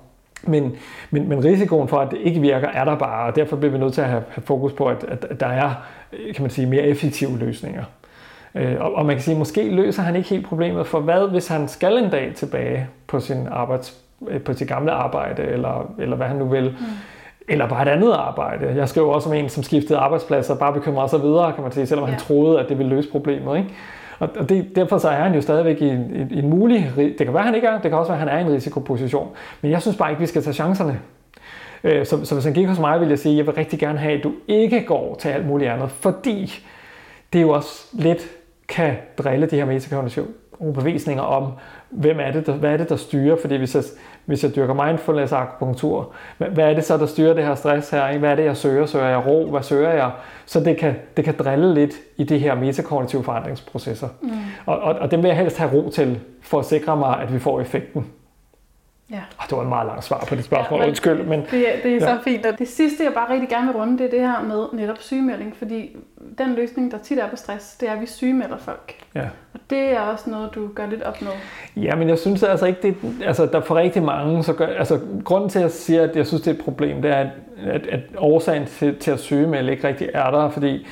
[0.45, 0.77] Men,
[1.11, 3.79] men, men risikoen for, at det ikke virker, er der bare, og derfor bliver vi
[3.79, 5.71] nødt til at have, have fokus på, at, at der er
[6.35, 7.85] kan man sige, mere effektive løsninger.
[8.55, 11.29] Øh, og, og man kan sige, at måske løser han ikke helt problemet, for hvad
[11.29, 15.95] hvis han skal en dag tilbage på sin, arbejds, øh, på sit gamle arbejde, eller,
[15.99, 16.87] eller hvad han nu vil, mm.
[17.49, 18.75] eller bare et andet arbejde.
[18.77, 21.87] Jeg skrev også om en, som skiftede arbejdspladser, bare bekymrede sig videre, kan man sige,
[21.87, 22.11] selvom ja.
[22.11, 23.57] han troede, at det ville løse problemet.
[23.57, 23.71] Ikke?
[24.19, 26.93] Og det, derfor så er han jo stadigvæk i en, en, en mulig...
[26.97, 27.73] Det kan være, han ikke er.
[27.73, 29.29] Det kan også være, han er i en risikoposition.
[29.61, 31.01] Men jeg synes bare ikke, vi skal tage chancerne.
[31.85, 33.79] Øh, så, så hvis han gik hos mig, vil jeg sige, at jeg vil rigtig
[33.79, 35.91] gerne have, at du ikke går til alt muligt andet.
[35.91, 36.65] Fordi
[37.33, 38.31] det jo også lidt
[38.69, 40.27] kan drille de her metakognitive
[40.63, 41.53] overbevisninger om,
[41.91, 43.37] hvem er det, der, hvad er det, der styrer?
[43.41, 43.83] Fordi hvis jeg,
[44.25, 47.91] hvis jeg dyrker mindfulness akupunktur, hvad, hvad er det så, der styrer det her stress
[47.91, 48.09] her?
[48.09, 48.19] Ikke?
[48.19, 48.87] Hvad er det, jeg søger?
[48.87, 49.51] Søger jeg ro?
[49.51, 50.11] Hvad søger jeg?
[50.47, 54.09] Så det kan, det kan drille lidt i de her metakognitive forandringsprocesser.
[54.23, 54.31] Mm.
[54.67, 57.35] Og, og, og dem vil jeg helst have ro til, for at sikre mig, at
[57.35, 58.07] vi får effekten.
[59.13, 59.19] Ja.
[59.39, 61.23] Oh, det var en meget lang svar på det spørgsmål, ja, undskyld.
[61.25, 62.01] Men, det, det er ja.
[62.01, 62.47] så fint.
[62.47, 64.99] Og det sidste, jeg bare rigtig gerne vil runde, det er det her med netop
[65.01, 65.57] sygemelding.
[65.57, 65.97] Fordi
[66.39, 68.95] den løsning, der tit er på stress, det er, at vi sygemelder folk.
[69.15, 69.25] Ja.
[69.55, 71.31] Og det er også noget, du gør lidt op med.
[71.77, 75.01] Ja, men jeg synes altså ikke, det, altså der for rigtig mange, så gør, altså
[75.25, 77.31] grunden til, at jeg siger, at jeg synes, det er et problem, det er, at,
[77.67, 80.87] at, at årsagen til, til at sygemelde ikke rigtig er der, fordi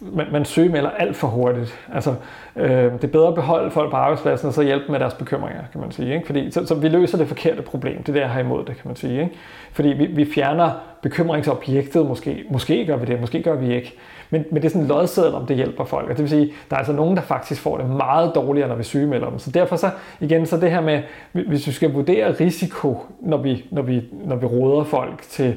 [0.00, 1.78] man, man sygemelder alt for hurtigt.
[1.94, 2.14] Altså,
[2.56, 5.62] øh, det er bedre at beholde folk på arbejdspladsen og så hjælpe med deres bekymringer,
[5.72, 6.14] kan man sige.
[6.14, 6.26] Ikke?
[6.26, 7.98] Fordi, så, så vi løser det forkerte problem.
[7.98, 9.20] Det er det, jeg har imod det, kan man sige.
[9.20, 9.34] Ikke?
[9.72, 10.70] Fordi vi, vi fjerner
[11.02, 12.44] bekymringsobjektet, måske.
[12.50, 13.94] Måske gør vi det, måske gør vi ikke.
[14.30, 16.10] Men, men det er sådan en lodseddel, om det hjælper folk.
[16.10, 18.76] Og det vil sige, der er altså nogen, der faktisk får det meget dårligere, når
[18.76, 19.38] vi sygemelder dem.
[19.38, 19.90] Så derfor så,
[20.20, 24.36] igen, så det her med, hvis vi skal vurdere risiko, når vi, når vi, når
[24.36, 25.56] vi råder folk til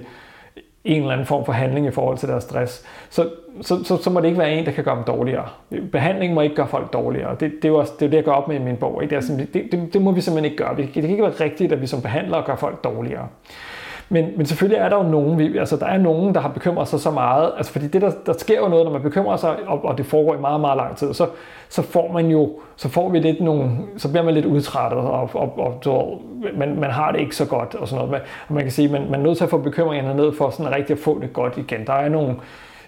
[0.86, 3.30] en eller anden form for handling i forhold til deres stress, så,
[3.62, 5.46] så, så, så må det ikke være en, der kan gøre dem dårligere.
[5.92, 7.32] Behandling må ikke gøre folk dårligere.
[7.32, 9.04] Det, det, er jo også, det er det, jeg gør op med i min bog.
[9.04, 9.16] Ikke?
[9.16, 10.78] Det, er det, det, det må vi simpelthen ikke gøre.
[10.78, 13.28] Det kan ikke være rigtigt, at vi som behandlere gør folk dårligere.
[14.10, 16.88] Men, men selvfølgelig er der jo nogen, vi, altså der er nogen, der har bekymret
[16.88, 19.56] sig så meget, altså fordi det der, der sker jo noget, når man bekymrer sig,
[19.68, 21.28] og, og det foregår i meget, meget lang tid, så,
[21.70, 25.30] så får man jo, så får vi lidt nogle, så bliver man lidt udtrættet, og,
[25.34, 26.18] og, og så,
[26.58, 28.22] man, man har det ikke så godt, og sådan noget.
[28.47, 30.76] Og man kan sige, man, man er nødt til at få bekymringerne ned, for sådan
[30.76, 31.88] rigtig at få det godt igen.
[31.88, 32.36] Der er nogle,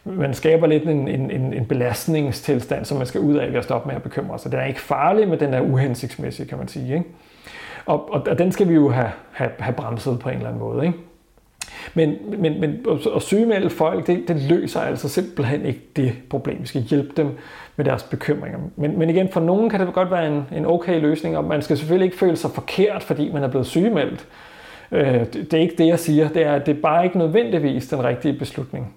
[0.05, 3.63] man skaber lidt en, en, en, en belastningstilstand, som man skal ud af ved at
[3.63, 4.51] stoppe med at bekymre sig.
[4.51, 6.93] Den er ikke farlig, men den er uhensigtsmæssig, kan man sige.
[6.93, 7.05] Ikke?
[7.85, 10.61] Og, og, og den skal vi jo have, have, have bremset på en eller anden
[10.61, 10.85] måde.
[10.85, 10.97] Ikke?
[11.93, 12.85] Men, men, men
[13.15, 16.61] at sygemelde folk, det, det løser altså simpelthen ikke det problem.
[16.61, 17.37] Vi skal hjælpe dem
[17.75, 18.59] med deres bekymringer.
[18.75, 21.61] Men, men igen, for nogen kan det godt være en, en okay løsning, og man
[21.61, 24.27] skal selvfølgelig ikke føle sig forkert, fordi man er blevet sygemeldt.
[24.91, 26.29] Øh, det, det er ikke det, jeg siger.
[26.29, 28.95] Det er, det er bare ikke nødvendigvis den rigtige beslutning.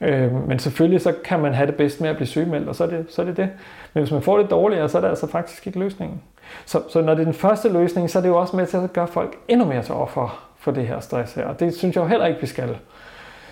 [0.00, 2.84] Øh, men selvfølgelig så kan man have det bedst med at blive sygemeldt, og så
[2.84, 3.48] er, det, så er det det.
[3.94, 6.22] Men hvis man får det dårligere, så er det altså faktisk ikke løsningen.
[6.64, 8.76] Så, så når det er den første løsning, så er det jo også med til
[8.76, 11.44] at gøre folk endnu mere til offer for det her stress her.
[11.44, 12.76] Og det synes jeg jo heller ikke, vi skal.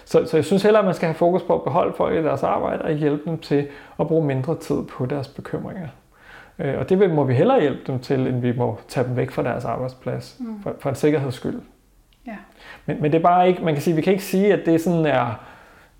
[0.04, 2.22] Så, så jeg synes heller, at man skal have fokus på at beholde folk i
[2.22, 3.66] deres arbejde og hjælpe dem til
[4.00, 5.88] at bruge mindre tid på deres bekymringer.
[6.58, 9.30] Øh, og det må vi hellere hjælpe dem til, end vi må tage dem væk
[9.30, 10.62] fra deres arbejdsplads, mm.
[10.62, 11.60] for, for en sikkerheds skyld.
[12.26, 12.36] Ja.
[12.86, 14.80] Men, men det er bare ikke, man kan sige, vi kan ikke sige, at det
[14.80, 15.40] sådan er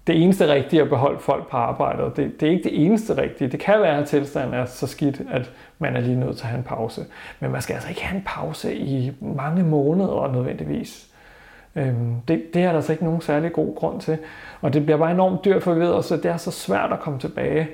[0.07, 2.17] det eneste rigtige at beholde folk på arbejdet.
[2.17, 3.49] Det, det er ikke det eneste rigtige.
[3.49, 6.49] Det kan være, at tilstanden er så skidt, at man er lige nødt til at
[6.49, 7.05] have en pause.
[7.41, 11.09] Men man skal altså ikke have en pause i mange måneder nødvendigvis.
[11.77, 14.19] Øhm, det, det er der altså ikke nogen særlig god grund til.
[14.61, 17.19] Og det bliver bare enormt dyrt, for også, at det er så svært at komme
[17.19, 17.69] tilbage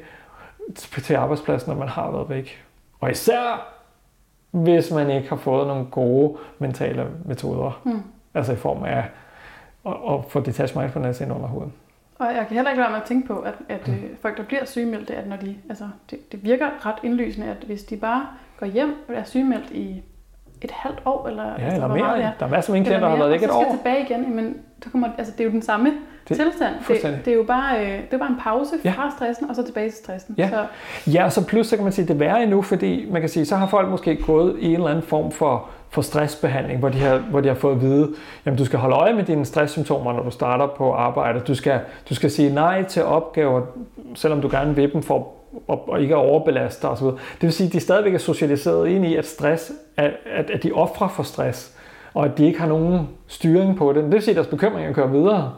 [0.75, 2.65] til arbejdspladsen, når man har været væk.
[3.01, 3.67] Og især
[4.51, 7.81] hvis man ikke har fået nogle gode mentale metoder.
[7.85, 8.03] Mm.
[8.35, 9.05] Altså i form af
[9.87, 11.73] at, at få detached mindfulness ind under huden.
[12.21, 14.17] Og jeg kan heller ikke lade mig at tænke på, at, at mm.
[14.23, 17.83] folk, der bliver sygemeldte, at når de, altså, det, det virker ret indlysende, at hvis
[17.83, 18.27] de bare
[18.59, 20.03] går hjem og er sygemeldt i
[20.63, 21.99] et halvt år, eller, ja, altså, eller mere.
[21.99, 23.55] Meget, der er masser af mine klienter, der har været væk et år.
[23.55, 25.93] Og så skal tilbage igen, men så kommer, altså, det er jo den samme
[26.29, 26.75] det, tilstand.
[26.89, 28.91] Det, det, er jo bare, øh, det er bare en pause ja.
[28.91, 30.35] fra stressen, og så tilbage til stressen.
[30.39, 30.67] Ja, så.
[31.13, 33.29] ja og så plus, så kan man sige, det er værre endnu, fordi man kan
[33.29, 36.89] sige, så har folk måske gået i en eller anden form for, for stressbehandling, hvor
[36.89, 38.09] de, har, hvor de har fået at vide,
[38.47, 41.41] jamen du skal holde øje med dine stresssymptomer, når du starter på arbejde.
[41.41, 43.63] Du skal, du skal sige nej til opgaver,
[44.15, 45.29] selvom du gerne vil dem for
[45.69, 47.07] og, og ikke at overbelaste osv.
[47.07, 50.63] Det vil sige, at de stadigvæk er socialiseret ind i, at stress, at, at, at
[50.63, 51.77] de offrer for stress,
[52.15, 54.05] og at de ikke har nogen styring på det.
[54.05, 55.53] Det vil sige, at deres bekymringer kører videre,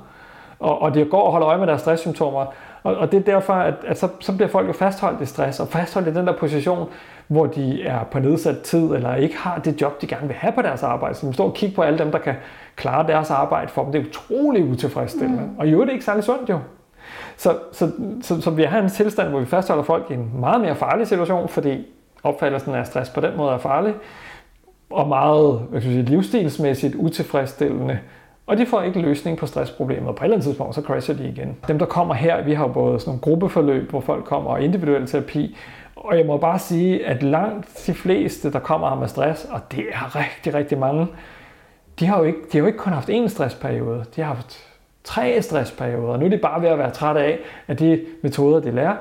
[0.58, 2.46] og, og de går og holder øje med deres stresssymptomer.
[2.82, 5.60] Og, og det er derfor, at, at så, så bliver folk jo fastholdt i stress,
[5.60, 6.88] og fastholdt i den der position,
[7.28, 10.52] hvor de er på nedsat tid, eller ikke har det job, de gerne vil have
[10.52, 11.14] på deres arbejde.
[11.14, 12.34] Så de står og kigger på alle dem, der kan
[12.76, 13.92] klare deres arbejde for dem.
[13.92, 15.42] Det er utrolig utilfredsstillende.
[15.42, 15.58] Mm.
[15.58, 16.58] Og jo, det er ikke særlig sundt jo.
[17.36, 17.90] Så, så,
[18.22, 21.08] så, så vi har en tilstand, hvor vi fastholder folk i en meget mere farlig
[21.08, 21.86] situation, fordi
[22.22, 23.94] opfattelsen af stress på den måde er farlig,
[24.90, 27.98] og meget skal sige, livsstilsmæssigt utilfredsstillende.
[28.52, 31.14] Og de får ikke løsning på stressproblemet, og på et eller andet tidspunkt, så crasher
[31.14, 31.56] de igen.
[31.68, 34.62] Dem, der kommer her, vi har jo både sådan nogle gruppeforløb, hvor folk kommer, og
[34.62, 35.56] individuel terapi,
[35.96, 39.84] og jeg må bare sige, at langt de fleste, der kommer med stress, og det
[39.92, 41.06] er rigtig, rigtig mange,
[41.98, 44.04] de har jo ikke, de har jo ikke kun haft én stressperiode.
[44.16, 44.58] De har haft
[45.04, 46.16] tre stressperioder.
[46.16, 47.38] Nu er de bare ved at være trætte af,
[47.68, 48.96] at de metoder, de lærer,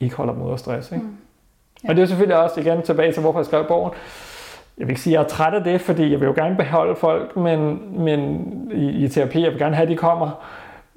[0.00, 0.92] ikke holder mod stress.
[0.92, 1.04] Ikke?
[1.04, 1.16] Mm.
[1.84, 1.88] Ja.
[1.88, 3.92] Og det er selvfølgelig også igen tilbage til, hvorfor jeg skrev bogen.
[4.78, 6.56] Jeg vil ikke sige, at jeg er træt af det, fordi jeg vil jo gerne
[6.56, 9.42] beholde folk men, men i, i terapi.
[9.42, 10.30] Jeg vil gerne have, at de kommer.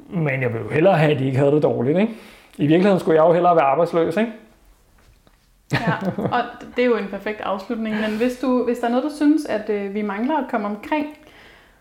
[0.09, 1.99] Men jeg vil jo hellere have, at de ikke havde det dårligt.
[1.99, 2.13] Ikke?
[2.57, 4.17] I virkeligheden skulle jeg jo hellere være arbejdsløs.
[4.17, 4.31] Ikke?
[5.73, 6.41] ja, og
[6.75, 7.95] det er jo en perfekt afslutning.
[7.95, 10.67] Men hvis, du, hvis der er noget, du synes, at øh, vi mangler at komme
[10.67, 11.07] omkring,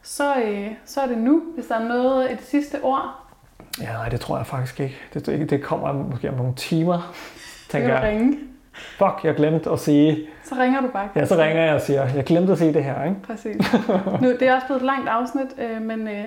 [0.03, 3.25] så, øh, så er det nu, hvis der er noget, et sidste ord.
[3.81, 4.97] Ja, nej, det tror jeg faktisk ikke.
[5.15, 7.15] Det, det kommer måske om nogle timer,
[7.69, 8.03] tænker jeg.
[8.03, 8.39] ringe.
[8.75, 10.29] Fuck, jeg glemte at sige...
[10.45, 11.09] Så ringer du bare.
[11.17, 13.17] Ja, så ringer jeg og siger, jeg glemte at sige det her, ikke?
[13.27, 13.75] Præcis.
[14.23, 16.25] Nu, det er også blevet et langt afsnit, øh, men øh,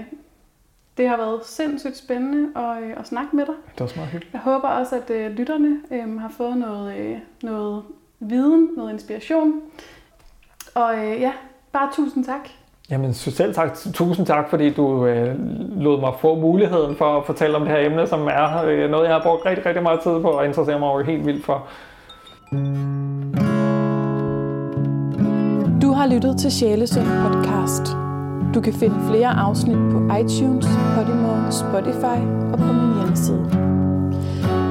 [0.97, 3.53] det har været sindssygt spændende at, øh, at snakke med dig.
[3.71, 4.33] Det var også meget hyggeligt.
[4.33, 7.83] Jeg håber også, at øh, lytterne øh, har fået noget, øh, noget
[8.19, 9.53] viden, noget inspiration.
[10.75, 11.31] Og øh, ja,
[11.73, 12.49] bare tusind tak.
[12.89, 13.73] Jamen selv tak.
[13.93, 15.35] Tusind tak, fordi du øh,
[15.81, 19.07] lod mig få muligheden for at fortælle om det her emne, som er øh, noget,
[19.07, 21.67] jeg har brugt rigtig, rigtig meget tid på og interesserer mig over helt vildt for.
[22.51, 22.57] Du
[25.91, 27.83] har lyttet til Sjælesund podcast.
[28.53, 32.19] Du kan finde flere afsnit på iTunes, Podimo, Spotify
[32.51, 33.45] og på min hjemmeside.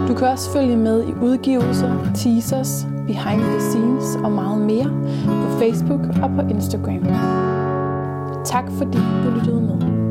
[0.09, 4.91] Du kan også følge med i udgivelser, teasers, behind the scenes og meget mere
[5.27, 7.05] på Facebook og på Instagram.
[8.45, 10.06] Tak fordi du lyttede med.